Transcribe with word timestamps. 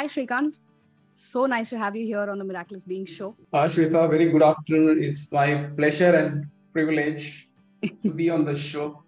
Hi, 0.00 0.06
Shrikant. 0.06 0.58
So 1.12 1.44
nice 1.44 1.68
to 1.68 1.76
have 1.76 1.94
you 1.94 2.06
here 2.06 2.26
on 2.30 2.38
the 2.38 2.44
Miraculous 2.44 2.84
Being 2.84 3.04
show. 3.04 3.36
Uh, 3.52 3.64
Shweta, 3.64 4.08
very 4.08 4.30
good 4.30 4.42
afternoon. 4.42 5.04
It's 5.04 5.30
my 5.30 5.64
pleasure 5.76 6.14
and 6.14 6.46
privilege 6.72 7.50
to 8.02 8.10
be 8.10 8.30
on 8.30 8.46
the 8.46 8.54
show. 8.54 9.02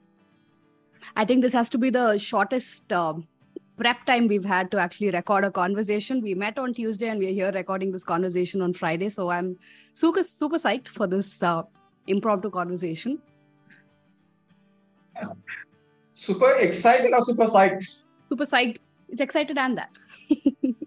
I 1.16 1.24
think 1.24 1.40
this 1.40 1.54
has 1.54 1.70
to 1.70 1.78
be 1.78 1.88
the 1.88 2.18
shortest 2.18 2.92
uh, 2.92 3.14
prep 3.78 4.04
time 4.04 4.28
we've 4.28 4.44
had 4.44 4.70
to 4.72 4.76
actually 4.76 5.10
record 5.12 5.46
a 5.46 5.50
conversation. 5.50 6.20
We 6.20 6.34
met 6.34 6.58
on 6.58 6.74
Tuesday 6.74 7.08
and 7.08 7.18
we're 7.18 7.32
here 7.32 7.52
recording 7.52 7.90
this 7.90 8.04
conversation 8.04 8.60
on 8.60 8.74
Friday. 8.74 9.08
So 9.08 9.30
I'm 9.30 9.56
super, 9.94 10.22
super 10.22 10.56
psyched 10.58 10.88
for 10.88 11.06
this 11.06 11.42
uh, 11.42 11.62
impromptu 12.06 12.50
conversation. 12.50 13.18
Super 16.12 16.56
excited 16.58 17.14
or 17.14 17.24
super 17.24 17.46
psyched? 17.46 17.96
Super 18.28 18.44
psyched. 18.44 18.76
It's 19.08 19.22
excited 19.22 19.56
and 19.56 19.78
that. 19.78 19.98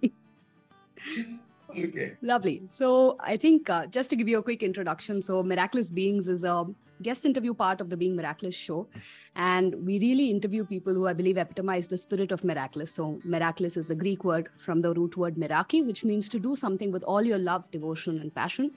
okay. 1.69 2.13
Lovely. 2.21 2.61
So 2.67 3.17
I 3.19 3.37
think 3.37 3.69
uh, 3.69 3.85
just 3.87 4.09
to 4.11 4.15
give 4.15 4.27
you 4.27 4.37
a 4.37 4.43
quick 4.43 4.63
introduction, 4.63 5.21
so 5.21 5.43
Meraki 5.43 5.93
Beings 5.93 6.27
is 6.27 6.43
a 6.43 6.65
guest 7.01 7.25
interview 7.25 7.53
part 7.53 7.81
of 7.81 7.89
the 7.89 7.97
Being 7.97 8.15
Meraki 8.15 8.53
show. 8.53 8.87
And 9.35 9.75
we 9.85 9.99
really 9.99 10.29
interview 10.31 10.63
people 10.63 10.93
who 10.93 11.07
I 11.07 11.13
believe 11.13 11.37
epitomize 11.37 11.87
the 11.87 11.97
spirit 11.97 12.31
of 12.31 12.43
miraculous. 12.43 12.91
So, 12.91 13.19
meraki 13.27 13.65
is 13.65 13.87
the 13.87 13.95
Greek 13.95 14.23
word 14.23 14.49
from 14.57 14.81
the 14.81 14.93
root 14.93 15.17
word 15.17 15.35
meraki, 15.35 15.85
which 15.85 16.05
means 16.05 16.29
to 16.29 16.39
do 16.39 16.55
something 16.55 16.91
with 16.91 17.03
all 17.03 17.21
your 17.21 17.37
love, 17.37 17.69
devotion, 17.71 18.19
and 18.19 18.33
passion. 18.33 18.71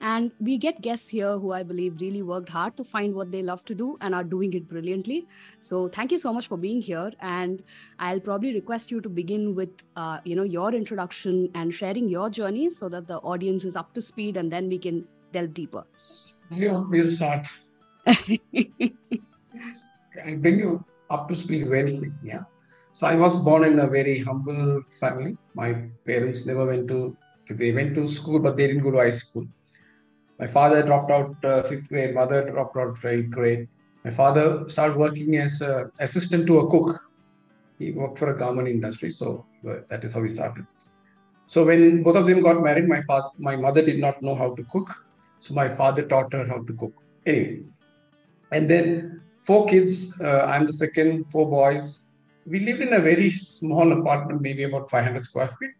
And 0.00 0.30
we 0.38 0.56
get 0.56 0.82
guests 0.82 1.08
here 1.08 1.38
who 1.38 1.52
I 1.52 1.62
believe 1.62 2.00
really 2.00 2.22
worked 2.22 2.48
hard 2.48 2.76
to 2.76 2.84
find 2.84 3.14
what 3.14 3.32
they 3.32 3.42
love 3.42 3.64
to 3.64 3.74
do 3.74 3.98
and 4.00 4.14
are 4.14 4.22
doing 4.22 4.52
it 4.54 4.68
brilliantly. 4.68 5.26
So, 5.58 5.88
thank 5.88 6.12
you 6.12 6.18
so 6.18 6.32
much 6.32 6.46
for 6.46 6.56
being 6.56 6.80
here. 6.80 7.10
And 7.20 7.62
I'll 7.98 8.20
probably 8.20 8.54
request 8.54 8.92
you 8.92 9.00
to 9.00 9.08
begin 9.08 9.54
with, 9.56 9.70
uh, 9.96 10.20
you 10.24 10.36
know, 10.36 10.44
your 10.44 10.72
introduction 10.74 11.50
and 11.54 11.74
sharing 11.74 12.08
your 12.08 12.30
journey 12.30 12.70
so 12.70 12.88
that 12.88 13.08
the 13.08 13.18
audience 13.18 13.64
is 13.64 13.74
up 13.74 13.92
to 13.94 14.00
speed, 14.00 14.36
and 14.36 14.52
then 14.52 14.68
we 14.68 14.78
can 14.78 15.04
delve 15.32 15.54
deeper. 15.54 15.84
Yeah, 16.50 16.84
we'll 16.88 17.10
start. 17.10 17.48
I'll 18.06 18.16
bring 20.38 20.58
you 20.58 20.84
up 21.10 21.28
to 21.28 21.34
speed 21.34 21.68
very 21.68 21.98
quickly. 21.98 22.12
Yeah. 22.22 22.42
So 22.92 23.06
I 23.06 23.16
was 23.16 23.42
born 23.42 23.64
in 23.64 23.78
a 23.80 23.86
very 23.86 24.20
humble 24.20 24.82
family. 25.00 25.36
My 25.54 25.74
parents 26.06 26.46
never 26.46 26.66
went 26.66 26.88
to 26.88 27.16
they 27.50 27.72
went 27.72 27.94
to 27.96 28.08
school, 28.08 28.38
but 28.38 28.56
they 28.56 28.66
didn't 28.66 28.82
go 28.82 28.90
to 28.90 28.98
high 28.98 29.10
school. 29.10 29.46
My 30.38 30.46
father 30.46 30.82
dropped 30.82 31.10
out 31.10 31.36
uh, 31.44 31.62
fifth 31.64 31.88
grade. 31.88 32.14
Mother 32.14 32.50
dropped 32.50 32.76
out 32.76 32.96
eighth 33.04 33.30
grade. 33.30 33.68
My 34.04 34.10
father 34.10 34.68
started 34.68 34.96
working 34.96 35.36
as 35.36 35.60
an 35.60 35.90
assistant 36.00 36.46
to 36.46 36.60
a 36.60 36.70
cook. 36.70 37.00
He 37.78 37.92
worked 37.92 38.18
for 38.18 38.30
a 38.30 38.38
garment 38.38 38.68
industry, 38.68 39.10
so 39.10 39.46
uh, 39.68 39.76
that 39.90 40.04
is 40.04 40.14
how 40.14 40.22
he 40.22 40.30
started. 40.30 40.66
So 41.46 41.64
when 41.64 42.02
both 42.02 42.16
of 42.16 42.26
them 42.26 42.42
got 42.42 42.62
married, 42.62 42.88
my 42.88 43.02
father, 43.02 43.28
my 43.38 43.56
mother 43.56 43.84
did 43.84 43.98
not 43.98 44.22
know 44.22 44.34
how 44.34 44.54
to 44.54 44.64
cook, 44.64 44.94
so 45.38 45.54
my 45.54 45.68
father 45.68 46.02
taught 46.02 46.32
her 46.32 46.46
how 46.46 46.62
to 46.62 46.72
cook. 46.74 46.94
Anyway, 47.26 47.62
and 48.54 48.70
then 48.70 49.20
four 49.42 49.66
kids. 49.66 49.94
Uh, 50.20 50.44
I'm 50.52 50.66
the 50.66 50.72
second, 50.72 51.30
four 51.30 51.46
boys. 51.50 52.02
We 52.46 52.60
lived 52.60 52.82
in 52.82 52.92
a 52.92 53.00
very 53.00 53.30
small 53.30 53.92
apartment, 53.98 54.42
maybe 54.42 54.64
about 54.64 54.90
500 54.90 55.24
square 55.24 55.50
feet, 55.58 55.74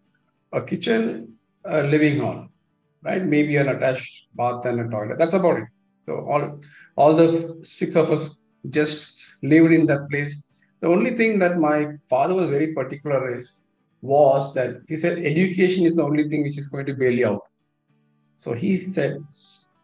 a 0.52 0.60
kitchen, 0.60 1.34
a 1.64 1.82
living 1.82 2.18
hall, 2.18 2.48
right? 3.02 3.24
Maybe 3.24 3.56
an 3.56 3.68
attached 3.68 4.26
bath 4.34 4.64
and 4.66 4.80
a 4.80 4.88
toilet. 4.88 5.18
That's 5.18 5.34
about 5.34 5.58
it. 5.58 5.68
So 6.06 6.16
all, 6.30 6.60
all 6.96 7.14
the 7.14 7.60
six 7.62 7.96
of 7.96 8.10
us 8.10 8.38
just 8.70 9.20
lived 9.42 9.72
in 9.72 9.86
that 9.86 10.08
place. 10.10 10.44
The 10.80 10.88
only 10.88 11.16
thing 11.16 11.38
that 11.38 11.58
my 11.58 11.78
father 12.10 12.34
was 12.34 12.48
very 12.48 12.74
particular 12.74 13.34
is 13.36 13.52
was 14.02 14.52
that 14.54 14.76
he 14.86 14.98
said 14.98 15.18
education 15.18 15.86
is 15.86 15.96
the 15.96 16.02
only 16.02 16.28
thing 16.28 16.42
which 16.42 16.58
is 16.58 16.68
going 16.68 16.84
to 16.86 16.94
bail 16.94 17.12
you 17.12 17.28
out. 17.28 17.40
So 18.36 18.52
he 18.52 18.76
said, 18.76 19.24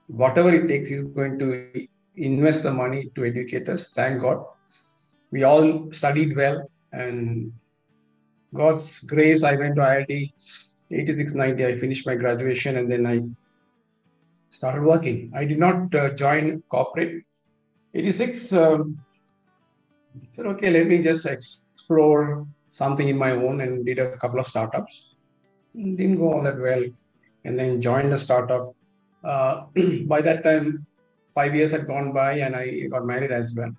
whatever 0.08 0.52
it 0.52 0.68
takes, 0.68 0.90
he's 0.90 1.02
going 1.02 1.38
to 1.38 1.86
invest 2.16 2.62
the 2.62 2.72
money 2.72 3.10
to 3.14 3.24
educate 3.24 3.68
us. 3.68 3.90
Thank 3.90 4.20
God. 4.22 4.44
We 5.30 5.44
all 5.44 5.92
studied 5.92 6.36
well, 6.36 6.68
and 6.92 7.52
God's 8.54 9.00
grace, 9.00 9.42
I 9.44 9.54
went 9.54 9.76
to 9.76 9.82
IIT 9.82 10.32
86 10.90 11.34
90. 11.34 11.66
I 11.66 11.78
finished 11.78 12.06
my 12.06 12.16
graduation 12.16 12.76
and 12.78 12.90
then 12.90 13.06
I 13.06 13.22
started 14.50 14.82
working. 14.82 15.32
I 15.34 15.44
did 15.44 15.58
not 15.58 15.94
uh, 15.94 16.10
join 16.14 16.62
corporate. 16.68 17.22
86, 17.94 18.52
um, 18.52 18.98
said, 20.30 20.46
okay, 20.46 20.70
let 20.70 20.86
me 20.86 21.02
just 21.02 21.26
explore 21.26 22.46
something 22.70 23.08
in 23.08 23.16
my 23.16 23.32
own 23.32 23.60
and 23.60 23.84
did 23.86 23.98
a 23.98 24.16
couple 24.18 24.40
of 24.40 24.46
startups. 24.46 25.14
Didn't 25.74 26.18
go 26.18 26.32
all 26.32 26.42
that 26.42 26.58
well. 26.58 26.84
And 27.44 27.58
then 27.58 27.80
joined 27.80 28.12
a 28.12 28.18
startup. 28.18 28.74
Uh, 29.24 29.66
by 30.06 30.20
that 30.20 30.42
time, 30.42 30.86
five 31.34 31.54
years 31.54 31.72
had 31.72 31.86
gone 31.86 32.12
by 32.12 32.32
and 32.38 32.54
I 32.56 32.86
got 32.90 33.04
married 33.06 33.32
as 33.32 33.54
well. 33.54 33.72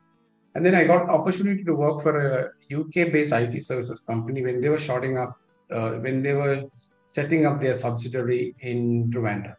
And 0.56 0.66
then 0.66 0.76
I 0.76 0.84
got 0.84 1.10
opportunity 1.10 1.64
to 1.64 1.74
work 1.74 2.02
for 2.02 2.14
a 2.20 2.76
UK-based 2.76 3.32
IT 3.32 3.64
services 3.64 4.02
company 4.02 4.42
when 4.42 4.60
they 4.60 4.70
were 4.70 4.78
shorting 4.80 5.18
up, 5.18 5.38
uh, 5.72 5.92
when 5.92 6.22
they 6.22 6.34
were 6.34 6.64
setting 7.08 7.46
up 7.46 7.62
their 7.62 7.76
subsidiary 7.76 8.56
in 8.60 9.12
Rwanda. 9.12 9.56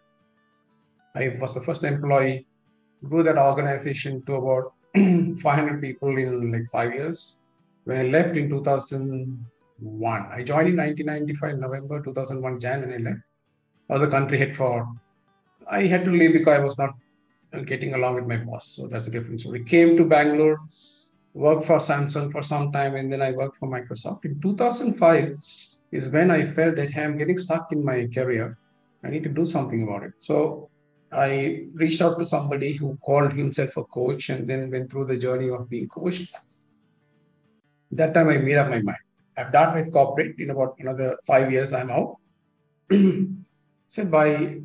I 1.15 1.37
was 1.41 1.55
the 1.55 1.61
first 1.61 1.85
employee, 1.85 2.47
grew 3.05 3.23
that 3.23 3.39
organization 3.39 4.23
to 4.27 4.35
about 4.35 4.73
500 4.95 5.81
people 5.81 6.17
in 6.17 6.53
like 6.53 6.71
five 6.71 6.95
years. 6.95 7.39
When 7.85 7.99
I 7.99 8.05
left 8.05 8.37
in 8.37 8.49
2001, 8.49 10.27
I 10.31 10.43
joined 10.43 10.69
in 10.69 10.77
1995 10.77 11.59
November 11.59 12.03
2001 12.03 12.61
Jan 12.61 12.85
and 12.85 12.95
I 12.95 13.11
left. 13.11 13.23
I 13.91 13.95
was 13.95 14.03
the 14.03 14.09
country 14.09 14.39
head 14.39 14.57
for. 14.57 14.89
I 15.69 15.83
had 15.87 16.05
to 16.05 16.11
leave 16.11 16.33
because 16.33 16.59
I 16.59 16.61
was 16.61 16.79
not 16.79 16.95
getting 17.61 17.95
along 17.95 18.15
with 18.15 18.27
my 18.27 18.39
boss. 18.39 18.67
So 18.67 18.87
that's 18.89 19.07
a 19.07 19.11
different 19.11 19.41
story. 19.41 19.65
Came 19.65 19.97
to 19.97 20.05
Bangalore, 20.05 20.61
worked 21.35 21.67
for 21.67 21.79
Samsung 21.79 22.33
for 22.33 22.43
some 22.43 22.73
time, 22.73 22.97
and 22.97 23.13
then 23.13 23.23
I 23.23 23.33
worked 23.33 23.57
for 23.57 23.69
Microsoft. 23.69 24.25
In 24.25 24.41
2005 24.41 25.37
is 25.93 26.09
when 26.09 26.31
I 26.31 26.47
felt 26.47 26.77
that 26.77 26.91
hey, 26.91 27.05
I'm 27.05 27.17
getting 27.17 27.37
stuck 27.37 27.73
in 27.73 27.85
my 27.85 28.09
career. 28.13 28.59
I 29.05 29.11
need 29.11 29.25
to 29.25 29.29
do 29.29 29.45
something 29.45 29.83
about 29.83 30.05
it. 30.05 30.13
So 30.19 30.71
I 31.13 31.67
reached 31.75 32.01
out 32.01 32.19
to 32.19 32.25
somebody 32.25 32.73
who 32.73 32.97
called 33.05 33.33
himself 33.33 33.77
a 33.77 33.85
coach 33.85 34.31
and 34.31 34.49
then 34.49 34.71
went 34.71 34.91
through 34.91 35.07
the 35.07 35.17
journey 35.17 35.51
of 35.51 35.69
being 35.69 35.89
coached. 35.89 36.35
That 37.91 38.15
time 38.15 38.31
I 38.31 38.39
made 38.39 38.57
up 38.57 38.71
my 38.71 38.81
mind. 38.81 38.99
I've 39.37 39.53
done 39.53 39.75
with 39.75 39.93
corporate 39.93 40.37
in 40.39 40.51
about 40.51 40.77
another 40.79 41.19
five 41.27 41.51
years, 41.53 41.73
I'm 41.73 41.91
out. 41.91 42.17
so 43.89 44.05
by 44.07 44.61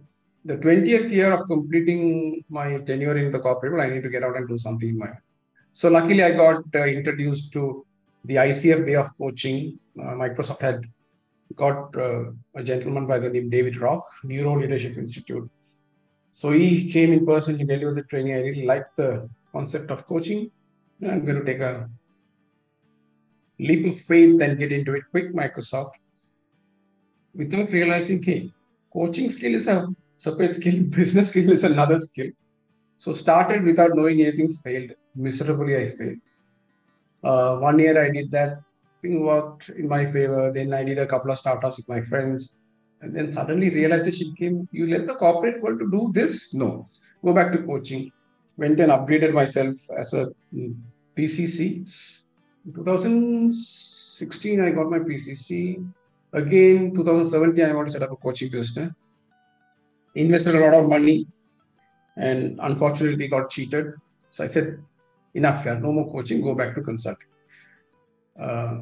the 0.47 0.56
20th 0.56 1.12
year 1.12 1.31
of 1.34 1.46
completing 1.47 2.44
my 2.47 2.78
tenure 2.80 3.18
in 3.18 3.31
the 3.31 3.40
corporate, 3.40 3.80
I 3.85 3.94
need 3.94 4.03
to 4.03 4.09
get 4.09 4.24
out 4.24 4.38
and 4.38 4.47
do 4.47 4.58
something 4.58 4.90
in 4.90 4.97
my. 4.97 5.09
So 5.74 5.90
luckily, 5.90 6.24
I 6.24 6.31
got 6.31 6.63
uh, 6.74 6.85
introduced 6.85 7.52
to 7.53 7.85
the 8.24 8.35
ICF 8.35 8.85
way 8.85 8.96
of 8.96 9.09
coaching. 9.18 9.78
Uh, 10.00 10.13
Microsoft 10.24 10.62
had 10.62 10.85
got 11.56 11.96
uh, 11.97 12.31
a 12.56 12.63
gentleman 12.63 13.06
by 13.06 13.19
the 13.19 13.30
name 13.30 13.50
David 13.50 13.75
Rock, 13.78 14.06
Neuro 14.24 14.59
Leadership 14.59 14.97
Institute. 14.97 15.50
So 16.31 16.52
he 16.52 16.90
came 16.90 17.12
in 17.12 17.25
person, 17.25 17.58
he 17.58 17.66
delivered 17.66 17.97
the 17.97 18.03
training. 18.03 18.34
I 18.34 18.40
really 18.40 18.66
liked 18.66 18.96
the 18.96 19.29
concept 19.52 19.91
of 19.91 20.08
coaching. 20.08 20.50
I'm 21.02 21.25
going 21.25 21.40
to 21.40 21.46
take 21.46 21.59
a 21.59 21.90
leap 23.59 23.85
of 23.91 24.00
faith 24.00 24.41
and 24.41 24.58
get 24.58 24.72
into 24.72 24.94
it 24.94 25.03
quick, 25.12 25.34
Microsoft, 25.34 25.91
without 27.35 27.69
realizing, 27.72 28.24
hey, 28.24 28.53
coaching 28.94 29.29
skill 29.29 29.56
is 29.56 29.68
a 29.68 29.88
separate 30.17 30.53
skill, 30.53 30.83
business 30.89 31.29
skill 31.29 31.51
is 31.51 31.63
another 31.63 32.00
skill. 32.00 32.28
So 32.97 33.13
started 33.13 33.63
without 33.63 33.95
knowing 33.95 34.22
anything, 34.22 34.53
failed 34.63 34.91
miserably. 35.16 35.75
I 35.78 35.89
failed. 35.91 36.17
Uh, 37.23 37.57
one 37.57 37.79
year 37.79 38.01
I 38.01 38.09
did 38.09 38.31
that, 38.31 38.59
thing 39.01 39.22
worked 39.22 39.69
in 39.69 39.88
my 39.88 40.11
favor. 40.11 40.51
Then 40.51 40.73
I 40.73 40.83
did 40.83 40.97
a 40.97 41.05
couple 41.05 41.31
of 41.31 41.38
startups 41.38 41.78
with 41.78 41.88
my 41.88 42.01
friends, 42.01 42.59
and 43.02 43.16
then 43.16 43.29
suddenly 43.31 43.69
realization 43.69 44.35
came: 44.35 44.67
you 44.72 44.87
let 44.87 45.05
the 45.05 45.16
corporate 45.16 45.61
world 45.61 45.79
to 45.79 45.90
do 45.91 46.11
this? 46.14 46.53
No, 46.53 46.87
go 47.23 47.34
back 47.34 47.52
to 47.52 47.59
coaching. 47.59 48.11
Went 48.58 48.79
and 48.79 48.91
upgraded 48.91 49.34
myself 49.34 49.75
as 49.96 50.13
a 50.16 50.34
mm, 50.53 50.75
PCC. 51.16 51.85
In 52.66 52.73
2016, 52.73 54.61
I 54.61 54.72
got 54.72 54.90
my 54.90 54.99
PCC. 54.99 55.85
Again, 56.34 56.93
2017, 56.96 57.63
I 57.63 57.73
want 57.73 57.87
to 57.87 57.91
set 57.93 58.02
up 58.02 58.11
a 58.11 58.16
coaching 58.16 58.49
business 58.49 58.91
invested 60.17 60.55
a 60.55 60.59
lot 60.59 60.73
of 60.73 60.90
money 60.90 61.28
and 62.17 62.59
unfortunately 62.61 63.17
we 63.17 63.28
got 63.28 63.49
cheated. 63.49 63.93
So 64.29 64.43
I 64.43 64.47
said, 64.47 64.79
enough, 65.34 65.66
yeah, 65.66 65.75
no 65.75 65.91
more 65.91 66.11
coaching, 66.11 66.41
go 66.41 66.55
back 66.55 66.75
to 66.75 66.81
consulting. 66.81 67.28
Uh, 68.40 68.79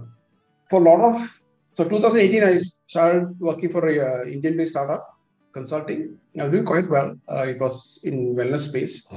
for 0.69 0.81
a 0.81 0.83
lot 0.89 1.01
of, 1.01 1.41
so 1.73 1.83
2018, 1.83 2.43
I 2.43 2.57
started 2.87 3.39
working 3.39 3.69
for 3.69 3.87
a 3.87 3.95
uh, 4.07 4.25
Indian-based 4.25 4.71
startup, 4.71 5.17
consulting. 5.51 6.17
I 6.39 6.43
was 6.43 6.51
doing 6.51 6.65
quite 6.65 6.89
well. 6.89 7.15
Uh, 7.29 7.43
it 7.43 7.59
was 7.59 8.01
in 8.03 8.35
wellness 8.35 8.69
space. 8.69 9.07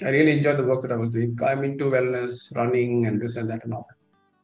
I 0.00 0.10
really 0.10 0.32
enjoyed 0.32 0.58
the 0.58 0.64
work 0.64 0.82
that 0.82 0.92
I 0.92 0.96
was 0.96 1.10
doing. 1.10 1.36
I'm 1.44 1.64
into 1.64 1.86
wellness, 1.86 2.54
running, 2.54 3.06
and 3.06 3.20
this 3.20 3.36
and 3.36 3.50
that 3.50 3.64
and 3.64 3.74
all. 3.74 3.88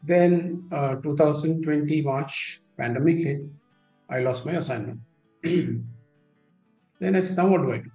Then 0.02 0.68
uh, 0.72 0.96
2020 0.96 2.02
March, 2.02 2.60
pandemic 2.76 3.18
hit. 3.18 3.40
I 4.10 4.20
lost 4.20 4.44
my 4.44 4.52
assignment. 4.52 5.00
then 7.00 7.16
I 7.16 7.20
said, 7.20 7.36
now 7.36 7.46
what 7.46 7.62
do 7.62 7.72
I 7.72 7.78
do? 7.78 7.90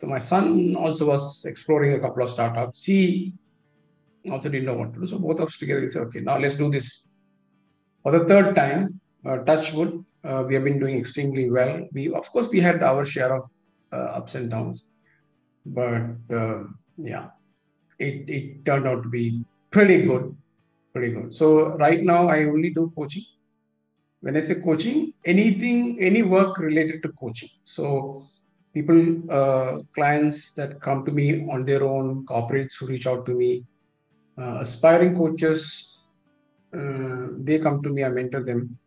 So 0.00 0.06
my 0.06 0.18
son 0.18 0.76
also 0.76 1.06
was 1.06 1.44
exploring 1.44 1.94
a 1.94 2.00
couple 2.00 2.22
of 2.22 2.30
startups. 2.30 2.84
He 2.84 3.34
also 4.30 4.48
didn't 4.48 4.66
know 4.66 4.74
what 4.74 4.94
to 4.94 5.00
do. 5.00 5.06
So 5.06 5.18
both 5.18 5.40
of 5.40 5.48
us 5.48 5.58
together, 5.58 5.80
we 5.80 5.88
said, 5.88 6.02
okay, 6.02 6.20
now 6.20 6.38
let's 6.38 6.54
do 6.54 6.70
this. 6.70 7.10
For 8.02 8.12
the 8.12 8.24
third 8.26 8.54
time, 8.54 9.00
uh, 9.26 9.38
touch 9.38 9.72
wood, 9.74 10.04
uh, 10.24 10.44
we 10.46 10.54
have 10.54 10.64
been 10.64 10.78
doing 10.78 10.98
extremely 10.98 11.50
well. 11.50 11.86
We, 11.92 12.12
of 12.12 12.30
course, 12.30 12.48
we 12.48 12.60
had 12.60 12.82
our 12.82 13.04
share 13.04 13.34
of 13.34 13.50
uh, 13.92 14.18
ups 14.18 14.34
and 14.34 14.50
downs, 14.50 14.92
but 15.66 16.02
uh, 16.32 16.64
yeah, 16.96 17.28
it, 17.98 18.28
it 18.28 18.64
turned 18.64 18.86
out 18.86 19.02
to 19.02 19.08
be 19.08 19.44
pretty 19.70 20.02
good, 20.02 20.36
pretty 20.92 21.12
good. 21.12 21.34
So 21.34 21.76
right 21.76 22.02
now, 22.02 22.28
I 22.28 22.44
only 22.44 22.70
do 22.70 22.92
coaching. 22.96 23.24
When 24.20 24.36
I 24.36 24.40
say 24.40 24.60
coaching, 24.60 25.12
anything, 25.32 25.98
any 26.00 26.22
work 26.22 26.58
related 26.58 27.02
to 27.04 27.08
coaching. 27.20 27.50
So 27.64 28.24
people, 28.72 29.00
uh, 29.38 29.82
clients 29.94 30.52
that 30.58 30.80
come 30.80 31.04
to 31.06 31.12
me 31.12 31.26
on 31.50 31.64
their 31.64 31.82
own, 31.84 32.24
corporates 32.26 32.74
who 32.78 32.86
reach 32.86 33.06
out 33.06 33.26
to 33.26 33.34
me, 33.34 33.64
uh, 34.38 34.58
aspiring 34.60 35.16
coaches, 35.16 35.98
uh, 36.78 37.28
they 37.46 37.58
come 37.58 37.82
to 37.82 37.90
me, 37.90 38.04
I 38.04 38.08
mentor 38.08 38.42
them. 38.42 38.78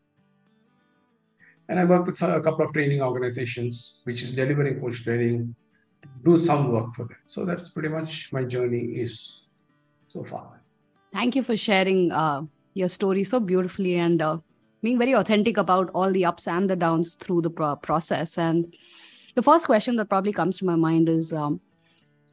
And 1.70 1.80
I 1.80 1.86
work 1.86 2.06
with 2.06 2.22
a 2.22 2.42
couple 2.42 2.66
of 2.66 2.74
training 2.74 3.02
organizations, 3.02 4.00
which 4.04 4.22
is 4.24 4.36
delivering 4.36 4.80
coach 4.82 5.04
training, 5.04 5.56
do 6.26 6.36
some 6.38 6.72
work 6.72 6.94
for 6.96 7.06
them. 7.06 7.18
So 7.28 7.46
that's 7.46 7.70
pretty 7.70 7.90
much 7.90 8.34
my 8.34 8.44
journey 8.44 8.84
is 9.06 9.44
so 10.08 10.24
far. 10.24 10.62
Thank 11.14 11.36
you 11.36 11.44
for 11.44 11.56
sharing 11.56 12.12
uh, 12.12 12.42
your 12.74 12.90
story 12.90 13.24
so 13.24 13.40
beautifully 13.40 13.96
and 13.96 14.22
uh, 14.22 14.38
being 14.82 14.98
very 14.98 15.14
authentic 15.14 15.58
about 15.58 15.90
all 15.94 16.12
the 16.12 16.26
ups 16.26 16.48
and 16.48 16.70
the 16.70 16.76
downs 16.76 17.16
through 17.16 17.42
the 17.42 17.50
pro- 17.50 17.76
process. 17.76 18.38
And 18.38 18.74
the 19.36 19.42
first 19.42 19.66
question 19.66 19.96
that 19.98 20.10
probably 20.10 20.34
comes 20.34 20.58
to 20.58 20.66
my 20.66 20.76
mind 20.76 21.08
is 21.08 21.32
um, 21.34 21.62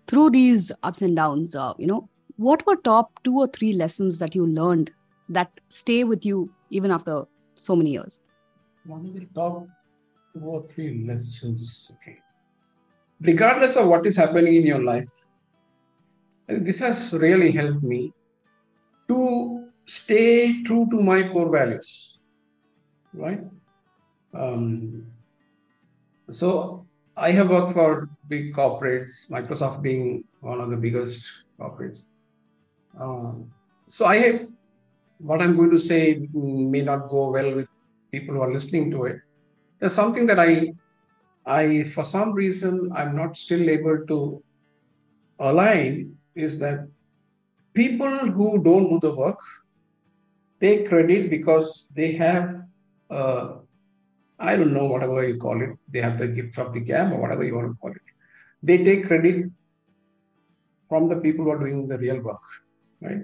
through 0.07 0.31
these 0.31 0.73
ups 0.83 1.03
and 1.03 1.15
downs, 1.15 1.55
uh, 1.55 1.75
you 1.79 1.87
know, 1.87 2.09
what 2.37 2.67
were 2.67 2.77
top 2.77 3.23
two 3.25 3.37
or 3.37 3.49
three 3.49 3.73
lessons 3.73 4.19
that 4.19 4.35
you 4.35 4.47
learned 4.47 4.91
that 5.29 5.51
stay 5.69 6.05
with 6.05 6.25
you 6.25 6.51
even 6.71 6.91
after 6.91 7.25
so 7.57 7.77
many 7.77 7.91
years? 7.91 8.21
One 8.87 9.07
of 9.07 9.15
the 9.15 9.27
top 9.35 9.67
two 10.35 10.45
or 10.45 10.67
three 10.67 11.05
lessons. 11.07 11.93
Okay. 11.97 12.19
Regardless 13.21 13.77
of 13.77 13.89
what 13.89 14.07
is 14.07 14.17
happening 14.17 14.55
in 14.55 14.67
your 14.67 14.83
life, 14.83 15.09
this 16.47 16.79
has 16.79 17.13
really 17.13 17.51
helped 17.51 17.83
me 17.83 18.13
to 19.09 19.69
stay 19.87 20.63
true 20.63 20.87
to 20.91 21.03
my 21.03 21.29
core 21.29 21.51
values. 21.51 22.18
Right? 23.19 23.41
Um, 24.33 25.05
so 26.31 26.87
I 27.17 27.33
have 27.33 27.51
worked 27.51 27.73
for 27.73 28.09
big 28.29 28.55
corporates, 28.55 29.29
Microsoft 29.29 29.83
being 29.83 30.23
one 30.41 30.61
of 30.61 30.71
the 30.71 30.77
biggest 30.77 31.27
corporates. 31.59 32.11
Um, 32.99 33.51
so 33.89 34.07
I 34.07 34.17
have 34.19 34.47
what 35.19 35.43
I'm 35.43 35.57
going 35.57 35.71
to 35.71 35.81
say 35.81 36.29
may 36.33 36.83
not 36.83 37.09
go 37.09 37.31
well 37.31 37.57
with 37.57 37.67
people 38.13 38.37
who 38.37 38.43
are 38.43 38.53
listening 38.53 38.93
to 38.93 39.07
it. 39.07 39.21
There's 39.81 39.95
something 39.95 40.27
that 40.27 40.39
I, 40.39 40.73
I 41.45 41.83
for 41.83 42.05
some 42.05 42.33
reason 42.33 42.93
I'm 42.95 43.17
not 43.17 43.37
still 43.37 43.69
able 43.69 44.07
to 44.07 44.43
align 45.41 46.17
is 46.37 46.61
that 46.61 46.87
people 47.75 48.17
who 48.19 48.63
don't 48.63 48.91
do 48.91 49.01
the 49.01 49.15
work 49.15 49.41
take 50.61 50.89
credit 50.89 51.31
because 51.31 51.89
they 51.97 52.13
have 52.13 52.63
uh, 53.11 53.57
I 54.39 54.57
don't 54.57 54.73
know, 54.73 54.87
whatever 54.87 55.27
you 55.27 55.37
call 55.37 55.61
it. 55.61 55.71
They 55.89 56.01
have 56.01 56.19
the 56.19 56.29
gift 56.29 56.59
of 56.59 56.73
the 56.73 56.81
gab 56.81 57.13
or 57.13 57.21
whatever 57.21 57.45
you 57.45 57.57
want 57.57 57.73
to 57.73 57.79
call 57.81 57.91
it. 57.91 58.03
They 58.63 58.79
take 58.85 59.07
credit 59.07 59.47
from 60.89 61.09
the 61.09 61.17
people 61.17 61.45
who 61.45 61.51
are 61.51 61.59
doing 61.59 61.89
the 61.89 61.99
real 61.99 62.21
work, 62.21 62.43
right? 63.01 63.23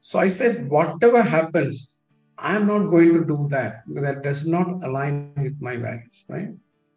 So 0.00 0.18
I 0.18 0.28
said, 0.28 0.68
whatever 0.68 1.22
happens, 1.22 1.98
I'm 2.36 2.66
not 2.66 2.90
going 2.90 3.14
to 3.14 3.24
do 3.24 3.48
that 3.50 3.86
because 3.86 4.02
that 4.02 4.22
does 4.22 4.46
not 4.46 4.82
align 4.82 5.32
with 5.36 5.60
my 5.60 5.76
values, 5.76 6.24
right? 6.28 6.48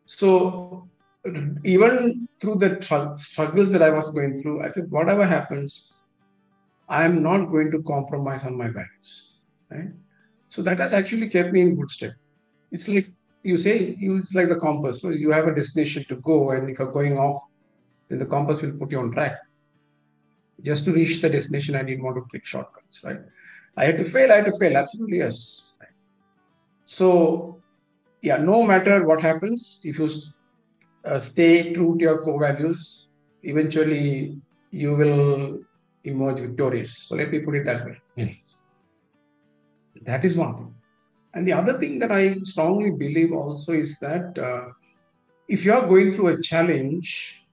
So 0.06 0.90
even 1.64 2.28
through 2.42 2.56
the 2.56 2.76
tr- 2.78 3.16
struggles 3.16 3.72
that 3.72 3.82
I 3.82 3.90
was 3.90 4.10
going 4.14 4.42
through, 4.42 4.64
I 4.64 4.70
said, 4.70 4.90
whatever 4.90 5.26
happens, 5.26 5.94
I'm 6.90 7.22
not 7.22 7.46
going 7.46 7.72
to 7.72 7.84
compromise 7.84 8.46
on 8.46 8.58
my 8.58 8.70
values, 8.70 9.34
right? 9.70 9.90
So 10.50 10.62
that 10.62 10.80
has 10.80 10.94
actually 10.94 11.30
kept 11.30 11.52
me 11.52 11.62
in 11.62 11.76
good 11.76 11.92
stead. 11.92 12.16
It's 12.72 12.88
like 12.88 13.08
you 13.44 13.58
say 13.58 13.98
it's 14.00 14.34
like 14.34 14.50
the 14.50 14.56
compass. 14.56 15.02
So 15.02 15.10
you 15.10 15.32
have 15.32 15.48
a 15.48 15.56
destination 15.56 16.04
to 16.06 16.16
go, 16.18 16.52
and 16.52 16.70
if 16.70 16.80
you're 16.80 16.92
going 16.92 17.18
off, 17.18 17.42
then 18.10 18.20
the 18.20 18.26
compass 18.26 18.62
will 18.62 18.74
put 18.74 18.92
you 18.92 19.00
on 19.00 19.12
track. 19.12 19.38
Just 20.64 20.86
to 20.86 20.94
reach 20.94 21.22
the 21.22 21.30
destination, 21.30 21.76
I 21.76 21.84
didn't 21.84 22.04
want 22.04 22.18
to 22.18 22.26
take 22.34 22.46
shortcuts, 22.46 23.04
right? 23.04 23.20
I 23.76 23.86
had 23.86 23.98
to 23.98 24.04
fail, 24.04 24.32
I 24.32 24.38
had 24.38 24.46
to 24.46 24.58
fail, 24.58 24.76
absolutely 24.76 25.20
yes. 25.20 25.72
So, 26.86 27.62
yeah, 28.22 28.38
no 28.38 28.64
matter 28.64 29.06
what 29.06 29.22
happens, 29.22 29.82
if 29.84 30.00
you 30.00 30.10
uh, 31.06 31.20
stay 31.20 31.74
true 31.74 31.96
to 31.98 32.04
your 32.04 32.22
core 32.24 32.40
values, 32.40 33.10
eventually 33.44 34.38
you 34.72 34.96
will 34.96 35.60
emerge 36.04 36.40
victorious. 36.40 37.08
So 37.08 37.16
let 37.16 37.30
me 37.32 37.40
put 37.40 37.56
it 37.56 37.66
that 37.66 37.86
way. 37.86 37.98
Mm. 38.18 38.40
That 40.08 40.26
is 40.26 40.38
one 40.38 40.56
thing. 40.56 40.74
And 41.34 41.46
the 41.46 41.54
other 41.54 41.78
thing 41.78 42.00
that 42.00 42.12
I 42.12 42.36
strongly 42.44 42.92
believe 42.92 43.32
also 43.32 43.74
is 43.74 44.00
that 44.00 44.38
uh, 44.40 44.70
if 45.48 45.64
you 45.66 45.74
are 45.74 45.86
going 45.86 46.14
through 46.14 46.30
a 46.30 46.42
challenge, 46.42 47.46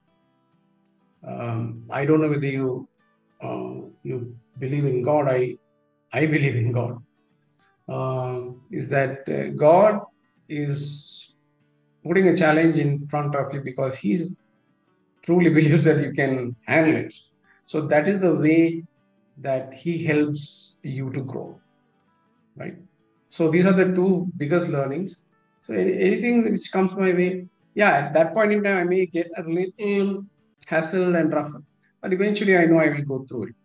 um, 1.27 1.83
I 1.89 2.05
don't 2.05 2.21
know 2.21 2.29
whether 2.29 2.47
you 2.47 2.87
uh, 3.43 3.75
you 4.03 4.35
believe 4.57 4.85
in 4.85 5.03
God. 5.03 5.27
I 5.27 5.57
I 6.13 6.25
believe 6.25 6.55
in 6.55 6.71
God. 6.71 7.03
Uh, 7.87 8.41
is 8.71 8.89
that 8.89 9.29
uh, 9.29 9.49
God 9.49 9.99
is 10.49 11.35
putting 12.03 12.27
a 12.29 12.37
challenge 12.37 12.77
in 12.77 13.07
front 13.07 13.35
of 13.35 13.53
you 13.53 13.61
because 13.61 13.97
He 13.97 14.13
truly 15.23 15.49
believes 15.59 15.83
that 15.83 16.01
you 16.01 16.13
can 16.13 16.55
handle 16.65 16.95
it. 16.95 17.13
So 17.65 17.81
that 17.87 18.07
is 18.07 18.21
the 18.21 18.35
way 18.35 18.83
that 19.37 19.73
He 19.73 20.03
helps 20.05 20.79
you 20.83 21.11
to 21.11 21.21
grow, 21.21 21.59
right? 22.55 22.75
So 23.29 23.49
these 23.49 23.65
are 23.65 23.73
the 23.73 23.85
two 23.85 24.27
biggest 24.37 24.69
learnings. 24.69 25.25
So 25.63 25.73
anything 25.73 26.43
which 26.43 26.71
comes 26.71 26.93
my 26.95 27.13
way, 27.13 27.47
yeah, 27.73 27.91
at 27.91 28.13
that 28.13 28.33
point 28.33 28.51
in 28.51 28.63
time, 28.63 28.77
I 28.77 28.83
may 28.83 29.05
get 29.05 29.29
a 29.37 29.43
little 29.43 30.25
hassle 30.65 31.15
and 31.15 31.33
rough, 31.33 31.51
but 32.01 32.13
eventually 32.13 32.55
I 32.57 32.65
know 32.65 32.77
I 32.77 32.89
will 32.89 33.03
go 33.03 33.25
through 33.25 33.43
it. 33.43 33.55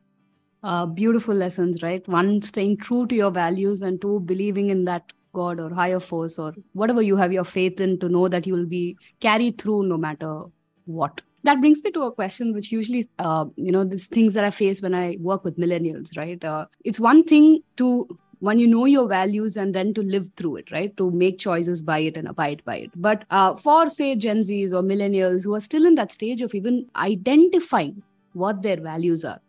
Uh, 0.62 0.86
beautiful 0.86 1.34
lessons, 1.34 1.82
right? 1.82 2.06
One, 2.08 2.42
staying 2.42 2.78
true 2.78 3.06
to 3.06 3.14
your 3.14 3.30
values, 3.30 3.82
and 3.82 4.00
two, 4.00 4.20
believing 4.20 4.70
in 4.70 4.84
that 4.84 5.10
God 5.32 5.60
or 5.60 5.72
higher 5.72 6.00
force 6.00 6.38
or 6.38 6.52
whatever 6.72 7.02
you 7.02 7.16
have 7.16 7.32
your 7.32 7.44
faith 7.44 7.80
in 7.80 7.98
to 8.00 8.08
know 8.08 8.28
that 8.28 8.46
you 8.46 8.54
will 8.54 8.66
be 8.66 8.96
carried 9.20 9.58
through 9.60 9.84
no 9.84 9.96
matter 9.96 10.42
what. 10.84 11.20
That 11.44 11.60
brings 11.60 11.82
me 11.82 11.90
to 11.92 12.02
a 12.02 12.12
question 12.12 12.52
which 12.52 12.70
usually, 12.70 13.08
uh, 13.18 13.46
you 13.56 13.72
know, 13.72 13.84
these 13.84 14.08
things 14.08 14.34
that 14.34 14.44
I 14.44 14.50
face 14.50 14.82
when 14.82 14.94
I 14.94 15.16
work 15.20 15.44
with 15.44 15.56
millennials, 15.58 16.16
right? 16.16 16.44
Uh, 16.44 16.66
it's 16.84 17.00
one 17.00 17.24
thing 17.24 17.60
to 17.78 18.06
when 18.40 18.58
you 18.58 18.66
know 18.66 18.86
your 18.86 19.06
values 19.08 19.56
and 19.56 19.74
then 19.74 19.92
to 19.94 20.02
live 20.02 20.28
through 20.36 20.56
it 20.56 20.70
right? 20.70 20.96
To 20.96 21.10
make 21.10 21.38
choices 21.38 21.82
by 21.82 22.00
it 22.00 22.16
and 22.16 22.28
abide 22.28 22.62
by 22.64 22.76
it. 22.76 22.90
But 22.96 23.24
uh, 23.30 23.54
for 23.54 23.88
say 23.88 24.16
gen 24.16 24.42
z's 24.42 24.72
or 24.72 24.82
millennials 24.82 25.44
who 25.44 25.54
are 25.54 25.60
still 25.60 25.86
in 25.86 25.94
that 25.96 26.12
stage 26.12 26.42
of 26.42 26.54
even 26.54 26.86
identifying 26.96 28.02
what 28.32 28.62
their 28.62 28.80
values 28.80 29.24
are 29.24 29.40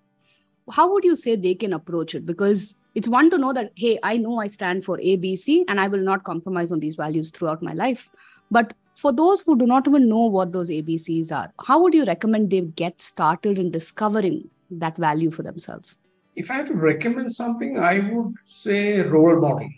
how 0.71 0.91
would 0.91 1.03
you 1.03 1.15
say 1.15 1.35
they 1.35 1.55
can 1.55 1.73
approach 1.73 2.15
it? 2.15 2.25
Because 2.25 2.75
it's 2.95 3.07
one 3.07 3.29
to 3.29 3.37
know 3.37 3.53
that 3.53 3.71
hey 3.75 3.97
i 4.03 4.17
know 4.17 4.39
i 4.39 4.47
stand 4.47 4.83
for 4.83 4.97
abc 4.97 5.63
and 5.69 5.79
i 5.79 5.87
will 5.87 6.03
not 6.03 6.23
compromise 6.25 6.71
on 6.71 6.79
these 6.79 6.95
values 6.95 7.31
throughout 7.31 7.61
my 7.63 7.73
life. 7.73 8.09
But 8.49 8.73
for 8.95 9.13
those 9.13 9.41
who 9.41 9.57
do 9.57 9.65
not 9.65 9.87
even 9.87 10.09
know 10.09 10.25
what 10.25 10.51
those 10.51 10.69
abcs 10.69 11.31
are 11.31 11.51
how 11.65 11.81
would 11.81 11.93
you 11.93 12.03
recommend 12.05 12.49
they 12.49 12.61
get 12.61 13.01
started 13.01 13.57
in 13.57 13.71
discovering 13.71 14.49
that 14.69 14.97
value 14.97 15.31
for 15.31 15.43
themselves 15.43 16.00
if 16.35 16.49
I 16.49 16.55
have 16.55 16.67
to 16.67 16.75
recommend 16.75 17.33
something, 17.33 17.79
I 17.79 17.99
would 17.99 18.33
say 18.47 19.01
role 19.01 19.39
model. 19.39 19.69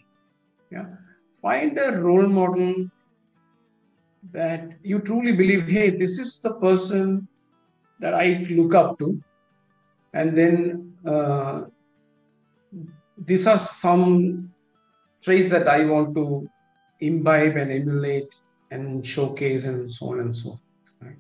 Yeah. 0.72 0.86
Find 1.42 1.78
a 1.78 2.00
role 2.00 2.28
model 2.28 2.90
that 4.32 4.72
you 4.84 5.00
truly 5.00 5.34
believe, 5.34 5.68
hey, 5.68 5.90
this 5.90 6.20
is 6.20 6.40
the 6.42 6.56
person 6.56 7.28
that 8.00 8.14
I 8.14 8.46
look 8.50 8.74
up 8.74 8.98
to. 9.00 9.22
And 10.14 10.38
then 10.38 10.94
uh, 11.06 11.64
these 13.18 13.48
are 13.48 13.58
some 13.58 14.52
traits 15.22 15.50
that 15.50 15.68
I 15.68 15.86
want 15.86 16.16
to 16.16 16.50
imbibe 17.00 17.56
and 17.58 17.72
emulate 17.72 18.30
and 18.72 19.06
showcase 19.06 19.66
and 19.66 19.92
so 19.92 20.12
on 20.12 20.20
and 20.20 20.36
so 20.36 20.52
on. 20.52 20.60
Right? 21.02 21.18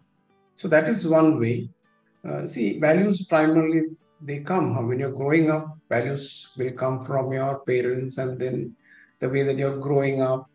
So 0.56 0.68
that 0.70 0.88
is 0.88 1.08
one 1.08 1.40
way. 1.40 1.70
Uh, 2.28 2.48
see, 2.48 2.80
values 2.80 3.26
primarily 3.26 3.84
they 4.26 4.40
come 4.40 4.88
when 4.88 5.00
you're 5.00 5.18
growing 5.22 5.50
up 5.52 5.78
values 5.90 6.54
will 6.58 6.72
come 6.72 7.06
from 7.06 7.32
your 7.32 7.60
parents 7.72 8.18
and 8.18 8.40
then 8.40 8.76
the 9.20 9.30
way 9.30 9.44
that 9.44 9.58
you're 9.58 9.80
growing 9.80 10.22
up 10.22 10.50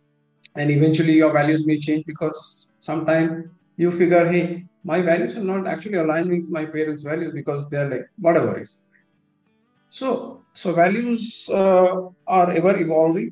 and 0.57 0.71
eventually 0.71 1.15
your 1.15 1.33
values 1.33 1.67
may 1.67 1.79
change 1.79 2.05
because 2.05 2.75
sometimes 2.81 3.49
you 3.77 3.93
figure, 3.93 4.27
hey, 4.31 4.65
my 4.85 5.01
values 5.01 5.37
are 5.37 5.45
not 5.45 5.67
actually 5.67 5.99
aligned 5.99 6.31
with 6.31 6.49
my 6.49 6.65
parents' 6.67 7.03
values 7.03 7.33
because 7.33 7.69
they're 7.69 7.89
like 7.89 8.07
whatever 8.19 8.61
is. 8.61 8.79
So, 9.89 10.43
so 10.53 10.75
values 10.75 11.49
uh, 11.53 11.95
are 12.27 12.51
ever 12.51 12.77
evolving. 12.77 13.31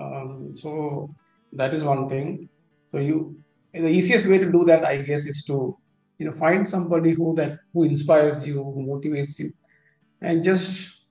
Um, 0.00 0.56
so 0.56 1.14
that 1.52 1.74
is 1.74 1.84
one 1.84 2.08
thing. 2.08 2.48
So 2.90 2.98
you, 2.98 3.36
the 3.72 3.88
easiest 3.88 4.26
way 4.28 4.38
to 4.38 4.50
do 4.50 4.64
that, 4.64 4.84
I 4.84 5.02
guess, 5.02 5.26
is 5.26 5.44
to 5.44 5.76
you 6.18 6.26
know 6.26 6.32
find 6.32 6.68
somebody 6.68 7.12
who 7.12 7.34
that 7.36 7.58
who 7.72 7.84
inspires 7.84 8.46
you, 8.46 8.62
who 8.62 8.84
motivates 8.86 9.38
you, 9.38 9.52
and 10.20 10.42
just 10.44 11.02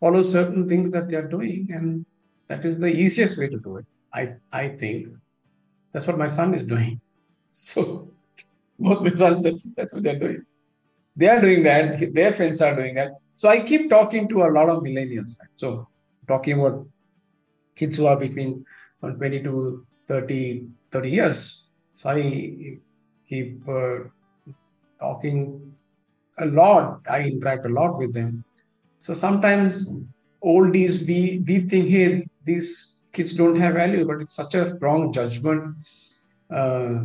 follow 0.00 0.22
certain 0.22 0.68
things 0.68 0.90
that 0.92 1.08
they 1.08 1.16
are 1.16 1.28
doing, 1.28 1.68
and 1.70 2.04
that 2.48 2.64
is 2.64 2.78
the 2.78 2.88
easiest 2.88 3.38
way 3.38 3.48
to 3.48 3.58
do 3.58 3.76
it. 3.78 3.86
I 4.12 4.34
I 4.52 4.68
think 4.68 5.08
that's 5.92 6.06
what 6.06 6.18
my 6.18 6.28
son 6.28 6.54
is 6.54 6.64
doing. 6.64 7.00
So 7.56 8.10
both 8.78 9.02
my 9.02 9.10
sons, 9.14 9.42
that's 9.42 9.64
that's 9.76 9.94
what 9.94 10.02
they're 10.02 10.18
doing. 10.18 10.44
They 11.16 11.28
are 11.28 11.40
doing 11.40 11.62
that. 11.64 12.12
Their 12.14 12.32
friends 12.32 12.60
are 12.60 12.74
doing 12.74 12.94
that. 12.96 13.12
So 13.34 13.48
I 13.48 13.60
keep 13.60 13.90
talking 13.90 14.28
to 14.30 14.44
a 14.44 14.50
lot 14.56 14.68
of 14.68 14.82
millennials. 14.82 15.38
Right? 15.40 15.54
So 15.56 15.88
talking 16.28 16.58
about 16.60 16.86
kids 17.76 17.96
who 17.96 18.06
are 18.06 18.16
between 18.16 18.64
20 19.00 19.42
to 19.42 19.86
30, 20.08 20.68
30 20.92 21.10
years. 21.10 21.68
So 21.94 22.10
I 22.10 22.78
keep 23.28 23.68
uh, 23.68 24.08
talking 24.98 25.74
a 26.38 26.46
lot. 26.46 27.00
I 27.08 27.22
interact 27.22 27.66
a 27.66 27.68
lot 27.68 27.98
with 27.98 28.12
them. 28.12 28.44
So 28.98 29.14
sometimes 29.14 29.92
oldies, 30.42 31.06
we, 31.06 31.42
we 31.46 31.60
think, 31.60 31.90
hey, 31.90 32.26
these 32.44 33.06
kids 33.12 33.34
don't 33.34 33.60
have 33.60 33.74
value, 33.74 34.06
but 34.06 34.20
it's 34.20 34.34
such 34.34 34.54
a 34.54 34.74
wrong 34.80 35.12
judgment 35.12 35.76
uh, 36.50 37.00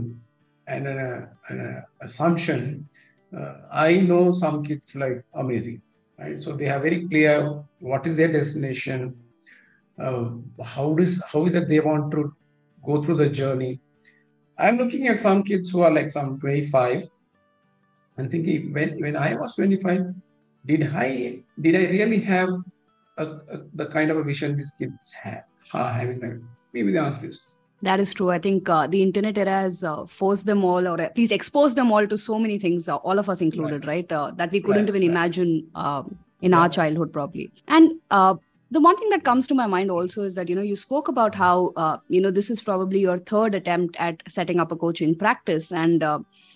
and 0.67 0.87
an, 0.87 1.27
an 1.49 1.83
assumption. 2.01 2.87
Uh, 3.35 3.53
I 3.71 3.97
know 3.97 4.31
some 4.31 4.63
kids 4.63 4.95
like 4.95 5.23
amazing 5.33 5.81
right? 6.19 6.41
So 6.41 6.55
they 6.55 6.65
have 6.65 6.81
very 6.81 7.07
clear 7.07 7.63
what 7.79 8.05
is 8.05 8.15
their 8.15 8.31
destination, 8.31 9.15
uh, 9.99 10.29
how 10.63 10.95
is 10.97 11.23
how 11.31 11.45
is 11.45 11.53
that 11.53 11.67
they 11.67 11.79
want 11.79 12.11
to 12.11 12.33
go 12.85 13.03
through 13.03 13.17
the 13.17 13.29
journey. 13.29 13.79
I'm 14.57 14.77
looking 14.77 15.07
at 15.07 15.19
some 15.19 15.43
kids 15.43 15.71
who 15.71 15.81
are 15.81 15.91
like 15.91 16.11
some 16.11 16.39
25 16.39 17.07
and 18.19 18.29
thinking 18.31 18.73
when 18.73 18.99
when 18.99 19.15
I 19.15 19.35
was 19.35 19.55
25, 19.55 20.13
did 20.65 20.89
I 20.93 21.39
did 21.61 21.75
I 21.75 21.85
really 21.91 22.19
have 22.21 22.49
a, 23.17 23.25
a, 23.25 23.57
the 23.73 23.87
kind 23.87 24.11
of 24.11 24.17
a 24.17 24.23
vision 24.23 24.55
these 24.55 24.73
kids 24.77 25.13
have 25.13 25.43
are 25.73 25.91
having? 25.91 26.47
Maybe 26.73 26.91
the 26.91 27.01
answer 27.01 27.27
is 27.27 27.49
that 27.81 27.99
is 27.99 28.13
true. 28.13 28.29
I 28.29 28.39
think 28.39 28.67
uh, 28.67 28.87
the 28.87 29.01
internet 29.01 29.37
era 29.37 29.51
has 29.51 29.83
uh, 29.83 30.05
forced 30.05 30.45
them 30.45 30.65
all, 30.65 30.87
or 30.87 30.99
at 30.99 31.17
least 31.17 31.31
exposed 31.31 31.77
them 31.77 31.91
all 31.91 32.05
to 32.05 32.17
so 32.17 32.37
many 32.37 32.59
things, 32.59 32.89
uh, 32.89 32.97
all 32.97 33.17
of 33.17 33.29
us 33.29 33.41
included, 33.41 33.85
right? 33.85 34.05
right? 34.09 34.11
Uh, 34.11 34.31
that 34.35 34.51
we 34.51 34.59
couldn't 34.59 34.81
right, 34.81 34.89
even 34.89 35.01
right. 35.01 35.09
imagine 35.09 35.65
um, 35.75 36.17
in 36.41 36.53
our 36.53 36.67
childhood, 36.67 37.13
probably. 37.13 37.49
And 37.67 37.93
uh, 38.11 38.35
the 38.71 38.81
one 38.81 38.97
thing 38.97 39.09
that 39.09 39.23
comes 39.23 39.47
to 39.47 39.55
my 39.55 39.65
mind 39.65 39.91
also 39.91 40.23
is 40.23 40.35
that 40.35 40.49
you 40.49 40.55
know 40.55 40.61
you 40.61 40.75
spoke 40.75 41.07
about 41.07 41.35
how 41.35 41.71
uh, 41.77 41.97
you 42.09 42.21
know 42.21 42.31
this 42.31 42.49
is 42.49 42.61
probably 42.61 42.99
your 42.99 43.17
third 43.17 43.55
attempt 43.55 43.95
at 43.97 44.21
setting 44.27 44.59
up 44.59 44.73
a 44.73 44.75
coaching 44.75 45.15
practice, 45.15 45.71
and 45.71 46.03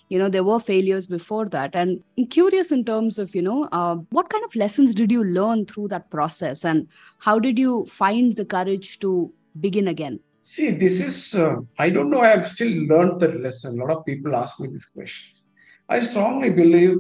you 0.10 0.20
know 0.20 0.30
there 0.30 0.44
were 0.44 0.60
failures 0.60 1.08
before 1.08 1.46
that. 1.48 1.76
And 1.76 2.04
I'm 2.18 2.28
curious 2.28 2.72
in 2.72 2.86
terms 2.86 3.20
of 3.20 3.36
you 3.36 3.42
know 3.42 3.68
what 4.12 4.30
kind 4.30 4.44
of 4.44 4.56
lessons 4.56 4.94
did 4.94 5.12
you 5.12 5.24
learn 5.24 5.66
through 5.66 5.88
that 5.90 6.10
process, 6.10 6.66
and 6.66 6.88
how 7.20 7.40
did 7.40 7.58
you 7.60 7.86
find 7.88 8.36
the 8.36 8.46
courage 8.46 9.00
to 9.00 9.32
begin 9.60 9.88
again? 9.88 10.20
See, 10.46 10.72
this 10.72 11.00
is, 11.02 11.36
uh, 11.40 11.56
I 11.80 11.90
don't 11.90 12.10
know, 12.10 12.20
I 12.20 12.28
have 12.28 12.50
still 12.50 12.68
learned 12.68 13.22
the 13.22 13.30
lesson. 13.30 13.80
A 13.80 13.86
lot 13.86 13.98
of 13.98 14.06
people 14.06 14.36
ask 14.36 14.60
me 14.60 14.68
these 14.68 14.86
questions. 14.86 15.46
I 15.88 16.02
strongly 16.02 16.50
believe 16.50 16.98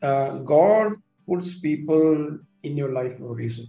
uh, 0.00 0.38
God 0.38 0.92
puts 1.28 1.60
people 1.60 2.38
in 2.62 2.76
your 2.76 2.92
life 2.92 3.18
for 3.18 3.32
a 3.32 3.34
reason. 3.34 3.66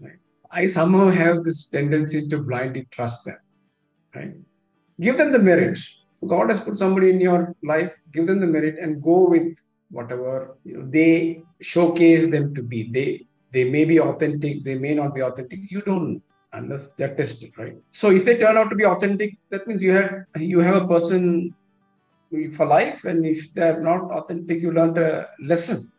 Right? 0.00 0.18
I 0.50 0.66
somehow 0.66 1.10
have 1.10 1.44
this 1.44 1.66
tendency 1.66 2.26
to 2.26 2.38
blindly 2.38 2.88
trust 2.90 3.24
them. 3.26 3.38
Right? 4.16 4.32
Give 5.00 5.16
them 5.16 5.30
the 5.30 5.38
merit. 5.38 5.78
So 6.14 6.26
God 6.26 6.48
has 6.48 6.58
put 6.58 6.76
somebody 6.76 7.10
in 7.10 7.20
your 7.20 7.54
life, 7.62 7.92
give 8.16 8.26
them 8.30 8.40
the 8.44 8.52
merit 8.56 8.76
and 8.82 9.02
go 9.10 9.18
with 9.34 9.48
whatever 9.90 10.56
you 10.64 10.78
know, 10.78 10.86
they 10.98 11.42
showcase 11.72 12.30
them 12.30 12.54
to 12.56 12.62
be. 12.62 12.80
They 12.96 13.08
they 13.52 13.64
may 13.76 13.84
be 13.84 13.98
authentic, 14.00 14.64
they 14.64 14.76
may 14.86 14.94
not 14.94 15.14
be 15.14 15.22
authentic. 15.22 15.60
You 15.74 15.82
don't 15.82 16.22
unless 16.52 16.94
they're 16.94 17.14
tested, 17.14 17.52
right? 17.58 17.76
So 17.90 18.10
if 18.10 18.24
they 18.24 18.36
turn 18.38 18.56
out 18.56 18.70
to 18.70 18.76
be 18.76 18.86
authentic, 18.86 19.36
that 19.50 19.66
means 19.66 19.82
you 19.82 19.92
have 19.92 20.12
you 20.36 20.60
have 20.60 20.82
a 20.82 20.88
person 20.88 21.54
for 22.56 22.66
life, 22.66 23.04
and 23.04 23.24
if 23.24 23.52
they're 23.54 23.80
not 23.80 24.10
authentic, 24.10 24.60
you 24.60 24.72
learned 24.72 24.98
a 24.98 25.28
lesson. 25.40 25.90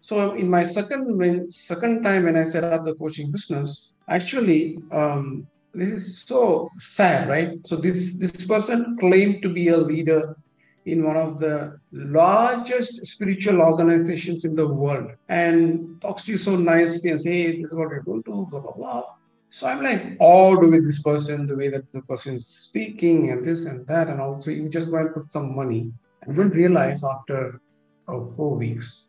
So 0.00 0.32
in 0.32 0.50
my 0.50 0.64
second 0.64 1.16
when 1.16 1.50
second 1.50 2.02
time 2.02 2.24
when 2.24 2.36
I 2.36 2.44
set 2.44 2.64
up 2.64 2.84
the 2.84 2.94
coaching 2.94 3.30
business, 3.30 3.92
actually 4.08 4.78
um, 4.90 5.46
this 5.74 5.90
is 5.90 6.22
so 6.22 6.68
sad, 6.78 7.28
right? 7.28 7.50
So 7.64 7.76
this 7.76 8.16
this 8.16 8.46
person 8.46 8.96
claimed 8.98 9.42
to 9.42 9.48
be 9.48 9.68
a 9.68 9.76
leader 9.76 10.36
in 10.84 11.04
one 11.04 11.16
of 11.16 11.38
the 11.38 11.78
largest 11.92 13.06
spiritual 13.06 13.60
organizations 13.60 14.44
in 14.44 14.54
the 14.54 14.66
world 14.66 15.12
and 15.28 16.00
talks 16.00 16.22
to 16.22 16.32
you 16.32 16.38
so 16.38 16.56
nicely 16.56 17.10
and 17.10 17.20
say, 17.20 17.30
hey, 17.30 17.60
this 17.60 17.70
is 17.70 17.76
what 17.76 17.88
we're 17.88 18.02
going 18.02 18.22
to, 18.24 18.46
blah, 18.50 18.60
blah, 18.60 18.72
blah. 18.72 19.04
So 19.50 19.68
I'm 19.68 19.82
like 19.82 20.16
awed 20.18 20.60
with 20.60 20.84
this 20.84 21.02
person, 21.02 21.46
the 21.46 21.54
way 21.54 21.68
that 21.68 21.92
the 21.92 22.02
person 22.02 22.34
is 22.34 22.46
speaking 22.46 23.30
and 23.30 23.44
this 23.44 23.66
and 23.66 23.86
that. 23.86 24.08
And 24.08 24.20
also 24.20 24.50
you 24.50 24.68
just 24.68 24.90
go 24.90 24.96
and 24.96 25.14
put 25.14 25.30
some 25.30 25.54
money. 25.54 25.92
and 26.22 26.36
don't 26.36 26.50
realize 26.50 27.04
after 27.04 27.60
oh, 28.08 28.32
four 28.36 28.56
weeks 28.56 29.08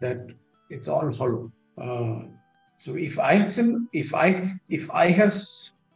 that 0.00 0.18
it's 0.70 0.88
all 0.88 1.12
hollow. 1.12 1.50
Uh, 1.76 2.28
so 2.78 2.94
if 2.94 3.18
I 3.18 3.50
if 3.92 4.14
I 4.14 4.52
if 4.68 4.90
I 4.90 5.10
have 5.10 5.34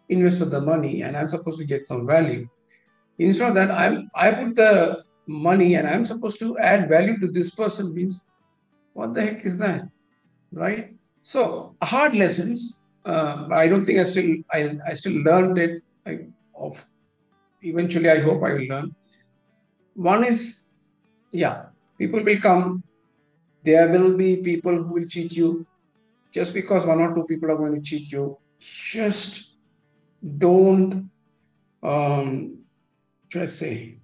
invested 0.08 0.50
the 0.50 0.60
money 0.60 1.02
and 1.02 1.16
I'm 1.16 1.28
supposed 1.28 1.60
to 1.60 1.64
get 1.64 1.86
some 1.86 2.06
value, 2.06 2.48
instead 3.18 3.48
of 3.48 3.54
that 3.54 3.70
I'm 3.70 4.10
I 4.14 4.32
put 4.32 4.56
the 4.56 5.04
money 5.26 5.74
and 5.74 5.88
I'm 5.88 6.04
supposed 6.04 6.38
to 6.40 6.58
add 6.58 6.88
value 6.88 7.18
to 7.20 7.28
this 7.28 7.54
person 7.54 7.94
means 7.94 8.22
what 8.92 9.14
the 9.14 9.22
heck 9.22 9.44
is 9.44 9.58
that? 9.58 9.88
Right? 10.52 10.94
So 11.22 11.76
hard 11.82 12.14
lessons 12.14 12.80
uh, 13.04 13.48
I 13.50 13.66
don't 13.68 13.84
think 13.84 13.98
I 13.98 14.04
still 14.04 14.36
I, 14.52 14.78
I 14.86 14.94
still 14.94 15.14
learned 15.22 15.58
it. 15.58 15.82
I, 16.06 16.26
of 16.54 16.84
eventually, 17.62 18.10
I 18.10 18.20
hope 18.20 18.42
I 18.42 18.52
will 18.54 18.66
learn. 18.66 18.94
One 19.94 20.24
is, 20.24 20.64
yeah, 21.30 21.66
people 21.98 22.22
will 22.22 22.40
come. 22.40 22.82
There 23.64 23.88
will 23.88 24.16
be 24.16 24.36
people 24.36 24.76
who 24.76 24.94
will 24.94 25.06
cheat 25.06 25.32
you. 25.36 25.66
Just 26.32 26.54
because 26.54 26.86
one 26.86 27.00
or 27.00 27.14
two 27.14 27.24
people 27.24 27.50
are 27.50 27.56
going 27.56 27.74
to 27.74 27.80
cheat 27.80 28.10
you, 28.10 28.38
just 28.92 29.52
don't. 30.38 31.10
Um, 31.82 32.61
should 33.32 33.42
I 33.42 33.46
say? 33.46 33.96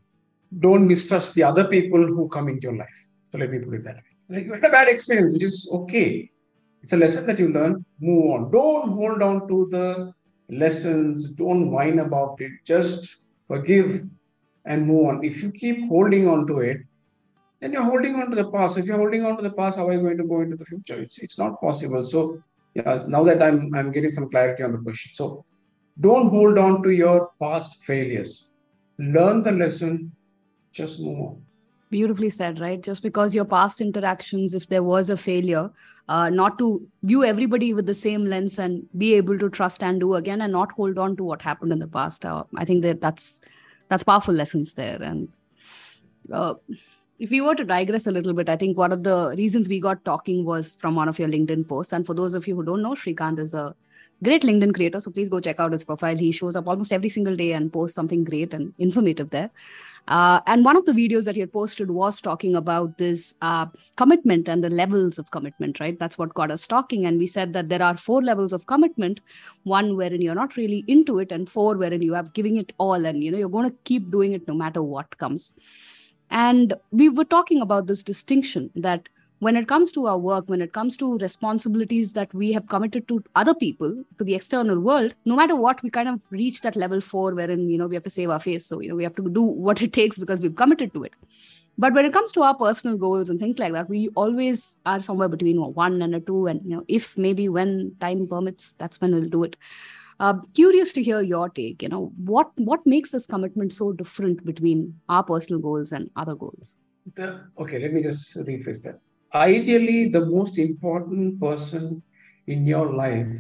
Don't 0.58 0.86
mistrust 0.86 1.34
the 1.34 1.42
other 1.42 1.68
people 1.68 2.04
who 2.06 2.28
come 2.28 2.48
into 2.48 2.68
your 2.68 2.76
life. 2.76 2.98
So 3.30 3.38
let 3.38 3.50
me 3.50 3.58
put 3.58 3.74
it 3.74 3.84
that 3.84 3.96
way. 3.96 4.14
Like 4.30 4.44
you 4.46 4.52
had 4.54 4.64
a 4.64 4.70
bad 4.70 4.88
experience, 4.88 5.32
which 5.32 5.44
is 5.44 5.68
okay 5.72 6.30
it's 6.82 6.92
a 6.92 6.96
lesson 6.96 7.26
that 7.26 7.38
you 7.38 7.48
learn. 7.52 7.84
Move 8.00 8.30
on. 8.30 8.50
Don't 8.50 8.92
hold 8.92 9.22
on 9.22 9.48
to 9.48 9.68
the 9.70 10.12
lessons. 10.48 11.30
Don't 11.30 11.70
whine 11.70 11.98
about 11.98 12.40
it. 12.40 12.52
Just 12.64 13.16
forgive 13.46 14.04
and 14.64 14.86
move 14.86 15.06
on. 15.06 15.24
If 15.24 15.42
you 15.42 15.50
keep 15.50 15.88
holding 15.88 16.28
on 16.28 16.46
to 16.46 16.60
it, 16.60 16.78
then 17.60 17.72
you're 17.72 17.82
holding 17.82 18.14
on 18.14 18.30
to 18.30 18.36
the 18.36 18.50
past. 18.50 18.78
If 18.78 18.86
you're 18.86 18.98
holding 18.98 19.26
on 19.26 19.36
to 19.36 19.42
the 19.42 19.50
past, 19.50 19.78
how 19.78 19.88
are 19.88 19.92
you 19.92 20.00
going 20.00 20.18
to 20.18 20.24
go 20.24 20.40
into 20.40 20.56
the 20.56 20.64
future? 20.64 21.00
It's 21.00 21.18
it's 21.18 21.38
not 21.38 21.60
possible. 21.60 22.04
So 22.04 22.40
yeah, 22.74 23.04
now 23.08 23.24
that 23.24 23.42
I'm 23.42 23.74
I'm 23.74 23.90
getting 23.90 24.12
some 24.12 24.30
clarity 24.30 24.62
on 24.62 24.72
the 24.72 24.78
question. 24.78 25.12
So 25.14 25.44
don't 26.00 26.28
hold 26.28 26.58
on 26.58 26.82
to 26.84 26.90
your 26.90 27.30
past 27.42 27.82
failures. 27.84 28.47
Learn 28.98 29.42
the 29.42 29.52
lesson, 29.52 30.12
just 30.72 31.00
move 31.00 31.20
on. 31.20 31.42
Beautifully 31.90 32.28
said 32.28 32.60
right? 32.60 32.82
Just 32.82 33.02
because 33.02 33.34
your 33.34 33.46
past 33.46 33.80
interactions 33.80 34.54
if 34.54 34.68
there 34.68 34.82
was 34.82 35.08
a 35.08 35.16
failure 35.16 35.70
uh, 36.08 36.28
not 36.28 36.58
to 36.58 36.86
view 37.02 37.24
everybody 37.24 37.72
with 37.72 37.86
the 37.86 37.94
same 37.94 38.26
lens 38.26 38.58
and 38.58 38.86
be 38.98 39.14
able 39.14 39.38
to 39.38 39.48
trust 39.48 39.82
and 39.82 40.00
do 40.00 40.14
again 40.14 40.42
and 40.42 40.52
not 40.52 40.70
hold 40.72 40.98
on 40.98 41.16
to 41.16 41.24
what 41.24 41.40
happened 41.40 41.72
in 41.72 41.78
the 41.78 41.88
past 41.88 42.26
uh, 42.26 42.44
i 42.56 42.64
think 42.64 42.82
that 42.82 43.00
that's 43.00 43.40
that's 43.88 44.04
powerful 44.04 44.34
lessons 44.34 44.74
there. 44.74 45.02
And 45.02 45.28
uh, 46.32 46.54
if 47.18 47.30
we 47.30 47.40
were 47.40 47.54
to 47.54 47.64
digress 47.64 48.06
a 48.06 48.12
little 48.12 48.32
bit 48.32 48.48
i 48.48 48.56
think 48.56 48.76
one 48.76 48.92
of 48.92 49.02
the 49.02 49.34
reasons 49.36 49.68
we 49.68 49.80
got 49.80 50.04
talking 50.04 50.44
was 50.44 50.76
from 50.76 50.94
one 50.94 51.08
of 51.08 51.18
your 51.18 51.28
linkedin 51.28 51.66
posts. 51.66 51.92
And 51.92 52.06
for 52.06 52.14
those 52.14 52.34
of 52.34 52.46
you 52.46 52.54
who 52.54 52.64
don't 52.64 52.82
know 52.82 52.92
shrikant 52.92 53.38
is 53.38 53.54
a 53.54 53.74
great 54.24 54.42
linkedin 54.42 54.74
creator 54.74 55.00
so 55.00 55.10
please 55.10 55.28
go 55.28 55.40
check 55.40 55.60
out 55.60 55.72
his 55.72 55.84
profile 55.84 56.16
he 56.16 56.32
shows 56.32 56.56
up 56.56 56.66
almost 56.66 56.92
every 56.92 57.08
single 57.08 57.36
day 57.36 57.52
and 57.52 57.72
posts 57.72 57.94
something 57.94 58.24
great 58.24 58.52
and 58.54 58.72
informative 58.78 59.30
there 59.30 59.50
Uh, 60.16 60.40
and 60.46 60.64
one 60.64 60.76
of 60.78 60.84
the 60.86 60.92
videos 60.92 61.24
that 61.24 61.34
he 61.34 61.40
had 61.40 61.52
posted 61.52 61.90
was 61.90 62.18
talking 62.26 62.54
about 62.56 62.92
this 63.00 63.34
uh, 63.42 63.66
commitment 63.96 64.48
and 64.48 64.64
the 64.64 64.70
levels 64.70 65.18
of 65.18 65.30
commitment, 65.30 65.80
right? 65.80 65.98
That's 65.98 66.16
what 66.20 66.32
got 66.38 66.50
us 66.54 66.66
talking. 66.66 67.04
And 67.04 67.18
we 67.18 67.26
said 67.26 67.52
that 67.52 67.68
there 67.72 67.82
are 67.88 67.94
four 68.04 68.22
levels 68.22 68.54
of 68.54 68.64
commitment 68.72 69.20
one 69.64 69.90
wherein 69.98 70.22
you're 70.22 70.38
not 70.38 70.56
really 70.56 70.78
into 70.94 71.18
it, 71.18 71.30
and 71.30 71.52
four 71.56 71.76
wherein 71.76 72.00
you 72.00 72.14
have 72.14 72.32
giving 72.32 72.56
it 72.56 72.72
all 72.78 73.04
and 73.10 73.22
you 73.22 73.30
know 73.30 73.42
you're 73.42 73.56
going 73.58 73.70
to 73.70 73.76
keep 73.84 74.10
doing 74.16 74.32
it 74.32 74.48
no 74.48 74.54
matter 74.54 74.82
what 74.94 75.18
comes. 75.18 75.52
And 76.30 76.74
we 76.90 77.10
were 77.10 77.28
talking 77.36 77.60
about 77.60 77.86
this 77.86 78.02
distinction 78.02 78.70
that 78.88 79.10
when 79.40 79.56
it 79.56 79.68
comes 79.68 79.92
to 79.92 80.06
our 80.06 80.18
work, 80.18 80.48
when 80.48 80.60
it 80.60 80.72
comes 80.72 80.96
to 80.96 81.16
responsibilities 81.18 82.12
that 82.14 82.32
we 82.34 82.52
have 82.52 82.66
committed 82.68 83.06
to 83.08 83.22
other 83.36 83.54
people, 83.54 84.02
to 84.18 84.24
the 84.24 84.34
external 84.34 84.80
world, 84.80 85.14
no 85.24 85.36
matter 85.36 85.54
what, 85.54 85.82
we 85.82 85.90
kind 85.90 86.08
of 86.08 86.20
reach 86.30 86.60
that 86.62 86.74
level 86.74 87.00
four 87.00 87.34
wherein, 87.34 87.70
you 87.70 87.78
know, 87.78 87.86
we 87.86 87.94
have 87.94 88.04
to 88.04 88.10
save 88.10 88.30
our 88.30 88.40
face. 88.40 88.66
So, 88.66 88.80
you 88.80 88.88
know, 88.88 88.96
we 88.96 89.04
have 89.04 89.14
to 89.16 89.28
do 89.28 89.42
what 89.42 89.80
it 89.80 89.92
takes 90.00 90.18
because 90.18 90.40
we've 90.40 90.56
committed 90.56 90.92
to 90.94 91.04
it. 91.04 91.12
But 91.80 91.92
when 91.92 92.04
it 92.04 92.12
comes 92.12 92.32
to 92.32 92.42
our 92.42 92.56
personal 92.56 92.96
goals 92.96 93.30
and 93.30 93.38
things 93.38 93.60
like 93.60 93.72
that, 93.72 93.88
we 93.88 94.08
always 94.16 94.78
are 94.84 95.00
somewhere 95.00 95.28
between 95.28 95.58
one 95.58 96.02
and 96.02 96.14
a 96.16 96.20
two. 96.20 96.48
And, 96.48 96.60
you 96.64 96.76
know, 96.76 96.84
if 96.88 97.16
maybe 97.16 97.48
when 97.48 97.94
time 98.00 98.26
permits, 98.26 98.74
that's 98.78 99.00
when 99.00 99.12
we'll 99.14 99.28
do 99.28 99.44
it. 99.44 99.54
Uh, 100.18 100.40
curious 100.54 100.92
to 100.94 101.02
hear 101.04 101.20
your 101.22 101.48
take. 101.48 101.80
You 101.80 101.90
know, 101.90 102.12
what 102.16 102.50
what 102.56 102.84
makes 102.84 103.12
this 103.12 103.24
commitment 103.24 103.72
so 103.72 103.92
different 103.92 104.44
between 104.44 104.98
our 105.08 105.22
personal 105.22 105.62
goals 105.62 105.92
and 105.92 106.10
other 106.16 106.34
goals? 106.34 106.74
The, 107.14 107.44
okay, 107.56 107.78
let 107.78 107.92
me 107.92 108.02
just 108.02 108.36
rephrase 108.36 108.82
that 108.82 108.98
ideally 109.34 110.08
the 110.08 110.24
most 110.26 110.58
important 110.58 111.40
person 111.40 112.02
in 112.46 112.66
your 112.66 112.92
life 112.92 113.32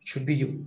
should 0.00 0.26
be 0.26 0.34
you 0.34 0.66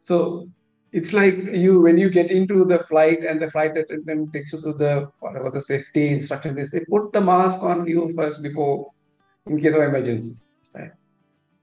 so 0.00 0.48
it's 0.92 1.12
like 1.12 1.36
you 1.52 1.80
when 1.80 1.96
you 1.96 2.10
get 2.10 2.30
into 2.30 2.64
the 2.64 2.78
flight 2.80 3.24
and 3.24 3.40
the 3.40 3.50
flight 3.50 3.76
attendant 3.76 4.32
takes 4.32 4.52
you 4.52 4.60
to 4.60 4.72
the 4.74 5.10
whatever 5.20 5.50
the 5.50 5.60
safety 5.60 6.08
instruction 6.08 6.54
they 6.54 6.64
say 6.64 6.84
put 6.90 7.12
the 7.12 7.20
mask 7.20 7.62
on 7.62 7.86
you 7.86 8.12
first 8.14 8.42
before 8.42 8.90
in 9.46 9.58
case 9.58 9.74
of 9.74 9.82
emergencies 9.82 10.44
right? 10.74 10.90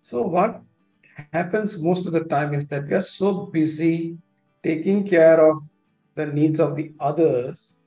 So 0.02 0.22
what 0.24 0.62
happens 1.34 1.84
most 1.84 2.08
of 2.08 2.14
the 2.14 2.24
time 2.24 2.54
is 2.54 2.68
that 2.70 2.88
we 2.88 2.94
are 2.94 3.02
so 3.02 3.46
busy 3.48 4.18
taking 4.64 5.06
care 5.06 5.40
of 5.50 5.58
the 6.16 6.26
needs 6.26 6.60
of 6.60 6.76
the 6.76 6.92
others 7.00 7.78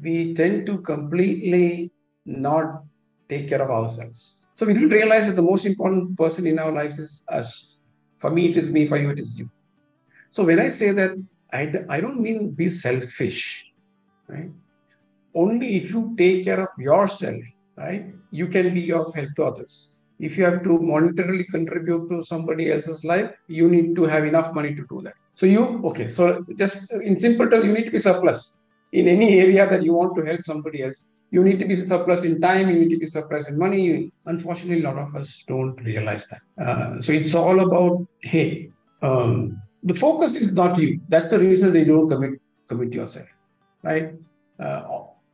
we 0.00 0.34
tend 0.34 0.66
to 0.66 0.78
completely 0.78 1.90
not 2.24 2.82
take 3.28 3.48
care 3.48 3.62
of 3.62 3.70
ourselves. 3.70 4.44
So 4.54 4.66
we 4.66 4.74
don't 4.74 4.90
realize 4.90 5.26
that 5.26 5.36
the 5.36 5.42
most 5.42 5.64
important 5.64 6.16
person 6.18 6.46
in 6.46 6.58
our 6.58 6.72
lives 6.72 6.98
is 6.98 7.22
us. 7.28 7.76
For 8.18 8.30
me, 8.30 8.50
it 8.50 8.56
is 8.56 8.70
me. 8.70 8.86
For 8.86 8.98
you, 8.98 9.10
it 9.10 9.18
is 9.18 9.38
you. 9.38 9.50
So 10.28 10.44
when 10.44 10.58
I 10.58 10.68
say 10.68 10.92
that, 10.92 11.12
I, 11.52 11.72
I 11.88 12.00
don't 12.00 12.20
mean 12.20 12.50
be 12.50 12.68
selfish, 12.68 13.72
right? 14.28 14.50
Only 15.34 15.76
if 15.76 15.90
you 15.90 16.14
take 16.16 16.44
care 16.44 16.60
of 16.60 16.68
yourself, 16.78 17.42
right, 17.76 18.12
you 18.30 18.48
can 18.48 18.74
be 18.74 18.92
of 18.92 19.14
help 19.14 19.30
to 19.36 19.44
others. 19.44 19.96
If 20.18 20.36
you 20.36 20.44
have 20.44 20.62
to 20.64 20.68
monetarily 20.68 21.46
contribute 21.48 22.10
to 22.10 22.22
somebody 22.22 22.70
else's 22.70 23.04
life, 23.04 23.30
you 23.48 23.68
need 23.68 23.96
to 23.96 24.04
have 24.04 24.24
enough 24.26 24.54
money 24.54 24.74
to 24.74 24.84
do 24.88 25.00
that. 25.02 25.14
So 25.34 25.46
you, 25.46 25.80
okay, 25.86 26.08
so 26.08 26.44
just 26.56 26.92
in 26.92 27.18
simple 27.18 27.48
terms, 27.48 27.64
you 27.64 27.72
need 27.72 27.86
to 27.86 27.90
be 27.90 27.98
surplus 27.98 28.59
in 28.92 29.08
any 29.08 29.38
area 29.40 29.68
that 29.68 29.82
you 29.82 29.92
want 29.92 30.16
to 30.16 30.22
help 30.22 30.42
somebody 30.42 30.82
else 30.82 31.10
you 31.30 31.44
need 31.44 31.58
to 31.60 31.64
be 31.64 31.74
surplus 31.74 32.24
in 32.24 32.40
time, 32.40 32.68
you 32.70 32.80
need 32.80 32.90
to 32.90 32.98
be 32.98 33.06
surplus 33.06 33.48
in 33.48 33.58
money. 33.58 34.10
Unfortunately, 34.26 34.82
a 34.82 34.88
lot 34.88 34.98
of 34.98 35.14
us 35.14 35.44
don't 35.46 35.76
realize 35.84 36.26
that. 36.28 36.42
Uh, 36.60 37.00
so 37.00 37.12
it's 37.12 37.34
all 37.34 37.60
about, 37.60 38.06
hey, 38.20 38.70
um, 39.02 39.60
the 39.84 39.94
focus 39.94 40.34
is 40.36 40.52
not 40.52 40.78
you. 40.78 41.00
That's 41.08 41.30
the 41.30 41.38
reason 41.38 41.72
they 41.72 41.84
don't 41.84 42.08
commit 42.08 42.40
commit 42.68 42.92
yourself, 42.92 43.26
right? 43.82 44.14
Uh, 44.58 44.82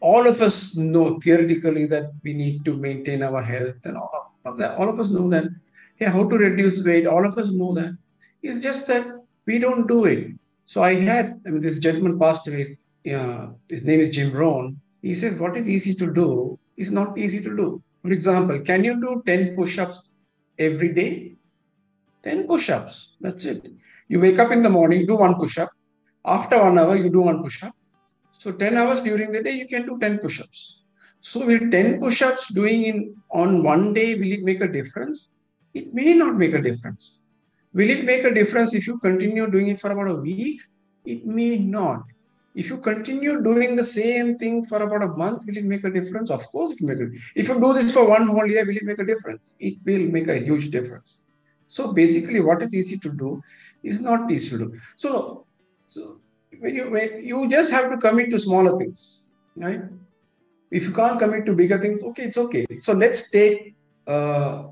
all 0.00 0.26
of 0.26 0.40
us 0.40 0.76
know 0.76 1.18
theoretically 1.20 1.86
that 1.86 2.12
we 2.22 2.32
need 2.32 2.64
to 2.64 2.74
maintain 2.74 3.22
our 3.22 3.42
health 3.42 3.84
and 3.84 3.96
all 3.96 4.34
of 4.44 4.58
that. 4.58 4.78
All 4.78 4.88
of 4.88 5.00
us 5.00 5.10
know 5.10 5.28
that. 5.30 5.44
Hey, 5.96 6.06
how 6.06 6.28
to 6.28 6.36
reduce 6.36 6.84
weight? 6.84 7.06
All 7.06 7.26
of 7.26 7.36
us 7.38 7.50
know 7.50 7.74
that. 7.74 7.96
It's 8.42 8.62
just 8.62 8.86
that 8.88 9.06
we 9.46 9.58
don't 9.58 9.88
do 9.88 10.04
it. 10.04 10.28
So 10.66 10.82
I 10.82 10.94
had 10.94 11.40
I 11.46 11.50
mean, 11.50 11.62
this 11.62 11.78
gentleman 11.78 12.18
passed 12.18 12.46
away. 12.48 12.76
Uh, 13.06 13.52
his 13.68 13.84
name 13.84 14.00
is 14.00 14.10
Jim 14.10 14.32
Rohn 14.32 14.80
he 15.06 15.14
says 15.14 15.38
what 15.38 15.56
is 15.56 15.68
easy 15.68 15.94
to 15.94 16.06
do 16.12 16.58
is 16.76 16.90
not 16.90 17.16
easy 17.16 17.40
to 17.42 17.56
do. 17.56 17.82
For 18.02 18.10
example, 18.12 18.60
can 18.60 18.82
you 18.82 19.00
do 19.00 19.22
10 19.24 19.54
push 19.54 19.78
ups 19.78 20.02
every 20.58 20.92
day? 20.92 21.36
10 22.24 22.48
push 22.48 22.70
ups. 22.70 23.14
That's 23.20 23.44
it. 23.44 23.68
You 24.08 24.18
wake 24.20 24.40
up 24.40 24.50
in 24.50 24.62
the 24.62 24.70
morning, 24.70 25.06
do 25.06 25.16
one 25.16 25.36
push 25.36 25.58
up. 25.58 25.70
After 26.24 26.60
one 26.60 26.78
hour, 26.78 26.96
you 26.96 27.08
do 27.08 27.20
one 27.20 27.40
push 27.42 27.62
up. 27.62 27.74
So 28.32 28.50
10 28.50 28.76
hours 28.76 29.00
during 29.02 29.30
the 29.30 29.42
day, 29.44 29.52
you 29.52 29.68
can 29.68 29.86
do 29.86 29.96
10 29.98 30.18
push 30.18 30.40
ups. 30.40 30.82
So 31.20 31.46
will 31.46 31.70
10 31.70 32.00
push 32.00 32.22
ups 32.22 32.52
doing 32.52 32.84
in 32.86 33.16
on 33.30 33.62
one 33.62 33.92
day, 33.92 34.14
will 34.16 34.32
it 34.32 34.42
make 34.42 34.60
a 34.60 34.68
difference? 34.68 35.38
It 35.72 35.94
may 35.94 36.14
not 36.14 36.36
make 36.36 36.54
a 36.54 36.60
difference. 36.60 37.28
Will 37.72 37.90
it 37.90 38.04
make 38.04 38.24
a 38.24 38.34
difference 38.34 38.74
if 38.74 38.88
you 38.88 38.98
continue 38.98 39.48
doing 39.48 39.68
it 39.68 39.80
for 39.80 39.92
about 39.92 40.10
a 40.10 40.14
week? 40.14 40.60
It 41.04 41.24
may 41.26 41.58
not. 41.58 42.02
If 42.56 42.70
you 42.70 42.78
continue 42.78 43.42
doing 43.42 43.76
the 43.76 43.84
same 43.84 44.38
thing 44.38 44.64
for 44.64 44.78
about 44.78 45.02
a 45.02 45.08
month, 45.08 45.44
will 45.46 45.58
it 45.58 45.64
make 45.64 45.84
a 45.84 45.90
difference? 45.90 46.30
Of 46.30 46.46
course, 46.46 46.72
it 46.72 46.80
will 46.80 46.88
make. 46.88 47.20
If 47.34 47.48
you 47.48 47.60
do 47.60 47.74
this 47.74 47.92
for 47.92 48.08
one 48.08 48.26
whole 48.26 48.46
year, 48.46 48.64
will 48.64 48.76
it 48.76 48.82
make 48.82 48.98
a 48.98 49.04
difference? 49.04 49.54
It 49.60 49.74
will 49.84 50.06
make 50.16 50.28
a 50.28 50.38
huge 50.38 50.70
difference. 50.70 51.26
So 51.68 51.92
basically, 51.92 52.40
what 52.40 52.62
is 52.62 52.74
easy 52.74 52.96
to 52.98 53.10
do 53.10 53.42
is 53.82 54.00
not 54.00 54.30
easy 54.30 54.56
to 54.56 54.58
do. 54.58 54.78
So, 54.96 55.44
so 55.84 56.18
when 56.58 56.74
you 56.74 56.90
when 56.90 57.22
you 57.22 57.46
just 57.46 57.72
have 57.72 57.90
to 57.90 57.98
commit 57.98 58.30
to 58.30 58.38
smaller 58.38 58.78
things, 58.78 59.32
right? 59.56 59.82
If 60.70 60.86
you 60.86 60.92
can't 60.92 61.18
commit 61.18 61.44
to 61.46 61.54
bigger 61.54 61.78
things, 61.78 62.02
okay, 62.02 62.24
it's 62.24 62.38
okay. 62.38 62.66
So 62.74 62.94
let's 62.94 63.30
take 63.30 63.74
uh, 64.06 64.68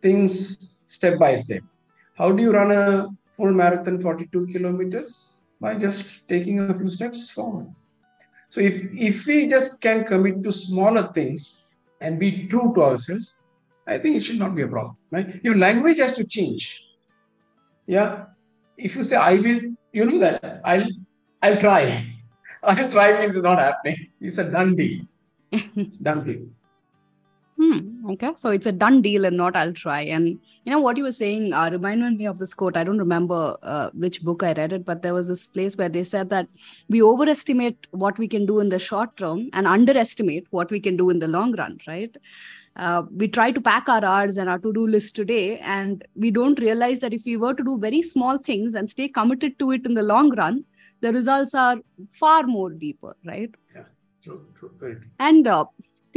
things 0.00 0.72
step 0.86 1.18
by 1.18 1.34
step. 1.34 1.62
How 2.16 2.32
do 2.32 2.42
you 2.42 2.52
run 2.52 2.72
a 2.72 3.08
full 3.36 3.52
marathon, 3.52 4.00
42 4.00 4.46
kilometers? 4.46 5.37
By 5.60 5.74
just 5.74 6.28
taking 6.28 6.60
a 6.60 6.74
few 6.74 6.88
steps 6.88 7.30
forward. 7.30 7.66
So 8.48 8.60
if, 8.60 8.74
if 8.94 9.26
we 9.26 9.46
just 9.48 9.80
can 9.80 10.04
commit 10.04 10.42
to 10.42 10.52
smaller 10.52 11.12
things 11.12 11.62
and 12.00 12.18
be 12.18 12.46
true 12.46 12.72
to 12.74 12.82
ourselves, 12.82 13.38
I 13.86 13.98
think 13.98 14.16
it 14.16 14.20
should 14.20 14.38
not 14.38 14.54
be 14.54 14.62
a 14.62 14.68
problem, 14.68 14.96
right? 15.10 15.40
Your 15.42 15.56
language 15.56 15.98
has 15.98 16.14
to 16.16 16.26
change. 16.26 16.84
Yeah. 17.86 18.26
If 18.76 18.94
you 18.96 19.04
say, 19.04 19.16
I 19.16 19.34
will, 19.34 19.60
you 19.92 20.04
know 20.04 20.18
that, 20.18 20.60
I'll, 20.64 20.86
I'll 21.42 21.56
try. 21.56 22.14
I'll 22.62 22.90
try 22.90 23.20
means 23.20 23.36
it's 23.36 23.42
not 23.42 23.58
happening. 23.58 24.08
It's 24.20 24.38
a 24.38 24.50
done 24.50 24.76
deal. 24.76 25.06
it's 25.52 25.98
done 25.98 26.24
deal. 26.24 26.46
Hmm. 27.58 28.10
Okay. 28.10 28.30
So 28.36 28.50
it's 28.50 28.66
a 28.66 28.72
done 28.72 29.02
deal 29.02 29.24
and 29.24 29.36
not 29.36 29.56
I'll 29.56 29.72
try. 29.72 30.02
And 30.02 30.38
you 30.64 30.72
know 30.72 30.78
what 30.78 30.96
you 30.96 31.02
were 31.02 31.12
saying 31.12 31.52
uh, 31.52 31.68
reminded 31.70 32.16
me 32.16 32.26
of 32.26 32.38
this 32.38 32.54
quote. 32.54 32.76
I 32.76 32.84
don't 32.84 32.98
remember 32.98 33.56
uh, 33.62 33.90
which 33.94 34.22
book 34.22 34.44
I 34.44 34.52
read 34.52 34.72
it, 34.72 34.84
but 34.84 35.02
there 35.02 35.12
was 35.12 35.26
this 35.26 35.46
place 35.46 35.76
where 35.76 35.88
they 35.88 36.04
said 36.04 36.30
that 36.30 36.46
we 36.88 37.02
overestimate 37.02 37.88
what 37.90 38.16
we 38.16 38.28
can 38.28 38.46
do 38.46 38.60
in 38.60 38.68
the 38.68 38.78
short 38.78 39.16
term 39.16 39.50
and 39.52 39.66
underestimate 39.66 40.46
what 40.50 40.70
we 40.70 40.78
can 40.78 40.96
do 40.96 41.10
in 41.10 41.18
the 41.18 41.26
long 41.26 41.52
run, 41.56 41.78
right? 41.88 42.16
Uh, 42.76 43.02
we 43.16 43.26
try 43.26 43.50
to 43.50 43.60
pack 43.60 43.88
our 43.88 44.04
hours 44.04 44.36
and 44.36 44.48
our 44.48 44.58
to-do 44.58 44.86
list 44.86 45.16
today 45.16 45.58
and 45.58 46.06
we 46.14 46.30
don't 46.30 46.60
realize 46.60 47.00
that 47.00 47.12
if 47.12 47.24
we 47.24 47.36
were 47.36 47.52
to 47.52 47.64
do 47.64 47.76
very 47.76 48.00
small 48.00 48.38
things 48.38 48.76
and 48.76 48.88
stay 48.88 49.08
committed 49.08 49.58
to 49.58 49.72
it 49.72 49.84
in 49.84 49.94
the 49.94 50.02
long 50.02 50.32
run 50.36 50.64
the 51.00 51.12
results 51.12 51.54
are 51.54 51.78
far 52.12 52.44
more 52.44 52.70
deeper 52.70 53.16
right 53.26 53.50
yeah 53.74 53.82
true 54.22 54.46
true 54.56 54.70
very 54.78 54.96
and 55.18 55.48
uh, 55.48 55.64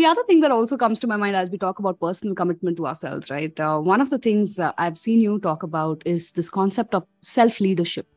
the 0.01 0.07
other 0.07 0.23
thing 0.23 0.39
that 0.39 0.49
also 0.51 0.77
comes 0.77 0.99
to 0.99 1.07
my 1.07 1.15
mind 1.15 1.35
as 1.35 1.51
we 1.51 1.57
talk 1.59 1.77
about 1.77 1.99
personal 1.99 2.33
commitment 2.33 2.75
to 2.77 2.87
ourselves, 2.87 3.29
right? 3.29 3.59
Uh, 3.59 3.79
one 3.79 4.01
of 4.01 4.09
the 4.09 4.17
things 4.17 4.57
uh, 4.57 4.71
I've 4.79 4.97
seen 4.97 5.21
you 5.21 5.37
talk 5.39 5.61
about 5.61 6.01
is 6.05 6.31
this 6.31 6.49
concept 6.49 6.95
of 6.95 7.05
self 7.21 7.59
leadership, 7.59 8.07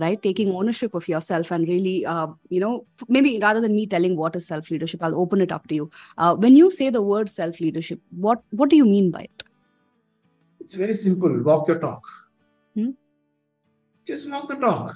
right? 0.00 0.22
Taking 0.22 0.52
ownership 0.52 0.94
of 0.94 1.08
yourself 1.08 1.50
and 1.50 1.66
really, 1.66 2.06
uh, 2.06 2.28
you 2.50 2.60
know, 2.60 2.86
maybe 3.08 3.40
rather 3.42 3.60
than 3.60 3.74
me 3.74 3.88
telling 3.88 4.16
what 4.16 4.36
is 4.36 4.46
self 4.46 4.70
leadership, 4.70 5.02
I'll 5.02 5.20
open 5.20 5.40
it 5.40 5.50
up 5.50 5.66
to 5.68 5.74
you. 5.74 5.90
Uh, 6.18 6.36
when 6.36 6.54
you 6.54 6.70
say 6.70 6.88
the 6.88 7.02
word 7.02 7.28
self 7.28 7.58
leadership, 7.58 8.00
what 8.10 8.40
what 8.50 8.70
do 8.70 8.76
you 8.76 8.86
mean 8.86 9.10
by 9.10 9.22
it? 9.22 9.42
It's 10.60 10.74
very 10.74 10.94
simple. 10.94 11.42
Walk 11.42 11.66
your 11.66 11.80
talk. 11.80 12.06
Hmm? 12.76 12.90
Just 14.06 14.30
walk 14.30 14.48
the 14.48 14.54
talk. 14.54 14.94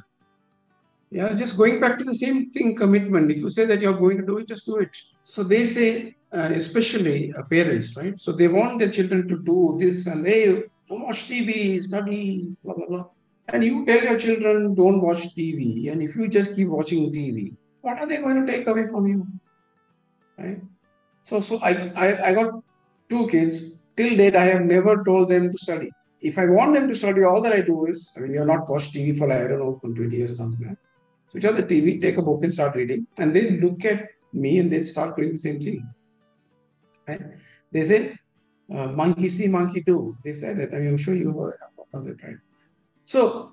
Yeah, 1.12 1.34
just 1.34 1.58
going 1.58 1.78
back 1.78 1.98
to 1.98 2.04
the 2.04 2.14
same 2.14 2.50
thing, 2.52 2.74
commitment. 2.74 3.30
If 3.30 3.38
you 3.38 3.50
say 3.50 3.66
that 3.66 3.82
you're 3.82 3.98
going 4.04 4.16
to 4.16 4.24
do 4.24 4.38
it, 4.38 4.48
just 4.48 4.64
do 4.64 4.78
it. 4.78 4.96
So 5.24 5.42
they 5.42 5.66
say, 5.66 6.16
uh, 6.32 6.48
especially 6.54 7.34
uh, 7.34 7.42
parents, 7.42 7.94
right? 7.98 8.18
So 8.18 8.32
they 8.32 8.48
want 8.48 8.78
their 8.78 8.88
children 8.90 9.28
to 9.28 9.38
do 9.38 9.76
this 9.78 10.06
and 10.06 10.26
hey, 10.26 10.62
don't 10.88 11.02
watch 11.02 11.28
TV, 11.28 11.82
study, 11.82 12.56
blah 12.64 12.72
blah 12.72 12.86
blah. 12.86 13.04
And 13.48 13.62
you 13.62 13.84
tell 13.84 14.02
your 14.02 14.18
children 14.18 14.74
don't 14.74 15.02
watch 15.02 15.36
TV, 15.36 15.92
and 15.92 16.00
if 16.00 16.16
you 16.16 16.28
just 16.28 16.56
keep 16.56 16.68
watching 16.68 17.12
TV, 17.12 17.54
what 17.82 17.98
are 17.98 18.06
they 18.06 18.16
going 18.16 18.46
to 18.46 18.50
take 18.50 18.66
away 18.66 18.86
from 18.86 19.06
you? 19.06 19.26
Right? 20.38 20.62
So, 21.24 21.40
so 21.40 21.58
I, 21.62 21.92
I, 21.94 22.28
I 22.28 22.34
got 22.34 22.54
two 23.10 23.26
kids. 23.28 23.80
Till 23.98 24.16
date, 24.16 24.34
I 24.34 24.46
have 24.46 24.62
never 24.62 25.04
told 25.04 25.28
them 25.28 25.52
to 25.52 25.58
study. 25.58 25.90
If 26.22 26.38
I 26.38 26.46
want 26.46 26.72
them 26.72 26.88
to 26.88 26.94
study, 26.94 27.22
all 27.24 27.42
that 27.42 27.52
I 27.52 27.60
do 27.60 27.84
is, 27.84 28.10
I 28.16 28.20
mean, 28.20 28.32
you're 28.32 28.46
not 28.46 28.66
watched 28.66 28.94
TV 28.94 29.18
for 29.18 29.28
like, 29.28 29.42
I 29.42 29.48
don't 29.48 29.58
know, 29.58 29.78
for 29.78 29.90
20 29.90 30.16
years 30.16 30.32
or 30.32 30.36
something. 30.36 30.74
Switch 31.32 31.46
off 31.46 31.56
the 31.56 31.62
TV, 31.62 32.00
take 32.00 32.18
a 32.18 32.22
book 32.22 32.42
and 32.42 32.52
start 32.52 32.76
reading, 32.76 33.06
and 33.16 33.34
they 33.34 33.50
look 33.52 33.84
at 33.86 34.08
me 34.32 34.58
and 34.58 34.70
they 34.70 34.82
start 34.82 35.16
doing 35.16 35.32
the 35.32 35.38
same 35.38 35.58
thing. 35.60 35.88
Right? 37.08 37.22
They 37.72 37.84
say, 37.84 38.18
uh, 38.72 38.88
monkey 38.88 39.28
see, 39.28 39.48
monkey 39.48 39.80
do. 39.80 40.16
They 40.24 40.32
say 40.32 40.52
that. 40.52 40.74
I 40.74 40.78
mean, 40.78 40.88
I'm 40.88 40.98
sure 40.98 41.14
you 41.14 41.32
heard 41.32 41.54
of 41.94 42.06
it, 42.06 42.22
right? 42.22 42.36
So 43.04 43.52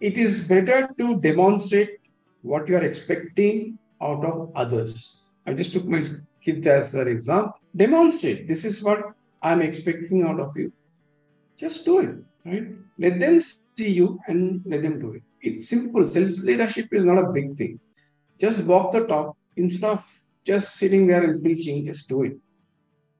it 0.00 0.16
is 0.16 0.48
better 0.48 0.88
to 0.98 1.20
demonstrate 1.20 1.98
what 2.42 2.68
you 2.68 2.76
are 2.76 2.82
expecting 2.82 3.78
out 4.02 4.24
of 4.24 4.50
others. 4.54 5.22
I 5.46 5.52
just 5.52 5.72
took 5.74 5.84
my 5.84 6.02
kids 6.42 6.66
as 6.66 6.94
an 6.94 7.08
example. 7.08 7.54
Demonstrate. 7.76 8.48
This 8.48 8.64
is 8.64 8.82
what 8.82 9.00
I'm 9.42 9.60
expecting 9.60 10.24
out 10.24 10.40
of 10.40 10.56
you. 10.56 10.72
Just 11.58 11.84
do 11.84 12.00
it, 12.00 12.16
right? 12.46 12.68
Let 12.98 13.20
them 13.20 13.40
see 13.76 13.90
you 13.90 14.18
and 14.26 14.62
let 14.64 14.82
them 14.82 14.98
do 15.00 15.12
it. 15.12 15.22
It's 15.46 15.68
simple. 15.68 16.06
Self 16.06 16.30
leadership 16.50 16.88
is 16.92 17.04
not 17.04 17.18
a 17.18 17.30
big 17.38 17.56
thing. 17.56 17.78
Just 18.44 18.64
walk 18.64 18.92
the 18.92 19.06
talk 19.06 19.36
instead 19.56 19.90
of 19.90 20.02
just 20.44 20.76
sitting 20.76 21.06
there 21.06 21.22
and 21.22 21.42
preaching. 21.42 21.84
Just 21.84 22.08
do 22.08 22.22
it. 22.24 22.36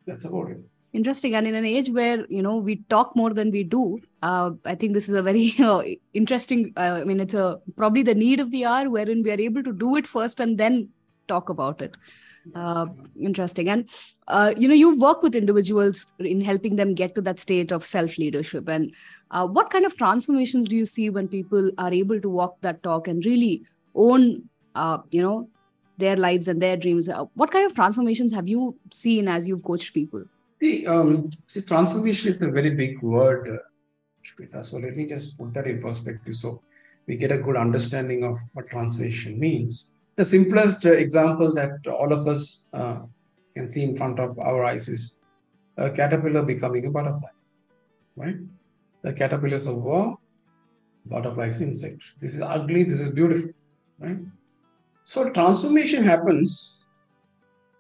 That's 0.07 0.25
about 0.25 0.51
it 0.51 0.63
interesting 0.95 1.35
and 1.35 1.47
in 1.47 1.55
an 1.57 1.65
age 1.65 1.91
where 1.91 2.25
you 2.29 2.41
know 2.41 2.57
we 2.57 2.77
talk 2.95 3.15
more 3.17 3.35
than 3.35 3.51
we 3.51 3.63
do 3.63 4.01
uh, 4.23 4.51
i 4.65 4.75
think 4.75 4.95
this 4.95 5.09
is 5.09 5.15
a 5.15 5.23
very 5.23 5.55
uh, 5.71 5.83
interesting 6.15 6.73
uh, 6.77 6.99
i 7.01 7.05
mean 7.05 7.21
it's 7.21 7.35
a 7.35 7.61
probably 7.77 8.03
the 8.03 8.15
need 8.15 8.41
of 8.41 8.51
the 8.53 8.65
hour 8.65 8.89
wherein 8.89 9.23
we 9.23 9.31
are 9.31 9.41
able 9.49 9.63
to 9.63 9.73
do 9.73 9.97
it 9.97 10.07
first 10.07 10.41
and 10.41 10.57
then 10.57 10.89
talk 11.29 11.49
about 11.49 11.83
it 11.83 11.97
uh, 12.55 12.87
interesting 13.21 13.69
and 13.69 13.89
uh, 14.29 14.53
you 14.57 14.69
know 14.69 14.75
you 14.75 14.97
work 14.97 15.23
with 15.23 15.35
individuals 15.35 16.13
in 16.19 16.41
helping 16.41 16.77
them 16.77 16.95
get 16.95 17.15
to 17.15 17.21
that 17.21 17.41
state 17.41 17.73
of 17.73 17.85
self 17.85 18.19
leadership 18.19 18.69
and 18.69 18.95
uh, 19.31 19.47
what 19.47 19.71
kind 19.71 19.85
of 19.85 19.97
transformations 19.97 20.69
do 20.69 20.77
you 20.77 20.87
see 20.87 21.11
when 21.11 21.29
people 21.29 21.71
are 21.79 21.93
able 21.93 22.21
to 22.21 22.29
walk 22.29 22.61
that 22.61 22.83
talk 22.83 23.09
and 23.09 23.25
really 23.25 23.63
own 23.95 24.43
you 25.11 25.23
know 25.23 25.49
their 25.99 26.17
lives 26.17 26.49
and 26.49 26.61
their 26.61 26.77
dreams 26.77 27.09
what 27.35 27.51
kind 27.51 27.65
of 27.65 27.75
transformations 27.75 28.33
have 28.33 28.49
you 28.49 28.77
seen 28.91 29.29
as 29.29 29.47
you've 29.47 29.63
coached 29.63 29.95
people 29.95 30.25
See, 30.65 30.87
um, 30.87 31.31
see, 31.47 31.61
transformation 31.61 32.31
is 32.31 32.41
a 32.41 32.49
very 32.49 32.71
big 32.71 33.03
word, 33.03 33.49
uh, 33.49 33.59
Shweta. 34.25 34.65
So 34.65 34.79
let 34.79 34.97
me 34.97 35.07
just 35.07 35.37
put 35.37 35.53
that 35.53 35.67
in 35.67 35.83
perspective 35.83 36.35
so 36.37 36.63
we 37.07 37.17
get 37.17 37.33
a 37.33 37.37
good 37.37 37.57
understanding 37.57 38.25
of 38.25 38.39
what 38.55 38.71
transformation 38.71 39.39
means. 39.39 39.91
The 40.17 40.25
simplest 40.25 40.87
uh, 40.87 40.93
example 40.93 41.53
that 41.55 41.87
all 41.89 42.13
of 42.13 42.29
us 42.29 42.69
uh, 42.73 43.01
can 43.55 43.69
see 43.69 43.83
in 43.83 43.97
front 43.97 44.21
of 44.21 44.39
our 44.39 44.65
eyes 44.65 44.89
is 44.89 45.21
a 45.77 45.91
caterpillar 45.91 46.43
becoming 46.43 46.87
a 46.87 46.91
butterfly, 46.91 47.31
right? 48.17 48.37
The 49.03 49.13
caterpillar 49.13 49.57
is 49.57 49.67
a 49.67 49.75
worm, 49.75 50.17
butterfly 51.07 51.51
insect. 51.61 52.03
This 52.21 52.35
is 52.35 52.43
ugly, 52.43 52.85
this 52.85 53.01
is 53.01 53.13
beautiful, 53.13 53.51
right? 53.99 54.19
So 55.03 55.31
transformation 55.31 56.05
happens 56.05 56.85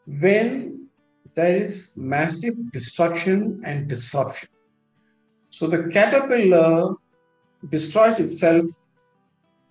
when 0.07 0.89
there 1.35 1.57
is 1.57 1.93
massive 1.97 2.73
destruction 2.73 3.63
and 3.65 3.89
disruption. 3.89 4.49
So 5.51 5.69
the 5.69 5.85
caterpillar 5.85 6.95
destroys 7.71 8.19
itself, 8.19 8.67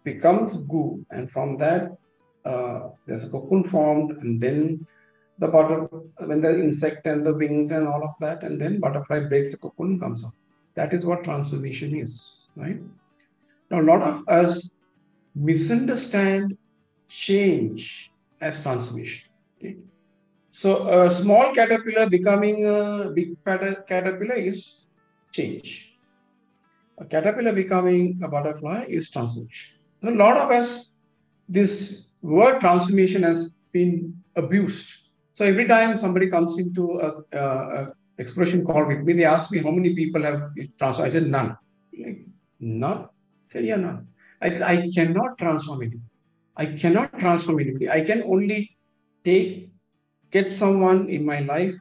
becomes 0.06 0.54
goo, 0.54 1.06
and 1.12 1.30
from 1.30 1.58
that 1.58 1.91
uh, 2.45 2.89
there's 3.06 3.25
a 3.25 3.29
cocoon 3.29 3.63
formed, 3.63 4.12
and 4.17 4.39
then 4.41 4.86
the 5.39 5.47
butter, 5.47 5.88
when 6.25 6.41
the 6.41 6.53
insect 6.60 7.06
and 7.08 7.25
the 7.25 7.34
wings 7.34 7.71
and 7.71 7.88
all 7.88 8.03
of 8.03 8.12
that, 8.19 8.43
and 8.43 8.60
then 8.60 8.79
butterfly 8.79 9.21
breaks 9.21 9.51
the 9.51 9.58
cocoon 9.58 9.99
comes 9.99 10.23
out. 10.25 10.34
That 10.75 10.93
is 10.93 11.06
what 11.06 11.23
transformation 11.23 11.95
is, 11.95 12.45
right? 12.56 12.79
Now, 13.69 13.82
a 13.82 13.88
lot 13.91 14.01
of 14.01 14.27
us 14.27 14.71
misunderstand 15.36 16.58
change 17.08 18.12
as 18.41 18.62
transformation. 18.62 19.29
Okay? 19.58 19.77
So 20.49 20.88
a 21.06 21.10
small 21.10 21.53
caterpillar 21.53 22.10
becoming 22.10 22.65
a 22.67 23.10
big 23.10 23.36
caterpillar 23.43 24.36
is 24.36 24.86
change. 25.32 25.95
A 26.99 27.06
caterpillar 27.06 27.53
becoming 27.53 28.19
a 28.23 28.27
butterfly 28.27 28.86
is 28.88 29.10
transformation. 29.10 29.75
A 30.03 30.12
lot 30.12 30.38
of 30.38 30.51
us, 30.51 30.91
this 31.49 32.06
word 32.23 32.59
transformation 32.62 33.23
has 33.23 33.55
been 33.71 34.15
abused. 34.36 34.91
So 35.33 35.45
every 35.45 35.67
time 35.67 35.97
somebody 35.97 36.29
comes 36.29 36.57
into 36.57 36.99
a, 36.99 37.38
a, 37.38 37.39
a 37.39 37.93
expression 38.17 38.65
call 38.65 38.86
with 38.86 38.99
me, 38.99 39.13
they 39.13 39.25
ask 39.25 39.51
me 39.51 39.59
how 39.59 39.71
many 39.71 39.93
people 39.93 40.23
have 40.23 40.51
transformed. 40.77 41.07
I 41.07 41.13
said 41.13 41.27
none. 41.27 41.57
Like, 41.97 42.25
none. 42.59 42.99
I 43.03 43.07
said 43.47 43.65
yeah, 43.65 43.75
none. 43.75 44.07
I 44.41 44.49
said 44.49 44.62
I 44.63 44.89
cannot 44.89 45.38
transform 45.38 45.81
anybody. 45.81 46.01
I 46.55 46.65
cannot 46.65 47.19
transform 47.19 47.59
anybody. 47.59 47.89
I 47.89 48.01
can 48.01 48.23
only 48.23 48.77
take 49.23 49.69
get 50.31 50.49
someone 50.49 51.09
in 51.09 51.25
my 51.25 51.39
life 51.39 51.75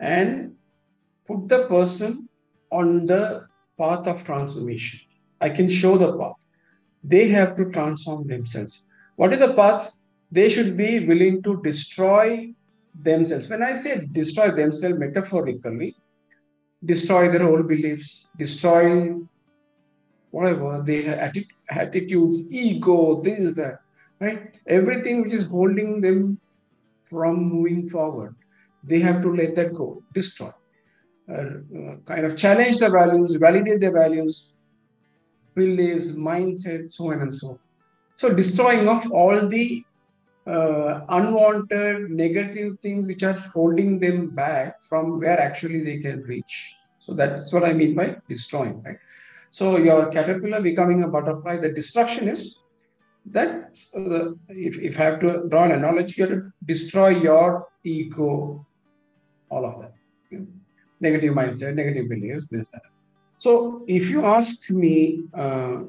and 0.00 0.54
put 1.26 1.48
the 1.48 1.66
person 1.68 2.28
on 2.70 3.06
the 3.06 3.46
path 3.78 4.06
of 4.06 4.24
transformation. 4.24 5.00
I 5.40 5.50
can 5.50 5.68
show 5.68 5.96
the 5.96 6.16
path. 6.18 6.36
They 7.04 7.28
have 7.28 7.56
to 7.56 7.70
transform 7.70 8.26
themselves. 8.26 8.88
What 9.16 9.32
is 9.32 9.38
the 9.38 9.52
path? 9.54 9.92
They 10.30 10.48
should 10.48 10.76
be 10.76 11.06
willing 11.06 11.42
to 11.42 11.60
destroy 11.62 12.54
themselves. 12.94 13.48
When 13.48 13.62
I 13.62 13.74
say 13.74 14.06
destroy 14.12 14.50
themselves 14.50 14.98
metaphorically, 14.98 15.96
destroy 16.84 17.30
their 17.30 17.46
old 17.46 17.68
beliefs, 17.68 18.26
destroy 18.36 19.14
whatever 20.30 20.82
they 20.84 21.02
have 21.02 21.34
attitudes, 21.70 22.52
ego, 22.52 23.20
this, 23.20 23.54
that, 23.54 23.80
right? 24.20 24.54
Everything 24.66 25.22
which 25.22 25.34
is 25.34 25.46
holding 25.46 26.00
them 26.00 26.38
from 27.08 27.44
moving 27.44 27.88
forward. 27.88 28.34
They 28.82 29.00
have 29.00 29.22
to 29.22 29.32
let 29.32 29.54
that 29.56 29.74
go, 29.74 30.02
destroy, 30.12 30.50
uh, 31.30 31.32
uh, 31.32 31.96
kind 32.04 32.24
of 32.24 32.36
challenge 32.36 32.78
the 32.78 32.90
values, 32.90 33.34
validate 33.36 33.80
the 33.80 33.90
values, 33.90 34.54
beliefs, 35.54 36.12
mindset, 36.12 36.90
so 36.90 37.12
on 37.12 37.20
and 37.20 37.32
so 37.32 37.48
on. 37.50 37.58
So, 38.22 38.32
destroying 38.32 38.88
of 38.88 39.10
all 39.10 39.48
the 39.48 39.84
uh, 40.46 41.00
unwanted 41.08 42.08
negative 42.08 42.78
things 42.78 43.08
which 43.08 43.24
are 43.24 43.32
holding 43.52 43.98
them 43.98 44.28
back 44.28 44.84
from 44.84 45.18
where 45.18 45.40
actually 45.40 45.82
they 45.82 45.98
can 45.98 46.22
reach. 46.22 46.76
So, 47.00 47.14
that's 47.14 47.52
what 47.52 47.64
I 47.64 47.72
mean 47.72 47.96
by 47.96 48.18
destroying, 48.28 48.80
right? 48.84 48.98
So, 49.50 49.76
your 49.76 50.06
caterpillar 50.06 50.60
becoming 50.60 51.02
a 51.02 51.08
butterfly, 51.08 51.56
the 51.56 51.70
destruction 51.70 52.28
is 52.28 52.58
that 53.26 53.76
uh, 53.96 54.34
if, 54.50 54.78
if 54.78 55.00
I 55.00 55.02
have 55.02 55.18
to 55.22 55.48
draw 55.48 55.64
an 55.64 55.72
analogy, 55.72 56.14
you 56.18 56.28
have 56.28 56.38
to 56.38 56.52
destroy 56.64 57.08
your 57.08 57.66
ego, 57.82 58.64
all 59.50 59.66
of 59.66 59.80
that. 59.80 59.94
Negative 61.00 61.34
mindset, 61.34 61.74
negative 61.74 62.08
beliefs, 62.08 62.46
this, 62.46 62.68
that. 62.68 62.82
So 63.38 63.84
if 63.88 64.10
you 64.10 64.24
ask 64.24 64.70
me, 64.70 65.24
uh, 65.34 65.80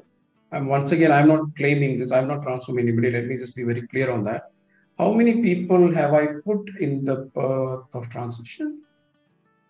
once 0.62 0.92
again, 0.92 1.12
I'm 1.12 1.28
not 1.28 1.56
claiming 1.56 1.98
this, 1.98 2.12
I'm 2.12 2.28
not 2.28 2.42
transforming 2.42 2.88
anybody, 2.88 3.10
let 3.10 3.26
me 3.26 3.36
just 3.36 3.56
be 3.56 3.64
very 3.64 3.86
clear 3.88 4.10
on 4.10 4.24
that. 4.24 4.50
How 4.98 5.12
many 5.12 5.42
people 5.42 5.92
have 5.92 6.14
I 6.14 6.26
put 6.44 6.70
in 6.80 7.04
the 7.04 7.30
path 7.34 7.94
of 7.94 8.08
transition? 8.10 8.82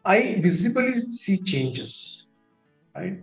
I 0.04 0.38
visibly 0.40 0.98
see 0.98 1.38
changes, 1.38 2.28
right? 2.94 3.22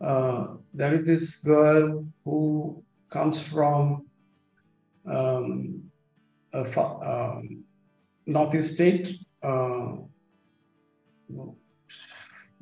Uh, 0.00 0.48
there 0.74 0.94
is 0.94 1.04
this 1.04 1.36
girl 1.36 2.06
who 2.24 2.82
comes 3.08 3.40
from 3.40 4.06
um, 5.06 5.82
a 6.52 6.80
um, 6.80 7.64
northeast 8.26 8.74
state, 8.74 9.18
uh, 9.42 9.92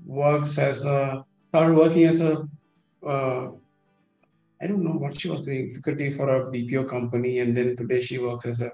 works 0.05 0.59
as 0.59 0.85
a 0.85 1.25
started 1.49 1.75
working 1.75 2.05
as 2.05 2.21
a 2.21 2.49
uh, 3.07 3.51
I 4.63 4.67
don't 4.67 4.85
know 4.85 4.93
what 4.93 5.21
she 5.21 5.29
was 5.29 5.43
doing, 5.43 5.65
executive 5.65 6.17
for 6.17 6.29
a 6.29 6.51
BPO 6.51 6.89
company, 6.89 7.41
and 7.41 7.57
then 7.57 7.77
today 7.77 8.01
she 8.01 8.19
works 8.19 8.47
as 8.47 8.61
a 8.61 8.73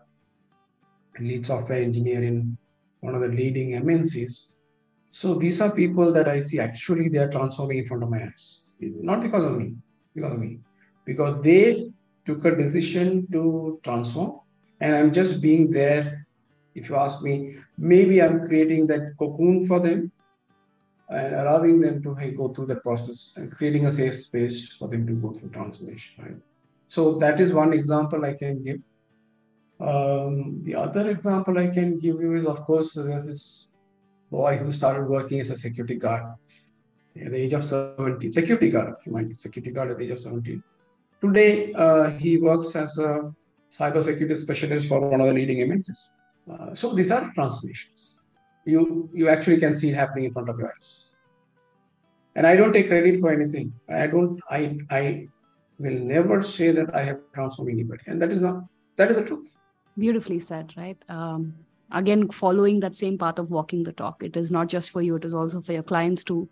lead 1.18 1.44
software 1.44 1.82
engineer 1.82 2.22
in 2.22 2.56
one 3.00 3.14
of 3.14 3.22
the 3.22 3.28
leading 3.28 3.70
MNCs. 3.70 4.56
So 5.10 5.34
these 5.34 5.60
are 5.60 5.70
people 5.72 6.12
that 6.12 6.28
I 6.28 6.40
see 6.40 6.60
actually 6.60 7.08
they 7.08 7.18
are 7.18 7.30
transforming 7.30 7.78
in 7.78 7.86
front 7.86 8.02
of 8.04 8.10
my 8.10 8.22
eyes, 8.22 8.70
not 8.80 9.20
because 9.20 9.44
of 9.44 9.58
me, 9.58 9.74
because 10.14 10.32
of 10.32 10.38
me. 10.38 10.60
Because 11.04 11.42
they 11.42 11.90
took 12.24 12.44
a 12.44 12.54
decision 12.54 13.26
to 13.32 13.80
transform 13.82 14.40
and 14.80 14.94
i'm 14.94 15.12
just 15.12 15.42
being 15.42 15.70
there. 15.70 16.26
If 16.74 16.88
you 16.88 16.96
ask 16.96 17.22
me 17.22 17.56
maybe 17.76 18.22
i'm 18.22 18.46
creating 18.46 18.86
that 18.86 19.14
cocoon 19.18 19.66
for 19.66 19.80
them 19.80 20.12
and 21.10 21.34
allowing 21.34 21.80
them 21.80 22.02
to 22.02 22.14
hey, 22.14 22.30
go 22.30 22.48
through 22.48 22.66
that 22.66 22.82
process 22.82 23.34
and 23.36 23.50
creating 23.56 23.86
a 23.86 23.92
safe 23.92 24.16
space 24.16 24.72
for 24.74 24.88
them 24.88 25.06
to 25.06 25.12
go 25.14 25.32
through 25.32 25.48
transformation 25.50 26.14
right 26.22 26.36
so 26.86 27.18
that 27.18 27.40
is 27.40 27.52
one 27.52 27.72
example 27.72 28.24
i 28.24 28.32
can 28.32 28.62
give 28.62 28.80
um, 29.80 30.60
the 30.64 30.74
other 30.74 31.10
example 31.10 31.58
i 31.58 31.66
can 31.66 31.98
give 31.98 32.20
you 32.20 32.34
is 32.34 32.46
of 32.46 32.58
course 32.64 32.92
there's 32.94 33.26
this 33.26 33.68
boy 34.30 34.56
who 34.56 34.70
started 34.70 35.08
working 35.08 35.40
as 35.40 35.50
a 35.50 35.56
security 35.56 35.96
guard 35.96 36.22
at 37.24 37.32
the 37.32 37.36
age 37.36 37.52
of 37.52 37.64
17 37.64 38.32
security 38.32 38.70
guard 38.70 38.94
mind 39.06 39.38
security 39.38 39.72
guard 39.72 39.90
at 39.90 39.98
the 39.98 40.04
age 40.04 40.10
of 40.10 40.20
17 40.20 40.62
Today, 41.20 41.74
uh, 41.74 42.10
he 42.10 42.38
works 42.38 42.74
as 42.74 42.96
a 42.96 43.30
cybersecurity 43.70 44.36
specialist 44.38 44.88
for 44.88 45.00
one 45.00 45.20
of 45.20 45.26
the 45.26 45.34
leading 45.34 45.58
MNCs. 45.58 46.16
Uh, 46.50 46.74
so 46.74 46.94
these 46.94 47.10
are 47.10 47.30
transformations. 47.34 48.19
You 48.70 48.82
you 49.12 49.28
actually 49.28 49.58
can 49.58 49.74
see 49.74 49.90
happening 50.00 50.26
in 50.26 50.32
front 50.32 50.48
of 50.48 50.58
your 50.58 50.72
eyes. 50.72 50.90
And 52.36 52.46
I 52.46 52.56
don't 52.56 52.72
take 52.72 52.88
credit 52.88 53.20
for 53.20 53.32
anything. 53.32 53.72
I 53.88 54.06
don't. 54.06 54.40
I 54.50 54.78
I 54.90 55.28
will 55.78 55.98
never 56.10 56.42
say 56.42 56.70
that 56.70 56.94
I 56.94 57.02
have 57.04 57.20
transformed 57.34 57.72
anybody, 57.72 58.02
and 58.06 58.22
that 58.22 58.30
is 58.30 58.40
not 58.40 58.62
that 58.96 59.10
is 59.10 59.16
the 59.16 59.24
truth. 59.24 59.56
Beautifully 59.98 60.38
said, 60.38 60.72
right? 60.76 60.96
Um, 61.08 61.54
again, 61.90 62.28
following 62.30 62.80
that 62.80 62.96
same 62.96 63.18
path 63.18 63.38
of 63.38 63.50
walking 63.50 63.82
the 63.82 63.92
talk. 63.92 64.22
It 64.22 64.36
is 64.36 64.50
not 64.50 64.68
just 64.68 64.90
for 64.90 65.02
you; 65.02 65.16
it 65.16 65.24
is 65.24 65.34
also 65.34 65.62
for 65.62 65.72
your 65.72 65.82
clients 65.82 66.24
to 66.24 66.48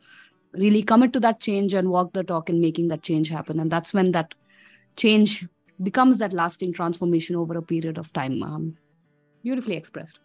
really 0.55 0.83
commit 0.83 1.13
to 1.13 1.21
that 1.21 1.41
change 1.41 1.75
and 1.75 1.91
walk 1.91 2.13
the 2.13 2.25
talk 2.25 2.51
in 2.51 2.61
making 2.61 2.89
that 2.89 3.03
change 3.03 3.29
happen. 3.29 3.61
And 3.61 3.71
that's 3.71 3.95
when 3.95 4.13
that 4.13 4.35
change 4.97 5.47
becomes 5.83 6.19
that 6.19 6.33
lasting 6.33 6.73
transformation 6.73 7.37
over 7.37 7.59
a 7.59 7.63
period 7.63 7.99
of 7.99 8.13
time. 8.13 8.43
Um, 8.43 8.77
beautifully 9.43 9.77
expressed. 9.77 10.19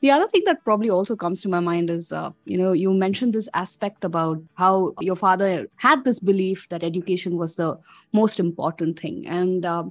The 0.00 0.10
other 0.10 0.28
thing 0.28 0.42
that 0.46 0.64
probably 0.64 0.90
also 0.90 1.16
comes 1.16 1.42
to 1.42 1.48
my 1.48 1.60
mind 1.60 1.90
is, 1.90 2.12
uh, 2.12 2.30
you 2.44 2.58
know, 2.58 2.72
you 2.72 2.92
mentioned 2.92 3.32
this 3.32 3.48
aspect 3.54 4.04
about 4.04 4.42
how 4.54 4.94
your 5.00 5.16
father 5.16 5.68
had 5.76 6.04
this 6.04 6.20
belief 6.20 6.68
that 6.68 6.84
education 6.84 7.36
was 7.36 7.56
the 7.56 7.78
most 8.12 8.38
important 8.38 8.98
thing. 8.98 9.26
And 9.26 9.64
uh, 9.64 9.84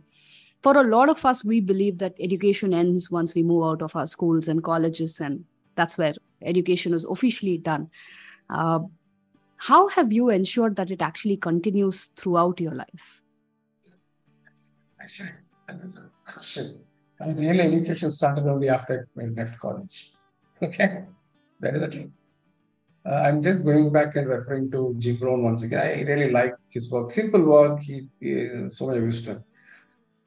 for 0.61 0.77
a 0.77 0.83
lot 0.83 1.09
of 1.09 1.25
us, 1.25 1.43
we 1.43 1.59
believe 1.59 1.97
that 1.97 2.15
education 2.19 2.73
ends 2.73 3.11
once 3.11 3.35
we 3.35 3.43
move 3.43 3.63
out 3.63 3.81
of 3.81 3.95
our 3.95 4.05
schools 4.05 4.47
and 4.47 4.63
colleges, 4.63 5.19
and 5.19 5.43
that's 5.75 5.97
where 5.97 6.13
education 6.41 6.93
is 6.93 7.05
officially 7.05 7.57
done. 7.57 7.89
Uh, 8.49 8.79
how 9.57 9.87
have 9.89 10.11
you 10.11 10.29
ensured 10.29 10.75
that 10.75 10.91
it 10.91 11.01
actually 11.01 11.37
continues 11.37 12.09
throughout 12.17 12.59
your 12.59 12.73
life? 12.75 13.21
Actually, 15.01 15.29
that 15.67 15.79
is 15.83 15.97
a 15.97 16.09
question. 16.25 16.81
Mean, 17.25 17.37
real 17.37 17.61
education 17.61 18.11
started 18.11 18.47
only 18.47 18.69
after 18.69 19.07
I 19.19 19.25
left 19.25 19.59
college. 19.59 20.13
Okay, 20.61 21.05
that 21.59 21.75
is 21.75 21.81
the 21.81 21.87
truth. 21.87 22.11
Uh, 23.05 23.15
I'm 23.25 23.41
just 23.41 23.63
going 23.65 23.91
back 23.91 24.15
and 24.15 24.27
referring 24.27 24.71
to 24.71 24.95
Jim 24.97 25.17
Rohn 25.21 25.43
once 25.43 25.63
again. 25.63 25.79
I 25.79 26.01
really 26.03 26.31
like 26.31 26.55
his 26.69 26.89
work. 26.89 27.11
Simple 27.11 27.43
work, 27.43 27.81
he, 27.81 28.07
he 28.19 28.69
so 28.69 28.87
much 28.87 29.01
wisdom. 29.01 29.43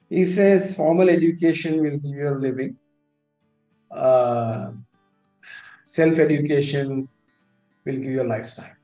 He 0.09 0.23
says 0.23 0.75
formal 0.75 1.09
education 1.09 1.81
will 1.81 1.97
give 1.97 2.15
you 2.15 2.29
a 2.29 2.37
living. 2.37 2.77
Uh, 3.89 4.71
self-education 5.83 7.07
will 7.85 7.95
give 7.95 8.03
you 8.03 8.21
a 8.21 8.29
lifestyle. 8.35 8.75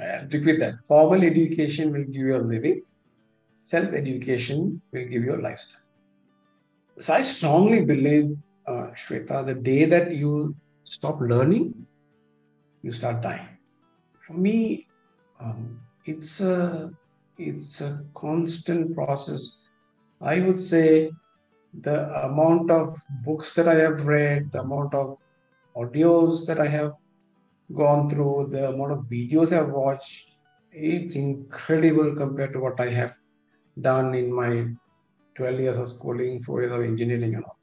Uh, 0.00 0.22
repeat 0.32 0.58
that. 0.60 0.74
Formal 0.86 1.22
education 1.22 1.92
will 1.92 2.04
give 2.04 2.14
you 2.14 2.36
a 2.36 2.38
living. 2.38 2.82
Self-education 3.54 4.80
will 4.92 5.06
give 5.06 5.22
you 5.22 5.34
a 5.34 5.40
lifestyle. 5.42 5.81
So 6.98 7.14
I 7.14 7.20
strongly 7.20 7.84
believe, 7.84 8.36
uh, 8.66 8.90
Shweta, 8.94 9.44
the 9.44 9.54
day 9.54 9.86
that 9.86 10.14
you 10.14 10.54
stop 10.84 11.20
learning, 11.20 11.86
you 12.82 12.92
start 12.92 13.22
dying. 13.22 13.48
For 14.26 14.34
me, 14.34 14.86
um, 15.40 15.80
it's 16.04 16.40
a 16.40 16.90
it's 17.38 17.80
a 17.80 18.04
constant 18.14 18.94
process. 18.94 19.52
I 20.20 20.40
would 20.40 20.60
say 20.60 21.10
the 21.80 22.24
amount 22.26 22.70
of 22.70 22.96
books 23.24 23.54
that 23.54 23.68
I 23.68 23.74
have 23.76 24.06
read, 24.06 24.52
the 24.52 24.60
amount 24.60 24.94
of 24.94 25.16
audios 25.76 26.46
that 26.46 26.60
I 26.60 26.68
have 26.68 26.92
gone 27.74 28.08
through, 28.10 28.50
the 28.52 28.68
amount 28.68 28.92
of 28.92 28.98
videos 29.04 29.56
I've 29.56 29.70
watched, 29.70 30.28
it's 30.70 31.16
incredible 31.16 32.14
compared 32.14 32.52
to 32.52 32.60
what 32.60 32.78
I 32.78 32.90
have 32.90 33.14
done 33.80 34.14
in 34.14 34.32
my 34.32 34.66
12 35.34 35.60
years 35.60 35.78
of 35.78 35.88
schooling, 35.88 36.42
four 36.42 36.60
years 36.60 36.72
of 36.72 36.82
engineering 36.82 37.34
and 37.34 37.44
all. 37.44 37.58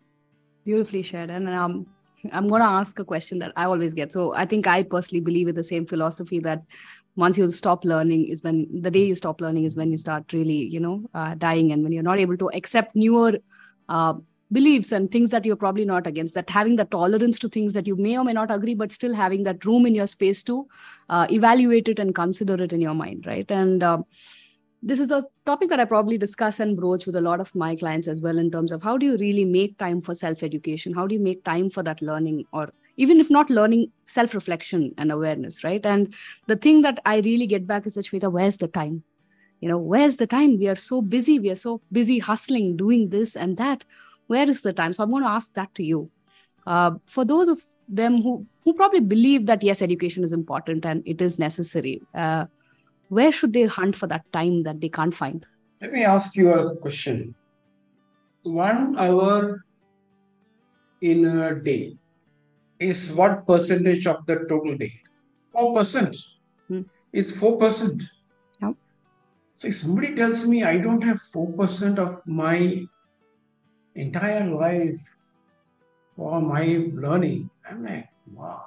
Beautifully 0.65 1.03
shared. 1.03 1.29
And 1.29 1.49
um, 1.49 1.85
I'm 2.31 2.47
going 2.47 2.61
to 2.61 2.67
ask 2.67 2.99
a 2.99 3.05
question 3.05 3.39
that 3.39 3.53
I 3.55 3.65
always 3.65 3.93
get. 3.93 4.11
So 4.11 4.33
I 4.33 4.45
think 4.45 4.67
I 4.67 4.83
personally 4.83 5.21
believe 5.21 5.47
in 5.47 5.55
the 5.55 5.63
same 5.63 5.85
philosophy 5.85 6.39
that 6.39 6.63
once 7.15 7.37
you 7.37 7.49
stop 7.51 7.83
learning 7.83 8.27
is 8.27 8.43
when 8.43 8.67
the 8.81 8.91
day 8.91 9.03
you 9.03 9.15
stop 9.15 9.41
learning 9.41 9.65
is 9.65 9.75
when 9.75 9.91
you 9.91 9.97
start 9.97 10.31
really, 10.31 10.65
you 10.67 10.79
know, 10.79 11.09
uh, 11.13 11.35
dying 11.35 11.71
and 11.71 11.83
when 11.83 11.91
you're 11.91 12.03
not 12.03 12.19
able 12.19 12.37
to 12.37 12.49
accept 12.53 12.95
newer 12.95 13.37
uh, 13.89 14.13
beliefs 14.51 14.91
and 14.91 15.11
things 15.11 15.29
that 15.29 15.45
you're 15.45 15.55
probably 15.55 15.85
not 15.85 16.07
against 16.07 16.33
that 16.33 16.49
having 16.49 16.75
the 16.75 16.85
tolerance 16.85 17.37
to 17.37 17.47
things 17.47 17.73
that 17.73 17.85
you 17.85 17.95
may 17.95 18.17
or 18.17 18.23
may 18.23 18.33
not 18.33 18.49
agree 18.49 18.73
but 18.73 18.91
still 18.91 19.13
having 19.13 19.43
that 19.43 19.63
room 19.63 19.85
in 19.85 19.93
your 19.93 20.07
space 20.07 20.41
to 20.43 20.67
uh, 21.09 21.27
evaluate 21.29 21.87
it 21.87 21.99
and 21.99 22.15
consider 22.15 22.55
it 22.55 22.73
in 22.73 22.81
your 22.81 22.95
mind 22.95 23.25
right 23.27 23.49
and 23.51 23.83
uh, 23.83 23.99
this 24.81 24.99
is 24.99 25.11
a 25.11 25.23
topic 25.45 25.69
that 25.69 25.79
I 25.79 25.85
probably 25.85 26.17
discuss 26.17 26.59
and 26.59 26.77
broach 26.77 27.05
with 27.05 27.15
a 27.15 27.21
lot 27.21 27.39
of 27.39 27.53
my 27.53 27.75
clients 27.75 28.07
as 28.07 28.21
well 28.21 28.37
in 28.37 28.49
terms 28.49 28.71
of 28.71 28.81
how 28.81 28.97
do 28.97 29.05
you 29.05 29.17
really 29.17 29.45
make 29.45 29.77
time 29.77 30.01
for 30.01 30.13
self 30.13 30.43
education? 30.43 30.93
How 30.93 31.07
do 31.07 31.15
you 31.15 31.21
make 31.21 31.43
time 31.43 31.69
for 31.69 31.83
that 31.83 32.01
learning 32.01 32.45
or 32.53 32.71
even 32.99 33.21
if 33.21 33.29
not 33.29 33.49
learning, 33.49 33.91
self 34.03 34.33
reflection 34.33 34.93
and 34.97 35.11
awareness, 35.11 35.63
right? 35.63 35.85
And 35.85 36.13
the 36.47 36.57
thing 36.57 36.81
that 36.81 36.99
I 37.05 37.19
really 37.19 37.47
get 37.47 37.65
back 37.65 37.87
is 37.87 37.97
Shweta, 37.97 38.31
where's 38.31 38.57
the 38.57 38.67
time? 38.67 39.03
You 39.61 39.69
know, 39.69 39.77
where's 39.77 40.17
the 40.17 40.27
time? 40.27 40.57
We 40.57 40.67
are 40.67 40.75
so 40.75 41.01
busy. 41.01 41.39
We 41.39 41.49
are 41.49 41.55
so 41.55 41.81
busy 41.91 42.19
hustling, 42.19 42.77
doing 42.77 43.09
this 43.09 43.35
and 43.35 43.57
that. 43.57 43.83
Where 44.27 44.49
is 44.49 44.61
the 44.61 44.73
time? 44.73 44.93
So 44.93 45.03
I'm 45.03 45.11
going 45.11 45.23
to 45.23 45.29
ask 45.29 45.53
that 45.53 45.73
to 45.75 45.83
you. 45.83 46.11
Uh, 46.67 46.91
for 47.05 47.25
those 47.25 47.47
of 47.47 47.61
them 47.87 48.21
who, 48.21 48.45
who 48.63 48.73
probably 48.73 48.99
believe 48.99 49.45
that, 49.47 49.63
yes, 49.63 49.81
education 49.81 50.23
is 50.23 50.33
important 50.33 50.85
and 50.85 51.01
it 51.05 51.21
is 51.21 51.39
necessary. 51.39 52.01
Uh, 52.13 52.45
where 53.09 53.31
should 53.31 53.53
they 53.53 53.65
hunt 53.65 53.95
for 53.95 54.07
that 54.07 54.31
time 54.31 54.63
that 54.63 54.79
they 54.79 54.89
can't 54.89 55.13
find? 55.13 55.45
Let 55.81 55.91
me 55.91 56.05
ask 56.05 56.35
you 56.35 56.53
a 56.53 56.75
question. 56.77 57.35
One 58.43 58.97
hour 58.97 59.65
in 61.01 61.25
a 61.25 61.55
day 61.55 61.97
is 62.79 63.11
what 63.13 63.45
percentage 63.45 64.07
of 64.07 64.25
the 64.25 64.45
total 64.47 64.77
day? 64.77 64.93
4%. 65.55 66.15
Hmm. 66.67 66.81
It's 67.11 67.31
4%. 67.31 68.03
Yep. 68.61 68.75
So 69.55 69.67
if 69.67 69.75
somebody 69.75 70.15
tells 70.15 70.47
me 70.47 70.63
I 70.63 70.77
don't 70.77 71.03
have 71.03 71.19
4% 71.33 71.97
of 71.97 72.21
my 72.25 72.85
entire 73.95 74.45
life 74.45 75.01
for 76.15 76.41
my 76.41 76.85
learning, 76.93 77.49
I'm 77.69 77.83
like, 77.83 78.07
wow, 78.33 78.63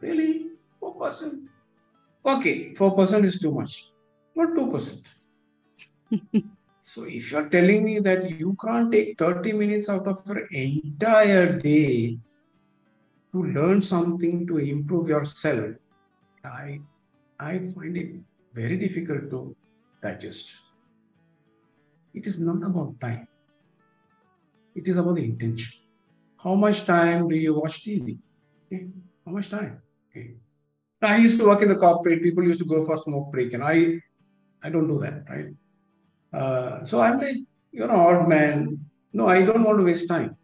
really? 0.00 0.46
4%? 0.80 1.48
Okay, 2.24 2.74
4% 2.74 3.24
is 3.24 3.40
too 3.40 3.52
much, 3.52 3.90
not 4.36 4.54
2%. 4.54 5.06
so 6.82 7.04
if 7.04 7.32
you're 7.32 7.48
telling 7.48 7.84
me 7.84 7.98
that 7.98 8.30
you 8.30 8.56
can't 8.64 8.92
take 8.92 9.18
30 9.18 9.52
minutes 9.52 9.88
out 9.88 10.06
of 10.06 10.22
your 10.26 10.46
entire 10.52 11.58
day 11.58 12.18
to 13.32 13.42
learn 13.42 13.82
something 13.82 14.46
to 14.46 14.58
improve 14.58 15.08
yourself, 15.08 15.74
I, 16.44 16.80
I 17.40 17.58
find 17.74 17.96
it 17.96 18.14
very 18.54 18.76
difficult 18.76 19.30
to 19.30 19.56
digest. 20.00 20.52
It 22.14 22.26
is 22.26 22.40
not 22.40 22.62
about 22.62 23.00
time. 23.00 23.26
It 24.76 24.86
is 24.86 24.96
about 24.96 25.16
the 25.16 25.24
intention. 25.24 25.72
How 26.36 26.54
much 26.54 26.84
time 26.84 27.28
do 27.28 27.36
you 27.36 27.58
watch 27.58 27.84
TV? 27.84 28.18
Okay. 28.66 28.88
How 29.24 29.32
much 29.32 29.50
time? 29.50 29.82
Okay. 30.10 30.34
I 31.04 31.16
used 31.16 31.38
to 31.40 31.46
work 31.46 31.62
in 31.62 31.68
the 31.68 31.76
corporate. 31.76 32.22
People 32.22 32.44
used 32.44 32.60
to 32.60 32.66
go 32.66 32.84
for 32.84 32.98
smoke 32.98 33.32
break, 33.32 33.52
and 33.52 33.64
I, 33.64 34.00
I 34.62 34.70
don't 34.70 34.88
do 34.88 35.00
that, 35.00 35.24
right? 35.28 35.50
Uh, 36.32 36.84
so 36.84 37.00
I'm 37.00 37.18
like, 37.18 37.36
you're 37.72 37.90
an 37.90 37.90
odd 37.90 38.28
man. 38.28 38.78
No, 39.12 39.28
I 39.28 39.42
don't 39.42 39.64
want 39.64 39.78
to 39.78 39.84
waste 39.84 40.08
time. 40.08 40.36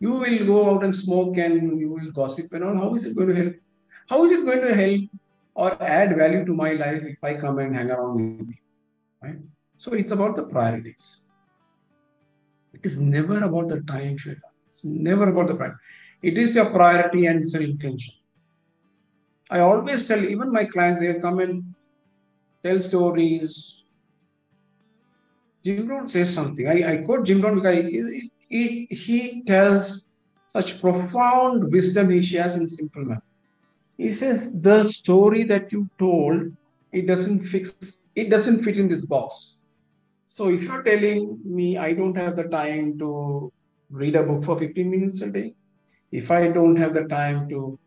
You 0.00 0.12
will 0.12 0.46
go 0.46 0.70
out 0.70 0.84
and 0.84 0.94
smoke 0.94 1.36
and 1.38 1.80
you 1.80 1.90
will 1.90 2.10
gossip 2.12 2.52
and 2.52 2.64
all. 2.64 2.76
How 2.76 2.94
is 2.94 3.04
it 3.04 3.16
going 3.16 3.28
to 3.28 3.34
help? 3.34 3.54
How 4.08 4.24
is 4.24 4.32
it 4.32 4.44
going 4.44 4.60
to 4.60 4.74
help 4.74 5.02
or 5.54 5.82
add 5.82 6.16
value 6.16 6.44
to 6.44 6.54
my 6.54 6.72
life 6.72 7.02
if 7.04 7.22
I 7.22 7.34
come 7.34 7.58
and 7.58 7.74
hang 7.74 7.90
around 7.90 8.38
with 8.38 8.48
you? 8.48 8.54
Right? 9.22 9.36
So 9.78 9.92
it's 9.94 10.10
about 10.10 10.36
the 10.36 10.44
priorities. 10.44 11.22
It 12.74 12.84
is 12.84 13.00
never 13.00 13.42
about 13.42 13.68
the 13.68 13.80
time, 13.82 14.18
Shweta. 14.18 14.40
It's 14.68 14.84
never 14.84 15.28
about 15.28 15.48
the 15.48 15.54
priority. 15.54 15.78
It 16.22 16.38
is 16.38 16.54
your 16.54 16.70
priority 16.70 17.26
and 17.26 17.40
it's 17.40 17.54
an 17.54 17.62
intention. 17.62 18.14
I 19.54 19.60
always 19.60 20.08
tell 20.08 20.24
even 20.24 20.50
my 20.50 20.64
clients, 20.64 20.98
they 20.98 21.14
come 21.20 21.38
and 21.38 21.62
tell 22.64 22.80
stories. 22.80 23.84
Jim 25.64 25.86
Rohn 25.86 26.08
says 26.08 26.34
something. 26.34 26.66
I, 26.66 26.94
I 26.94 26.96
quote 26.96 27.24
Jim 27.24 27.40
Rohn 27.40 27.54
because 27.54 27.76
he, 27.76 28.30
he, 28.48 28.88
he 28.90 29.44
tells 29.44 30.12
such 30.48 30.80
profound 30.80 31.70
wisdom 31.70 32.10
he 32.10 32.20
shares 32.20 32.56
in 32.56 32.66
simple 32.66 33.04
manner. 33.04 33.22
He 33.96 34.10
says 34.10 34.50
the 34.52 34.82
story 34.82 35.44
that 35.44 35.70
you 35.70 35.88
told, 36.00 36.52
it 36.90 37.06
doesn't 37.06 37.44
fix, 37.44 38.02
it 38.16 38.30
doesn't 38.30 38.64
fit 38.64 38.76
in 38.76 38.88
this 38.88 39.06
box. 39.06 39.58
So 40.26 40.48
if 40.48 40.64
you're 40.64 40.82
telling 40.82 41.38
me 41.44 41.78
I 41.78 41.92
don't 41.92 42.16
have 42.16 42.34
the 42.34 42.48
time 42.58 42.98
to 42.98 43.52
read 43.88 44.16
a 44.16 44.24
book 44.24 44.42
for 44.42 44.58
15 44.58 44.90
minutes 44.90 45.20
a 45.22 45.30
day, 45.30 45.54
if 46.10 46.32
I 46.32 46.48
don't 46.48 46.74
have 46.74 46.92
the 46.92 47.04
time 47.04 47.48
to 47.50 47.78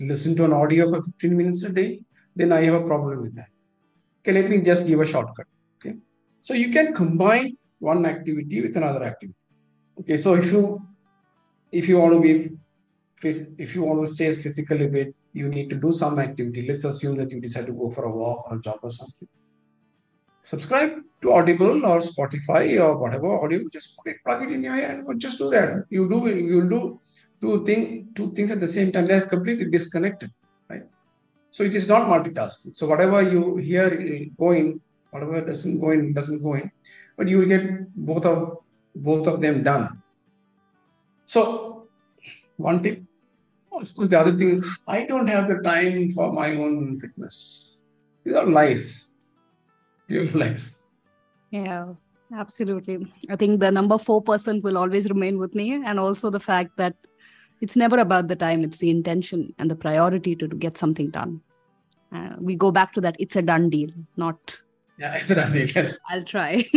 listen 0.00 0.36
to 0.36 0.44
an 0.44 0.52
audio 0.52 0.88
for 0.90 1.02
15 1.02 1.36
minutes 1.36 1.62
a 1.64 1.72
day, 1.72 2.02
then 2.34 2.52
I 2.52 2.62
have 2.64 2.74
a 2.74 2.86
problem 2.86 3.22
with 3.22 3.34
that. 3.36 3.48
Okay, 4.20 4.32
let 4.32 4.50
me 4.50 4.60
just 4.60 4.86
give 4.86 5.00
a 5.00 5.06
shortcut. 5.06 5.46
Okay. 5.78 5.96
So 6.42 6.54
you 6.54 6.70
can 6.70 6.94
combine 6.94 7.56
one 7.78 8.06
activity 8.06 8.62
with 8.62 8.76
another 8.76 9.04
activity. 9.04 9.38
Okay, 10.00 10.16
so 10.16 10.34
if 10.34 10.52
you 10.52 10.80
if 11.70 11.88
you 11.88 11.98
want 11.98 12.14
to 12.14 12.20
be 12.20 12.50
if 13.58 13.74
you 13.74 13.82
want 13.82 14.06
to 14.06 14.12
stay 14.12 14.30
physically 14.32 14.90
fit, 14.90 15.14
you 15.32 15.48
need 15.48 15.70
to 15.70 15.76
do 15.76 15.92
some 15.92 16.18
activity. 16.18 16.66
Let's 16.66 16.84
assume 16.84 17.16
that 17.18 17.30
you 17.30 17.40
decide 17.40 17.66
to 17.66 17.72
go 17.72 17.90
for 17.90 18.04
a 18.04 18.10
walk 18.10 18.50
or 18.50 18.56
a 18.56 18.60
jog 18.60 18.80
or 18.82 18.90
something. 18.90 19.28
Subscribe 20.42 20.92
to 21.22 21.32
Audible 21.32 21.86
or 21.86 21.98
Spotify 21.98 22.80
or 22.80 22.98
whatever 22.98 23.44
audio. 23.44 23.60
Just 23.72 23.96
put 23.96 24.10
it, 24.10 24.16
plug 24.24 24.42
it 24.42 24.52
in 24.52 24.64
your 24.64 24.76
ear, 24.76 25.04
and 25.08 25.20
just 25.20 25.38
do 25.38 25.50
that. 25.50 25.84
You 25.88 26.08
do 26.08 26.26
you'll 26.28 26.68
do 26.68 27.00
two 27.42 27.64
thing 27.66 28.08
two 28.14 28.32
things 28.32 28.50
at 28.50 28.60
the 28.60 28.68
same 28.68 28.92
time. 28.92 29.06
They're 29.06 29.26
completely 29.34 29.66
disconnected, 29.70 30.30
right? 30.70 30.84
So 31.50 31.64
it 31.64 31.74
is 31.74 31.88
not 31.88 32.08
multitasking. 32.08 32.76
So 32.76 32.86
whatever 32.86 33.22
you 33.22 33.56
hear 33.56 33.90
going, 34.38 34.80
whatever 35.10 35.40
doesn't 35.40 35.80
go 35.80 35.90
in 35.90 36.12
doesn't 36.14 36.42
go 36.42 36.54
in, 36.54 36.70
but 37.16 37.28
you 37.28 37.38
will 37.38 37.50
get 37.54 37.94
both 37.94 38.24
of 38.24 38.58
both 38.94 39.26
of 39.26 39.40
them 39.40 39.62
done. 39.62 40.02
So 41.26 41.88
one 42.56 42.82
tip 42.82 43.02
oh, 43.72 43.80
of 43.80 43.94
course, 43.94 44.08
the 44.08 44.20
other 44.20 44.36
thing, 44.36 44.62
I 44.86 45.06
don't 45.06 45.26
have 45.26 45.48
the 45.48 45.58
time 45.58 46.12
for 46.12 46.32
my 46.32 46.50
own 46.54 47.00
fitness. 47.00 47.76
These 48.24 48.34
are 48.34 48.46
lies. 48.46 49.10
Pure 50.06 50.26
lies. 50.34 50.76
Yeah, 51.50 51.94
absolutely. 52.34 53.12
I 53.30 53.36
think 53.36 53.60
the 53.60 53.70
number 53.70 53.96
4% 53.96 54.62
will 54.62 54.78
always 54.78 55.08
remain 55.08 55.38
with 55.38 55.54
me. 55.54 55.82
And 55.84 55.98
also 55.98 56.30
the 56.30 56.40
fact 56.40 56.76
that 56.76 56.94
it's 57.62 57.76
never 57.76 57.98
about 57.98 58.26
the 58.26 58.34
time, 58.34 58.64
it's 58.64 58.78
the 58.78 58.90
intention 58.90 59.54
and 59.58 59.70
the 59.70 59.76
priority 59.76 60.34
to, 60.34 60.48
to 60.48 60.56
get 60.56 60.76
something 60.76 61.10
done. 61.10 61.40
Uh, 62.12 62.34
we 62.40 62.56
go 62.56 62.72
back 62.72 62.92
to 62.92 63.00
that, 63.00 63.14
it's 63.20 63.36
a 63.36 63.42
done 63.42 63.70
deal, 63.70 63.88
not. 64.16 64.60
Yeah, 64.98 65.14
it's 65.14 65.30
a 65.30 65.36
done 65.36 65.52
deal, 65.52 65.68
yes. 65.68 66.00
I'll 66.10 66.24
try. 66.24 66.64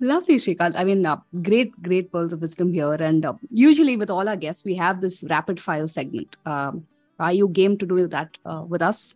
Lovely, 0.00 0.36
Shrikant. 0.36 0.74
I 0.76 0.84
mean, 0.84 1.04
uh, 1.04 1.16
great, 1.42 1.72
great 1.82 2.12
pearls 2.12 2.32
of 2.32 2.40
wisdom 2.42 2.72
here. 2.72 2.92
And 2.92 3.24
uh, 3.24 3.32
usually, 3.50 3.96
with 3.96 4.10
all 4.10 4.28
our 4.28 4.36
guests, 4.36 4.62
we 4.62 4.74
have 4.74 5.00
this 5.00 5.24
rapid 5.30 5.58
fire 5.58 5.88
segment. 5.88 6.36
Um, 6.44 6.86
are 7.18 7.32
you 7.32 7.48
game 7.48 7.78
to 7.78 7.86
do 7.86 8.06
that 8.08 8.36
uh, 8.44 8.62
with 8.68 8.82
us? 8.82 9.14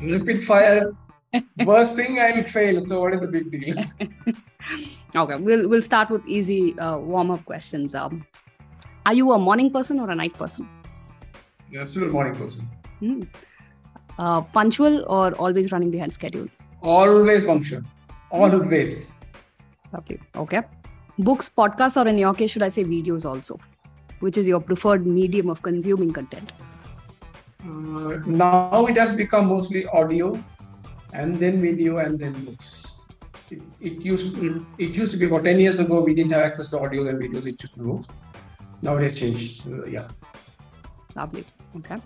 Rapid 0.00 0.44
fire. 0.44 0.92
Worst 1.64 1.96
thing, 1.96 2.20
I'll 2.20 2.42
fail. 2.42 2.80
So, 2.82 3.00
what 3.00 3.14
is 3.14 3.20
the 3.20 3.26
big 3.26 3.50
deal? 3.50 3.76
okay, 5.16 5.36
we'll 5.36 5.68
we'll 5.68 5.82
start 5.82 6.10
with 6.10 6.26
easy 6.26 6.78
uh, 6.78 6.98
warm 6.98 7.30
up 7.30 7.44
questions. 7.44 7.94
Um, 7.94 8.26
are 9.06 9.14
you 9.14 9.32
a 9.32 9.38
morning 9.38 9.70
person 9.70 10.00
or 10.00 10.10
a 10.10 10.14
night 10.14 10.34
person? 10.34 10.68
Absolute 11.74 12.12
morning 12.12 12.34
person. 12.34 12.68
Mm 13.02 13.28
uh, 14.18 14.40
punctual 14.40 15.04
or 15.06 15.32
always 15.34 15.72
running 15.72 15.90
behind 15.90 16.12
schedule? 16.12 16.46
Always 16.82 17.44
punctual. 17.44 17.82
Always. 18.30 19.14
Okay. 19.94 20.18
Okay. 20.36 20.62
Books, 21.18 21.48
podcasts, 21.48 22.02
or 22.02 22.08
in 22.08 22.18
your 22.18 22.34
case, 22.34 22.50
should 22.50 22.62
I 22.62 22.68
say 22.68 22.84
videos 22.84 23.24
also? 23.24 23.58
Which 24.20 24.36
is 24.36 24.48
your 24.48 24.60
preferred 24.60 25.06
medium 25.06 25.48
of 25.48 25.62
consuming 25.62 26.12
content? 26.12 26.52
Uh, 27.62 28.18
now 28.26 28.86
it 28.86 28.96
has 28.98 29.16
become 29.16 29.46
mostly 29.46 29.86
audio 29.86 30.42
and 31.14 31.36
then 31.36 31.60
video 31.60 31.98
and 31.98 32.18
then 32.18 32.32
books. 32.44 33.00
It, 33.50 33.62
it 33.80 34.00
used 34.00 34.36
to, 34.36 34.66
it 34.78 34.90
used 34.90 35.12
to 35.12 35.18
be 35.18 35.26
about 35.26 35.44
10 35.44 35.58
years 35.60 35.78
ago 35.78 36.00
we 36.00 36.14
didn't 36.14 36.32
have 36.32 36.42
access 36.42 36.70
to 36.70 36.80
audio 36.80 37.08
and 37.08 37.20
videos 37.20 37.46
it 37.46 37.62
used 37.62 37.74
to 37.74 37.80
books. 37.80 38.08
Now 38.82 38.96
it 38.96 39.04
has 39.04 39.14
changed. 39.14 39.62
So, 39.62 39.84
yeah. 39.86 40.08
Lovely. 41.14 41.44
Okay. 41.76 41.98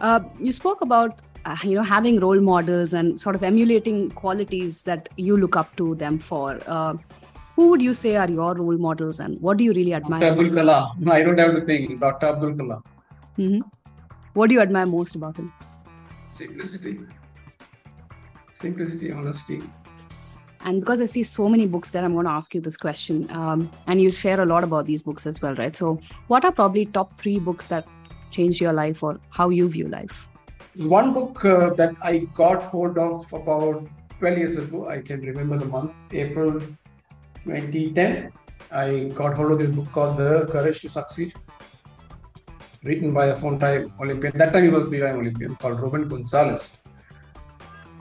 Uh, 0.00 0.20
you 0.38 0.52
spoke 0.52 0.80
about 0.80 1.20
uh, 1.44 1.56
you 1.62 1.76
know 1.76 1.82
having 1.82 2.18
role 2.20 2.40
models 2.40 2.92
and 2.92 3.20
sort 3.20 3.34
of 3.34 3.42
emulating 3.42 4.10
qualities 4.10 4.82
that 4.84 5.08
you 5.16 5.36
look 5.36 5.56
up 5.56 5.74
to 5.76 5.94
them 5.94 6.18
for 6.18 6.58
uh, 6.66 6.94
who 7.56 7.68
would 7.68 7.82
you 7.82 7.94
say 7.94 8.16
are 8.16 8.28
your 8.28 8.54
role 8.54 8.76
models 8.78 9.20
and 9.20 9.40
what 9.40 9.56
do 9.56 9.64
you 9.64 9.72
really 9.72 9.94
admire 9.94 10.20
dr 10.20 10.32
abdul 10.32 10.50
kalam 10.58 11.10
i 11.16 11.22
don't 11.22 11.38
have 11.44 11.54
to 11.54 11.64
think 11.70 11.98
dr 12.00 12.26
abdul 12.32 12.52
kalam 12.60 12.82
mm-hmm. 13.38 13.60
what 14.34 14.48
do 14.48 14.54
you 14.54 14.60
admire 14.66 14.90
most 14.92 15.16
about 15.20 15.40
him 15.42 15.50
simplicity 16.42 16.94
simplicity 18.60 19.12
honesty 19.12 19.62
and 20.64 20.80
because 20.80 21.00
i 21.00 21.06
see 21.06 21.22
so 21.22 21.48
many 21.48 21.66
books 21.66 21.90
that 21.90 22.04
i'm 22.04 22.12
going 22.12 22.26
to 22.26 22.32
ask 22.32 22.54
you 22.54 22.60
this 22.60 22.76
question 22.76 23.26
um, 23.30 23.70
and 23.86 24.00
you 24.00 24.10
share 24.10 24.40
a 24.40 24.46
lot 24.46 24.62
about 24.62 24.86
these 24.86 25.02
books 25.02 25.26
as 25.26 25.40
well 25.42 25.54
right 25.56 25.76
so 25.76 25.98
what 26.28 26.44
are 26.44 26.52
probably 26.52 26.86
top 26.86 27.18
three 27.18 27.38
books 27.38 27.66
that 27.66 27.86
changed 28.30 28.60
your 28.60 28.72
life 28.72 29.02
or 29.02 29.18
how 29.30 29.48
you 29.48 29.68
view 29.68 29.88
life 29.88 30.28
one 30.76 31.12
book 31.12 31.44
uh, 31.44 31.70
that 31.74 31.94
I 32.00 32.18
got 32.34 32.62
hold 32.62 32.96
of 32.96 33.32
about 33.32 33.88
12 34.20 34.38
years 34.38 34.56
ago, 34.56 34.88
I 34.88 35.00
can 35.00 35.20
remember 35.20 35.58
the 35.58 35.64
month, 35.64 35.92
April 36.12 36.60
2010. 37.44 38.32
I 38.70 39.10
got 39.14 39.34
hold 39.34 39.52
of 39.52 39.58
this 39.58 39.70
book 39.70 39.90
called 39.90 40.16
The 40.16 40.46
Courage 40.46 40.80
to 40.82 40.90
Succeed, 40.90 41.34
written 42.84 43.12
by 43.12 43.26
a 43.26 43.36
four-time 43.36 43.92
Olympian. 44.00 44.38
That 44.38 44.52
time 44.52 44.62
he 44.64 44.68
was 44.68 44.88
three-time 44.90 45.16
Olympian 45.16 45.56
called 45.56 45.80
Ruben 45.80 46.08
Gonzalez. 46.08 46.78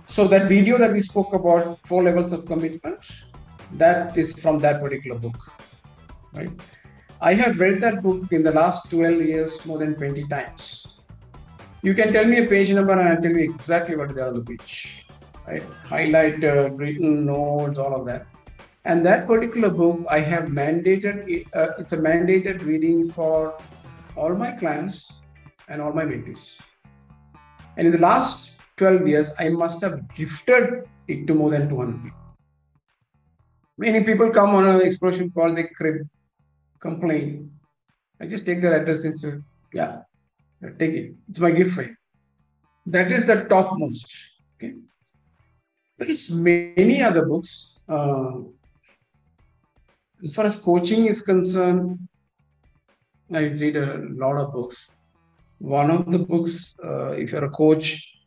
So 0.10 0.28
that 0.28 0.48
video 0.50 0.78
that 0.78 0.92
we 0.92 1.00
spoke 1.00 1.34
about, 1.34 1.80
four 1.88 2.04
levels 2.04 2.32
of 2.32 2.46
commitment, 2.46 3.00
that 3.74 4.18
is 4.18 4.34
from 4.34 4.60
that 4.60 4.82
particular 4.82 5.18
book, 5.18 5.38
right? 6.34 6.52
I 7.22 7.34
have 7.36 7.60
read 7.60 7.80
that 7.82 8.02
book 8.02 8.32
in 8.32 8.44
the 8.44 8.52
last 8.52 8.90
12 8.90 9.22
years 9.22 9.66
more 9.66 9.78
than 9.78 9.96
20 9.96 10.28
times 10.28 11.00
you 11.82 11.94
can 11.94 12.12
tell 12.12 12.26
me 12.26 12.38
a 12.40 12.46
page 12.46 12.74
number 12.74 12.92
and 12.92 13.02
I'll 13.02 13.22
tell 13.22 13.32
you 13.32 13.50
exactly 13.50 13.96
what 13.96 14.10
is 14.10 14.16
there 14.16 14.28
on 14.28 14.36
the 14.36 14.42
page. 14.42 15.06
Right? 15.48 15.64
Highlight, 15.86 16.42
written 16.42 17.26
notes, 17.26 17.80
all 17.80 17.96
of 17.96 18.06
that. 18.06 18.28
And 18.86 19.06
that 19.06 19.28
particular 19.28 19.70
book, 19.70 20.06
I 20.10 20.20
have 20.20 20.46
mandated, 20.46 21.48
uh, 21.56 21.68
it's 21.80 21.94
a 21.94 21.98
mandated 21.98 22.66
reading 22.66 23.10
for 23.10 23.58
all 24.16 24.36
my 24.36 24.52
clients 24.52 25.22
and 25.70 25.82
all 25.82 25.94
my 25.94 26.04
mentees. 26.04 26.62
And 27.78 27.88
in 27.88 27.94
the 27.94 28.00
last 28.00 28.59
12 28.80 29.08
years, 29.08 29.32
I 29.38 29.50
must 29.50 29.82
have 29.82 30.12
gifted 30.12 30.90
it 31.08 31.28
to 31.28 31.36
more 31.36 31.52
than 31.52 31.70
200 31.70 32.04
people. 32.04 32.18
Many 33.78 34.04
people 34.04 34.32
come 34.32 34.56
on 34.56 34.68
an 34.68 34.82
exploration 34.82 35.30
call, 35.30 35.54
they 35.54 35.68
crib, 35.68 36.08
complain. 36.80 37.52
I 38.20 38.26
just 38.26 38.46
take 38.46 38.62
their 38.62 38.82
address 38.82 39.06
and 39.06 39.16
say, 39.16 39.34
yeah, 39.74 40.02
Take 40.62 40.94
it. 40.94 41.16
It's 41.30 41.40
my 41.40 41.52
gift 41.52 41.76
for 41.76 41.84
you. 41.84 41.96
That 42.86 43.12
is 43.12 43.26
the 43.26 43.46
topmost. 43.46 44.14
Okay. 44.56 44.76
There's 45.98 46.32
many 46.32 47.02
other 47.02 47.26
books. 47.26 47.80
Uh, 47.88 48.40
as 50.24 50.36
far 50.36 50.46
as 50.46 50.58
coaching 50.58 51.06
is 51.06 51.22
concerned, 51.22 52.00
I 53.32 53.40
read 53.40 53.78
a 53.78 54.04
lot 54.10 54.38
of 54.38 54.54
books. 54.54 54.90
One 55.60 55.92
of 55.92 56.12
the 56.12 56.20
books, 56.20 56.76
uh, 56.84 57.12
if 57.12 57.32
you're 57.32 57.46
a 57.46 57.50
coach, 57.50 58.19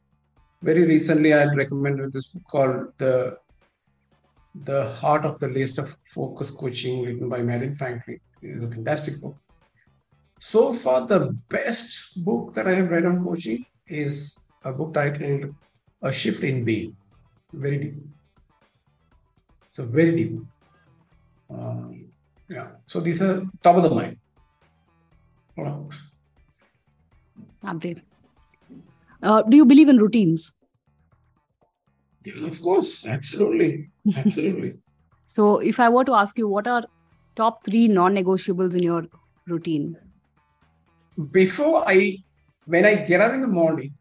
very 0.62 0.85
recently 0.87 1.35
I 1.35 1.40
had 1.40 1.57
recommended 1.57 2.12
this 2.12 2.27
book 2.29 2.42
called 2.51 2.92
the 2.98 3.38
the 4.64 4.92
Heart 5.01 5.25
of 5.25 5.40
the 5.40 5.48
Laser-Focused 5.48 6.59
Coaching, 6.59 7.03
written 7.03 7.29
by 7.29 7.40
Marion 7.42 7.75
Franklin. 7.75 8.20
It's 8.42 8.62
a 8.62 8.68
fantastic 8.68 9.20
book. 9.20 9.37
So 10.38 10.75
far, 10.75 11.07
the 11.07 11.38
best 11.48 12.22
book 12.22 12.53
that 12.53 12.66
I 12.66 12.75
have 12.75 12.90
read 12.90 13.07
on 13.07 13.25
coaching 13.25 13.64
is 13.87 14.38
a 14.64 14.72
book 14.72 14.92
titled 14.92 15.55
A 16.03 16.12
Shift 16.12 16.42
in 16.44 16.64
Being. 16.64 16.94
Very 17.53 17.79
deep. 17.79 17.94
So, 19.70 19.87
very 19.87 20.14
deep. 20.16 20.38
Um, 21.48 22.11
yeah. 22.48 22.72
So, 22.87 23.01
these 23.01 23.22
are 23.22 23.42
top 23.62 23.77
of 23.77 23.85
the 23.85 23.90
mind. 23.90 24.18
books. 25.57 26.12
Abdul. 27.64 28.12
Uh, 29.23 29.43
do 29.43 29.57
you 29.57 29.65
believe 29.65 29.89
in 29.89 29.99
routines? 29.99 30.55
Of 32.43 32.63
course, 32.63 33.07
absolutely, 33.07 33.91
absolutely. 34.17 34.75
so, 35.27 35.59
if 35.59 35.81
I 35.81 35.88
were 35.88 36.05
to 36.05 36.15
ask 36.15 36.38
you, 36.38 36.49
what 36.49 36.67
are 36.69 36.85
top 37.35 37.65
three 37.65 37.88
non-negotiables 37.88 38.75
in 38.75 38.83
your 38.83 39.07
routine? 39.46 39.96
before 41.31 41.85
I, 41.87 42.19
when 42.67 42.85
I 42.85 42.94
get 42.94 43.21
up 43.21 43.33
in 43.35 43.42
the 43.42 43.49
morning, 43.49 43.92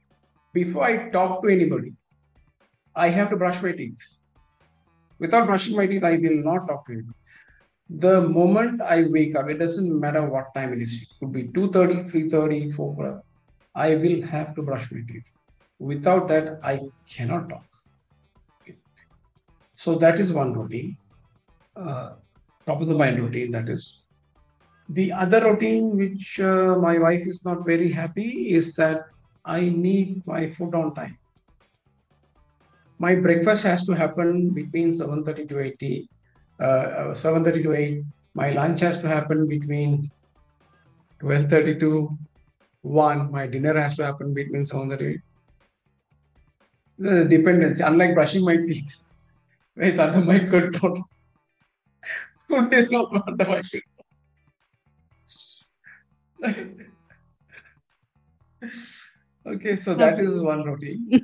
before 0.53 0.83
I 0.83 1.09
talk 1.09 1.41
to 1.43 1.49
anybody, 1.49 1.93
I 2.95 3.09
have 3.09 3.29
to 3.29 3.35
brush 3.35 3.61
my 3.61 3.71
teeth. 3.71 4.17
Without 5.19 5.45
brushing 5.45 5.75
my 5.75 5.85
teeth, 5.85 6.03
I 6.03 6.17
will 6.17 6.43
not 6.43 6.67
talk 6.67 6.85
to 6.87 6.93
anybody. 6.93 7.17
The 7.89 8.21
moment 8.21 8.81
I 8.81 9.03
wake 9.03 9.35
up, 9.35 9.49
it 9.49 9.59
doesn't 9.59 9.99
matter 9.99 10.23
what 10.23 10.53
time 10.55 10.73
it 10.73 10.81
is. 10.81 11.03
It 11.03 11.09
could 11.19 11.33
be 11.33 11.43
2.30, 11.43 12.09
3.30, 12.09 12.75
4 12.75 12.93
o'clock. 12.93 13.23
I 13.75 13.95
will 13.95 14.21
have 14.27 14.55
to 14.55 14.61
brush 14.61 14.91
my 14.91 15.01
teeth. 15.07 15.29
Without 15.79 16.27
that, 16.27 16.59
I 16.63 16.79
cannot 17.09 17.49
talk. 17.49 17.65
So 19.73 19.95
that 19.95 20.19
is 20.19 20.33
one 20.33 20.53
routine. 20.53 20.97
Uh, 21.75 22.13
top 22.65 22.81
of 22.81 22.87
the 22.87 22.93
mind 22.93 23.19
routine, 23.19 23.51
that 23.51 23.69
is. 23.69 24.03
the 24.89 25.11
other 25.13 25.39
routine, 25.49 25.97
which 25.97 26.39
uh, 26.39 26.75
my 26.75 26.97
wife 26.99 27.25
is 27.25 27.45
not 27.45 27.65
very 27.65 27.91
happy, 27.91 28.53
is 28.53 28.75
that 28.75 29.05
I 29.45 29.61
need 29.69 30.25
my 30.27 30.47
food 30.47 30.75
on 30.75 30.93
time. 30.93 31.17
My 32.99 33.15
breakfast 33.15 33.63
has 33.63 33.85
to 33.85 33.93
happen 33.93 34.49
between 34.49 34.91
7:30 34.91 35.47
to 35.49 35.59
80, 35.59 36.09
uh, 36.59 37.13
7:30 37.13 37.63
to 37.63 37.73
8. 37.73 38.03
My 38.33 38.51
lunch 38.51 38.81
has 38.81 39.01
to 39.01 39.07
happen 39.07 39.47
between 39.47 40.11
12:30 41.19 41.79
to 41.79 42.17
1. 42.81 43.31
My 43.31 43.47
dinner 43.47 43.79
has 43.79 43.95
to 43.97 44.05
happen 44.05 44.33
between 44.33 44.65
7:30. 44.65 45.21
The 46.97 47.25
dependency, 47.25 47.83
unlike 47.83 48.13
brushing 48.13 48.45
my 48.45 48.57
teeth, 48.57 48.97
it's 49.75 49.99
under 49.99 50.21
my 50.23 50.39
control. 50.39 51.03
Food 52.47 52.73
is 52.73 52.89
not 52.91 53.27
under 53.27 53.45
my 53.45 53.61
control. 53.61 53.81
okay, 59.47 59.75
so 59.75 59.93
that 59.95 60.19
is 60.19 60.39
one 60.39 60.63
routine. 60.63 61.21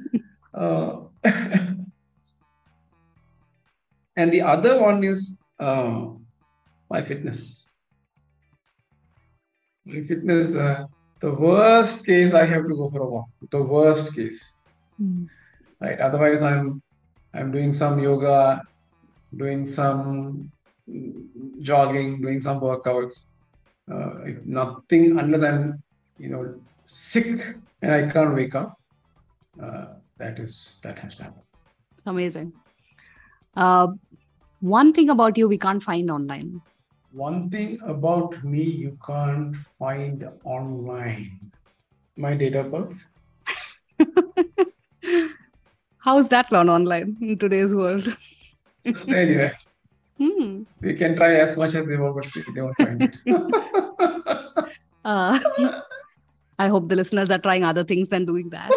Uh, 0.54 1.02
and 4.16 4.32
the 4.32 4.42
other 4.42 4.80
one 4.82 5.04
is 5.04 5.40
uh, 5.60 6.06
my 6.90 7.02
fitness. 7.02 7.74
My 9.86 10.02
fitness, 10.02 10.56
uh, 10.56 10.86
the 11.20 11.34
worst 11.34 12.06
case, 12.06 12.34
I 12.34 12.46
have 12.46 12.64
to 12.64 12.76
go 12.76 12.90
for 12.90 13.02
a 13.02 13.08
walk. 13.08 13.30
The 13.52 13.62
worst 13.62 14.16
case, 14.16 14.58
mm. 15.02 15.28
right? 15.80 16.00
Otherwise, 16.00 16.44
I'm 16.44 16.82
I'm 17.34 17.52
doing 17.52 17.74
some 17.74 18.00
yoga, 18.00 18.62
doing 19.36 19.68
some 19.68 20.52
jogging, 21.60 22.22
doing 22.22 22.42
some 22.42 22.60
workouts. 22.60 23.26
Uh, 23.92 24.24
if 24.26 24.46
nothing 24.46 25.18
unless 25.18 25.44
I'm, 25.44 25.82
you 26.18 26.30
know, 26.30 26.60
sick 26.86 27.40
and 27.82 27.92
I 27.92 28.10
can't 28.10 28.36
wake 28.36 28.56
up. 28.56 28.78
Uh, 29.62 29.86
that 30.18 30.40
is 30.40 30.80
that 30.84 31.00
has 31.00 31.16
to 31.16 31.24
happen. 31.26 31.42
Amazing. 32.06 32.54
Uh, 33.56 33.88
one 34.60 34.94
thing 34.94 35.10
about 35.10 35.38
you 35.38 35.48
we 35.48 35.58
can't 35.58 35.82
find 35.82 36.12
online. 36.12 36.62
One 37.18 37.50
thing 37.50 37.80
about 37.84 38.44
me 38.44 38.62
you 38.62 38.96
can't 39.04 39.56
find 39.80 40.24
online. 40.44 41.52
My 42.16 42.36
date 42.36 42.56
of 42.56 42.72
birth. 42.72 43.06
How's 45.98 46.30
that 46.30 46.52
one 46.52 46.70
online 46.70 47.18
in 47.20 47.40
today's 47.40 47.74
world? 47.74 48.04
so 48.86 49.02
anyway, 49.08 49.52
Hmm. 50.20 50.64
They 50.80 50.94
can 50.94 51.16
try 51.16 51.36
as 51.38 51.58
much 51.58 51.74
as 51.74 51.88
they 51.88 51.98
want, 51.98 52.16
but 52.16 52.28
they 52.54 52.62
won't 52.62 52.78
find 52.78 53.02
it. 53.02 53.16
uh, 55.06 55.40
I 56.60 56.68
hope 56.68 56.88
the 56.88 56.96
listeners 56.96 57.32
are 57.32 57.40
trying 57.40 57.64
other 57.64 57.84
things 57.84 58.10
than 58.10 58.26
doing 58.26 58.50
that. 58.52 58.70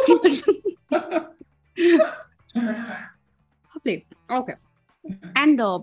okay. 3.77 4.07
Okay. 4.31 4.55
And 5.37 5.61
uh, 5.61 5.81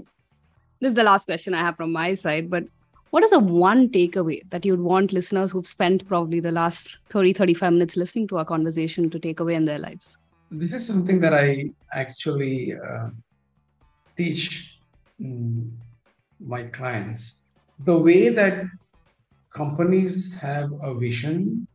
this 0.80 0.90
is 0.90 0.96
the 0.96 1.04
last 1.04 1.26
question 1.26 1.54
I 1.54 1.60
have 1.60 1.76
from 1.76 1.92
my 1.92 2.14
side, 2.14 2.50
but 2.50 2.64
what 3.10 3.24
is 3.24 3.32
the 3.32 3.40
one 3.40 3.90
takeaway 3.90 4.42
that 4.50 4.66
you'd 4.66 4.82
want 4.82 5.14
listeners 5.14 5.52
who've 5.52 5.68
spent 5.68 6.08
probably 6.08 6.40
the 6.40 6.52
last 6.52 6.98
30, 7.10 7.34
35 7.34 7.74
minutes 7.74 7.96
listening 7.96 8.28
to 8.28 8.38
our 8.38 8.46
conversation 8.46 9.10
to 9.10 9.20
take 9.20 9.40
away 9.40 9.56
in 9.56 9.66
their 9.66 9.80
lives? 9.80 10.18
This 10.52 10.74
is 10.74 10.86
something 10.86 11.20
that 11.22 11.34
I 11.34 11.70
actually 11.94 12.74
uh, 12.74 13.10
teach 14.18 14.78
Mm, 15.22 15.72
my 16.40 16.62
clients 16.62 17.42
the 17.80 17.98
way 17.98 18.30
that 18.30 18.66
companies 19.52 20.38
have 20.38 20.70
a 20.84 20.94
vision 20.94 21.68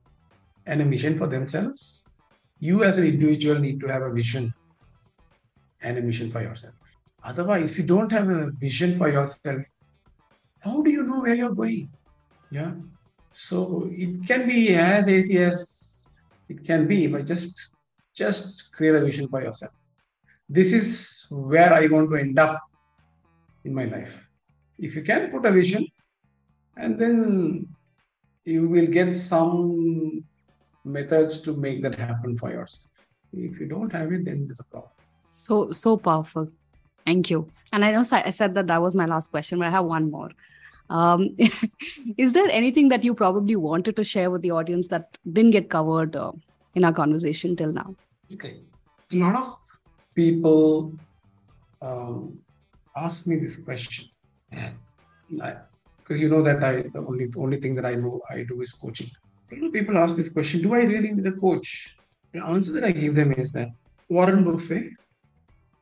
and 0.66 0.80
a 0.80 0.84
mission 0.84 1.18
for 1.18 1.26
themselves 1.26 2.05
you 2.61 2.84
as 2.84 2.98
an 2.98 3.07
individual 3.07 3.59
need 3.59 3.80
to 3.80 3.88
have 3.88 4.03
a 4.03 4.12
vision 4.12 4.55
and 5.80 5.98
a 5.98 6.03
mission 6.03 6.30
for 6.30 6.40
yourself 6.40 6.74
otherwise 7.25 7.70
if 7.70 7.79
you 7.79 7.85
don't 7.85 8.12
have 8.12 8.29
a 8.29 8.51
vision 8.66 8.97
for 8.97 9.09
yourself 9.09 9.62
how 10.61 10.83
do 10.83 10.91
you 10.91 11.05
know 11.05 11.20
where 11.20 11.35
you're 11.35 11.55
going 11.55 11.89
yeah 12.51 12.73
so 13.33 13.89
it 13.91 14.27
can 14.27 14.47
be 14.47 14.75
as 14.75 15.09
easy 15.09 15.39
as 15.39 16.09
it 16.49 16.64
can 16.64 16.87
be 16.87 17.07
but 17.07 17.25
just 17.27 17.77
just 18.14 18.73
create 18.73 18.95
a 18.95 19.05
vision 19.05 19.29
for 19.29 19.43
yourself 19.43 19.73
this 20.49 20.73
is 20.73 21.27
where 21.31 21.73
i 21.73 21.87
want 21.87 22.11
to 22.11 22.16
end 22.16 22.39
up 22.39 22.61
in 23.64 23.75
my 23.75 23.85
life. 23.85 24.29
If 24.79 24.97
you 24.97 25.03
can 25.03 25.31
put 25.31 25.47
a 25.47 25.53
vision, 25.53 25.87
and 26.77 26.99
then 26.99 27.68
you 28.45 28.68
will 28.68 28.87
get 28.87 29.12
some 29.12 30.25
methods 30.85 31.43
to 31.43 31.55
make 31.57 31.83
that 31.83 31.95
happen 31.95 32.37
for 32.37 32.51
yourself. 32.51 32.91
If 33.33 33.61
you 33.61 33.66
don't 33.66 33.93
have 33.93 34.12
it, 34.12 34.25
then 34.25 34.47
there's 34.47 34.61
a 34.61 34.64
problem. 34.64 34.91
So, 35.31 35.73
so 35.73 35.97
powerful. 35.97 36.51
Thank 37.07 37.30
you. 37.30 37.48
And 37.72 37.84
I 37.84 37.92
know 37.92 38.05
I 38.12 38.30
said 38.30 38.55
that 38.55 38.66
that 38.66 38.80
was 38.80 38.94
my 38.94 39.07
last 39.07 39.30
question, 39.30 39.59
but 39.59 39.68
I 39.68 39.70
have 39.70 39.84
one 39.84 40.11
more. 40.11 40.30
Um, 40.90 41.36
is 42.18 42.32
there 42.32 42.46
anything 42.50 42.88
that 42.90 43.03
you 43.03 43.14
probably 43.14 43.57
wanted 43.57 43.96
to 43.96 44.05
share 44.05 44.30
with 44.30 44.42
the 44.42 44.50
audience 44.50 44.88
that 44.88 45.18
didn't 45.32 45.53
get 45.53 45.70
covered 45.70 46.14
uh, 46.16 46.32
in 46.74 46.84
our 46.84 46.92
conversation 46.92 47.57
till 47.57 47.72
now? 47.72 47.94
Okay. 48.32 48.61
A 49.12 49.16
lot 49.16 49.36
of 49.36 49.57
people 50.14 50.92
um, 51.80 52.38
ask 52.96 53.26
me 53.26 53.36
this 53.36 53.57
question. 53.57 54.09
Because 54.50 56.20
you 56.20 56.28
know 56.28 56.42
that 56.42 56.62
I 56.62 56.82
the 56.82 56.98
only 56.98 57.26
the 57.26 57.38
only 57.38 57.59
thing 57.61 57.74
that 57.76 57.86
I 57.86 57.94
know 57.94 58.20
I 58.28 58.42
do 58.42 58.61
is 58.61 58.72
coaching. 58.72 59.11
People 59.72 59.96
ask 59.96 60.16
this 60.16 60.30
question: 60.30 60.62
Do 60.62 60.74
I 60.74 60.80
really 60.80 61.12
need 61.12 61.26
a 61.26 61.32
coach? 61.32 61.96
The 62.32 62.44
answer 62.44 62.72
that 62.72 62.84
I 62.84 62.92
give 62.92 63.14
them 63.14 63.32
is 63.32 63.53
that 63.53 63.68
Warren 64.09 64.44
Buffett, 64.44 64.92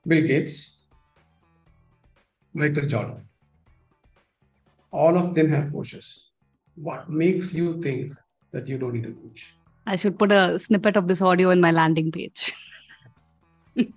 Bill 0.07 0.27
Gates, 0.27 0.80
Michael 2.53 2.87
Jordan, 2.87 3.29
all 4.91 5.17
of 5.17 5.35
them 5.35 5.51
have 5.51 5.73
coaches. 5.73 6.31
What 6.75 7.09
makes 7.09 7.55
you 7.55 7.81
think 7.81 8.13
that 8.53 8.67
you 8.67 8.79
don't 8.79 8.95
need 8.95 9.07
a 9.07 9.13
coach? 9.13 9.55
I 9.87 9.97
should 9.97 10.19
put 10.19 10.33
a 10.33 10.59
snippet 10.59 10.97
of 10.97 11.09
this 11.09 11.23
audio 11.23 11.51
in 11.51 11.61
my 11.61 11.71
landing 11.71 12.11
page. 12.13 12.53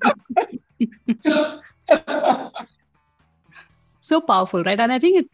so 4.02 4.20
powerful 4.22 4.64
right 4.64 4.80
and 4.80 4.92
i 4.92 5.00
think 5.00 5.18
it 5.18 5.28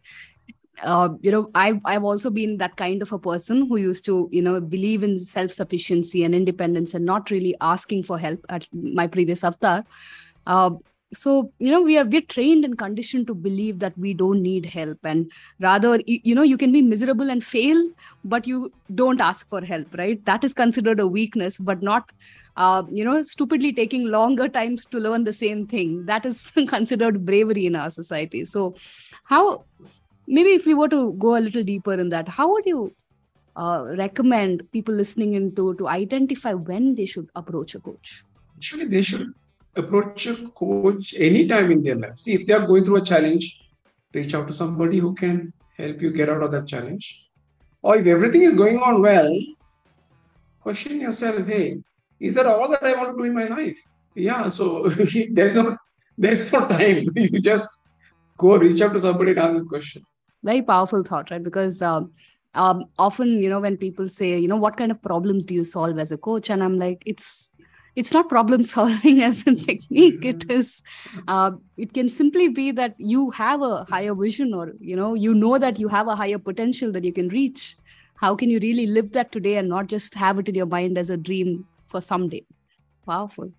uh, 0.84 1.10
you 1.22 1.32
know 1.32 1.50
I've, 1.56 1.80
I've 1.84 2.04
also 2.04 2.30
been 2.30 2.58
that 2.58 2.78
kind 2.78 3.02
of 3.02 3.12
a 3.12 3.20
person 3.20 3.68
who 3.68 3.76
used 3.78 4.06
to 4.06 4.30
you 4.32 4.42
know 4.42 4.62
believe 4.62 5.04
in 5.04 5.20
self-sufficiency 5.20 6.24
and 6.24 6.34
independence 6.34 6.94
and 6.94 7.06
not 7.06 7.32
really 7.32 7.56
asking 7.60 8.04
for 8.04 8.18
help 8.18 8.46
at 8.50 8.66
my 8.72 9.08
previous 9.08 9.44
avatar 9.44 9.84
uh, 10.48 10.72
so 11.12 11.52
you 11.58 11.72
know 11.72 11.82
we 11.82 11.98
are 11.98 12.06
we're 12.06 12.22
trained 12.22 12.64
and 12.64 12.78
conditioned 12.78 13.26
to 13.26 13.34
believe 13.34 13.80
that 13.80 13.98
we 13.98 14.14
don't 14.14 14.42
need 14.42 14.66
help 14.66 14.98
and 15.04 15.32
rather 15.60 16.00
you 16.06 16.36
know 16.36 16.44
you 16.44 16.58
can 16.58 16.72
be 16.72 16.82
miserable 16.82 17.32
and 17.32 17.44
fail 17.44 17.90
but 18.24 18.46
you 18.46 18.72
don't 18.94 19.20
ask 19.20 19.48
for 19.50 19.62
help 19.62 19.88
right? 19.98 20.24
That 20.26 20.44
is 20.44 20.54
considered 20.54 21.00
a 21.00 21.08
weakness 21.08 21.58
but 21.58 21.82
not 21.82 22.10
uh, 22.58 22.84
you 22.92 23.04
know 23.04 23.24
stupidly 23.24 23.74
taking 23.74 24.06
longer 24.06 24.48
times 24.48 24.86
to 24.88 25.00
learn 25.00 25.24
the 25.24 25.34
same 25.34 25.66
thing. 25.66 26.06
That 26.06 26.26
is 26.26 26.52
considered 26.68 27.26
bravery 27.26 27.66
in 27.66 27.76
our 27.76 27.90
society. 27.90 28.46
So 28.46 28.76
how 29.24 29.66
maybe 30.28 30.52
if 30.52 30.68
we 30.68 30.76
were 30.76 30.90
to 30.90 31.14
go 31.14 31.38
a 31.38 31.40
little 31.40 31.64
deeper 31.64 31.94
in 31.94 32.10
that 32.10 32.28
how 32.30 32.52
would 32.52 32.68
you 32.68 32.96
uh, 33.56 33.96
recommend 33.98 34.64
people 34.72 34.94
listening 34.94 35.34
into 35.34 35.74
to 35.76 35.88
identify 35.88 36.54
when 36.54 36.94
they 36.94 37.08
should 37.08 37.30
approach 37.36 37.74
a 37.74 37.80
coach? 37.80 38.24
Actually 38.58 38.86
they 38.86 39.02
should 39.02 39.34
approach 39.76 40.28
a 40.28 40.36
coach 40.50 41.14
anytime 41.18 41.72
in 41.72 41.82
their 41.82 41.96
life. 41.96 42.18
See, 42.18 42.34
if 42.34 42.46
they 42.46 42.54
are 42.54 42.66
going 42.66 42.86
through 42.86 42.98
a 42.98 43.02
challenge, 43.02 43.70
reach 44.14 44.34
out 44.34 44.48
to 44.48 44.54
somebody 44.54 44.98
who 44.98 45.14
can 45.14 45.54
help 45.78 46.02
you 46.02 46.12
get 46.12 46.30
out 46.30 46.44
of 46.44 46.52
that 46.52 46.68
challenge. 46.68 47.24
Or 47.82 47.96
if 47.96 48.08
everything 48.08 48.44
is 48.44 48.54
going 48.54 48.80
on 48.80 49.02
well, 49.02 49.40
question 50.62 51.00
yourself, 51.00 51.46
hey, 51.48 51.78
is 52.20 52.36
that 52.36 52.46
all 52.46 52.70
that 52.70 52.84
I 52.84 52.96
want 52.96 53.12
to 53.12 53.18
do 53.18 53.24
in 53.24 53.34
my 53.34 53.46
life? 53.46 53.80
Yeah, 54.16 54.50
so 54.50 54.90
there's 55.32 55.56
no 55.56 55.78
there's 56.18 56.52
no 56.52 56.68
time. 56.68 57.08
you 57.16 57.40
just 57.40 57.68
go 58.38 58.58
reach 58.58 58.82
out 58.82 58.94
to 58.94 59.00
somebody 59.00 59.32
and 59.32 59.40
ask 59.40 59.54
this 59.54 59.68
question. 59.68 60.04
Very 60.44 60.62
powerful 60.62 61.04
thought, 61.04 61.32
right? 61.32 61.42
Because 61.42 61.82
um, 61.82 62.12
um, 62.54 62.86
often, 62.98 63.42
you 63.42 63.50
know, 63.50 63.60
when 63.60 63.78
people 63.78 64.10
say, 64.10 64.38
you 64.38 64.48
know, 64.48 64.58
what 64.58 64.78
kind 64.78 64.92
of 64.92 65.02
problems 65.02 65.46
do 65.46 65.54
you 65.54 65.64
solve 65.64 65.98
as 65.98 66.12
a 66.12 66.18
coach? 66.18 66.50
And 66.50 66.64
I'm 66.64 66.78
like, 66.78 67.04
it's 67.06 67.49
it's 68.00 68.14
not 68.16 68.30
problem 68.30 68.64
solving 68.72 69.22
as 69.28 69.42
a 69.52 69.56
technique 69.56 70.26
it 70.32 70.48
mm-hmm. 70.48 71.22
uh, 71.28 71.52
it 71.86 71.94
can 71.94 72.10
simply 72.18 72.48
be 72.60 72.72
that 72.80 72.96
you 73.14 73.30
have 73.32 73.66
a 73.70 73.84
higher 73.90 74.16
vision 74.22 74.54
or 74.54 74.74
you 74.92 74.96
know 75.02 75.14
you 75.26 75.34
know 75.34 75.58
that 75.66 75.80
you 75.80 75.88
have 75.98 76.14
a 76.14 76.16
higher 76.22 76.40
potential 76.50 76.92
that 76.98 77.10
you 77.10 77.14
can 77.20 77.30
reach 77.40 77.66
how 78.24 78.36
can 78.36 78.56
you 78.56 78.60
really 78.68 78.88
live 79.00 79.12
that 79.18 79.32
today 79.32 79.58
and 79.58 79.70
not 79.76 79.92
just 79.96 80.16
have 80.24 80.40
it 80.40 80.50
in 80.54 80.56
your 80.62 80.72
mind 80.78 81.04
as 81.04 81.10
a 81.10 81.18
dream 81.18 81.54
for 81.88 82.02
someday 82.08 82.44
powerful 83.06 83.52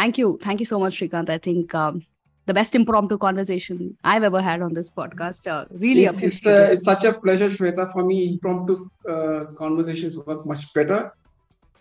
thank 0.00 0.18
you 0.18 0.36
thank 0.48 0.66
you 0.66 0.70
so 0.74 0.82
much 0.84 1.00
shrikant 1.00 1.34
i 1.38 1.38
think 1.48 1.74
um, 1.84 2.04
the 2.46 2.54
best 2.54 2.76
impromptu 2.76 3.18
conversation 3.18 3.96
I've 4.04 4.22
ever 4.22 4.40
had 4.40 4.62
on 4.62 4.72
this 4.72 4.88
podcast. 4.88 5.48
Uh, 5.52 5.64
really 5.84 6.04
it's, 6.04 6.16
appreciate 6.16 6.38
it's, 6.38 6.46
uh, 6.46 6.50
it. 6.50 6.74
it's 6.74 6.84
such 6.84 7.02
a 7.02 7.12
pleasure, 7.12 7.48
Shweta. 7.48 7.92
For 7.92 8.04
me, 8.04 8.28
impromptu 8.28 8.88
uh, 9.08 9.46
conversations 9.58 10.16
work 10.16 10.46
much 10.46 10.72
better. 10.72 11.12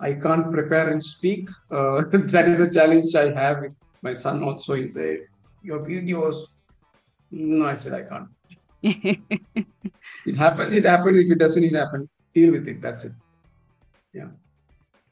I 0.05 0.13
can't 0.13 0.51
prepare 0.51 0.89
and 0.91 1.03
speak. 1.03 1.49
Uh, 1.71 2.03
that 2.35 2.47
is 2.47 2.61
a 2.61 2.69
challenge 2.69 3.15
I 3.15 3.31
have 3.41 3.61
with 3.61 3.75
my 4.03 4.13
son 4.13 4.43
also. 4.43 4.75
He 4.75 4.87
said, 4.87 5.21
Your 5.63 5.79
videos. 5.79 6.35
No, 7.31 7.65
I 7.65 7.73
said, 7.73 7.93
I 7.99 8.03
can't. 8.03 8.29
it 10.29 10.35
happens. 10.37 10.73
It 10.73 10.85
happens. 10.85 11.17
If 11.19 11.31
it 11.31 11.39
doesn't, 11.39 11.63
it 11.63 11.73
happen. 11.73 12.07
Deal 12.35 12.51
with 12.51 12.67
it. 12.67 12.81
That's 12.81 13.05
it. 13.05 13.13
Yeah. 14.13 14.29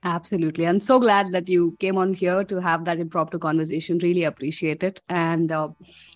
Absolutely. 0.03 0.67
I'm 0.67 0.81
so 0.81 0.99
glad 0.99 1.31
that 1.31 1.49
you 1.49 1.75
came 1.79 1.97
on 1.97 2.13
here 2.13 2.43
to 2.43 2.61
have 2.61 2.85
that 2.85 2.99
impromptu 2.99 3.39
conversation. 3.39 3.97
Really 3.99 4.25
appreciate 4.25 4.83
it. 4.83 5.01
And 5.09 5.51
uh, 5.51 5.69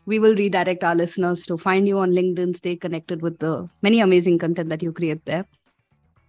we 0.06 0.20
will 0.20 0.36
redirect 0.36 0.84
our 0.84 0.94
listeners 0.94 1.46
to 1.48 1.58
find 1.58 1.88
you 1.88 1.98
on 2.00 2.12
LinkedIn, 2.12 2.56
stay 2.58 2.76
connected 2.76 3.22
with 3.22 3.40
the 3.40 3.70
many 3.82 4.02
amazing 4.02 4.38
content 4.38 4.70
that 4.70 4.84
you 4.84 4.92
create 4.92 5.26
there. 5.26 5.46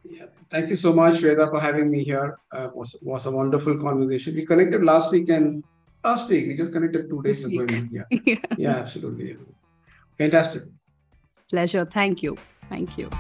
Yeah. 0.05 0.27
Thank 0.51 0.71
you 0.71 0.77
so 0.77 0.93
much, 0.93 1.15
Shweta, 1.15 1.51
for 1.51 1.61
having 1.61 1.91
me 1.91 2.03
here. 2.03 2.39
Uh, 2.53 2.71
was 2.75 2.97
was 3.03 3.27
a 3.27 3.31
wonderful 3.31 3.79
conversation. 3.79 4.35
We 4.35 4.47
connected 4.47 4.83
last 4.83 5.13
week 5.13 5.29
and 5.29 5.63
last 6.03 6.31
week 6.31 6.47
we 6.49 6.55
just 6.55 6.73
connected 6.73 7.11
two 7.11 7.23
days 7.23 7.45
ago. 7.45 7.67
Yeah. 7.93 8.03
yeah. 8.25 8.37
yeah, 8.57 8.77
absolutely. 8.77 9.37
Fantastic. 10.17 10.63
Pleasure. 11.51 11.85
Thank 11.85 12.23
you. 12.23 12.37
Thank 12.71 12.97
you. 12.99 13.11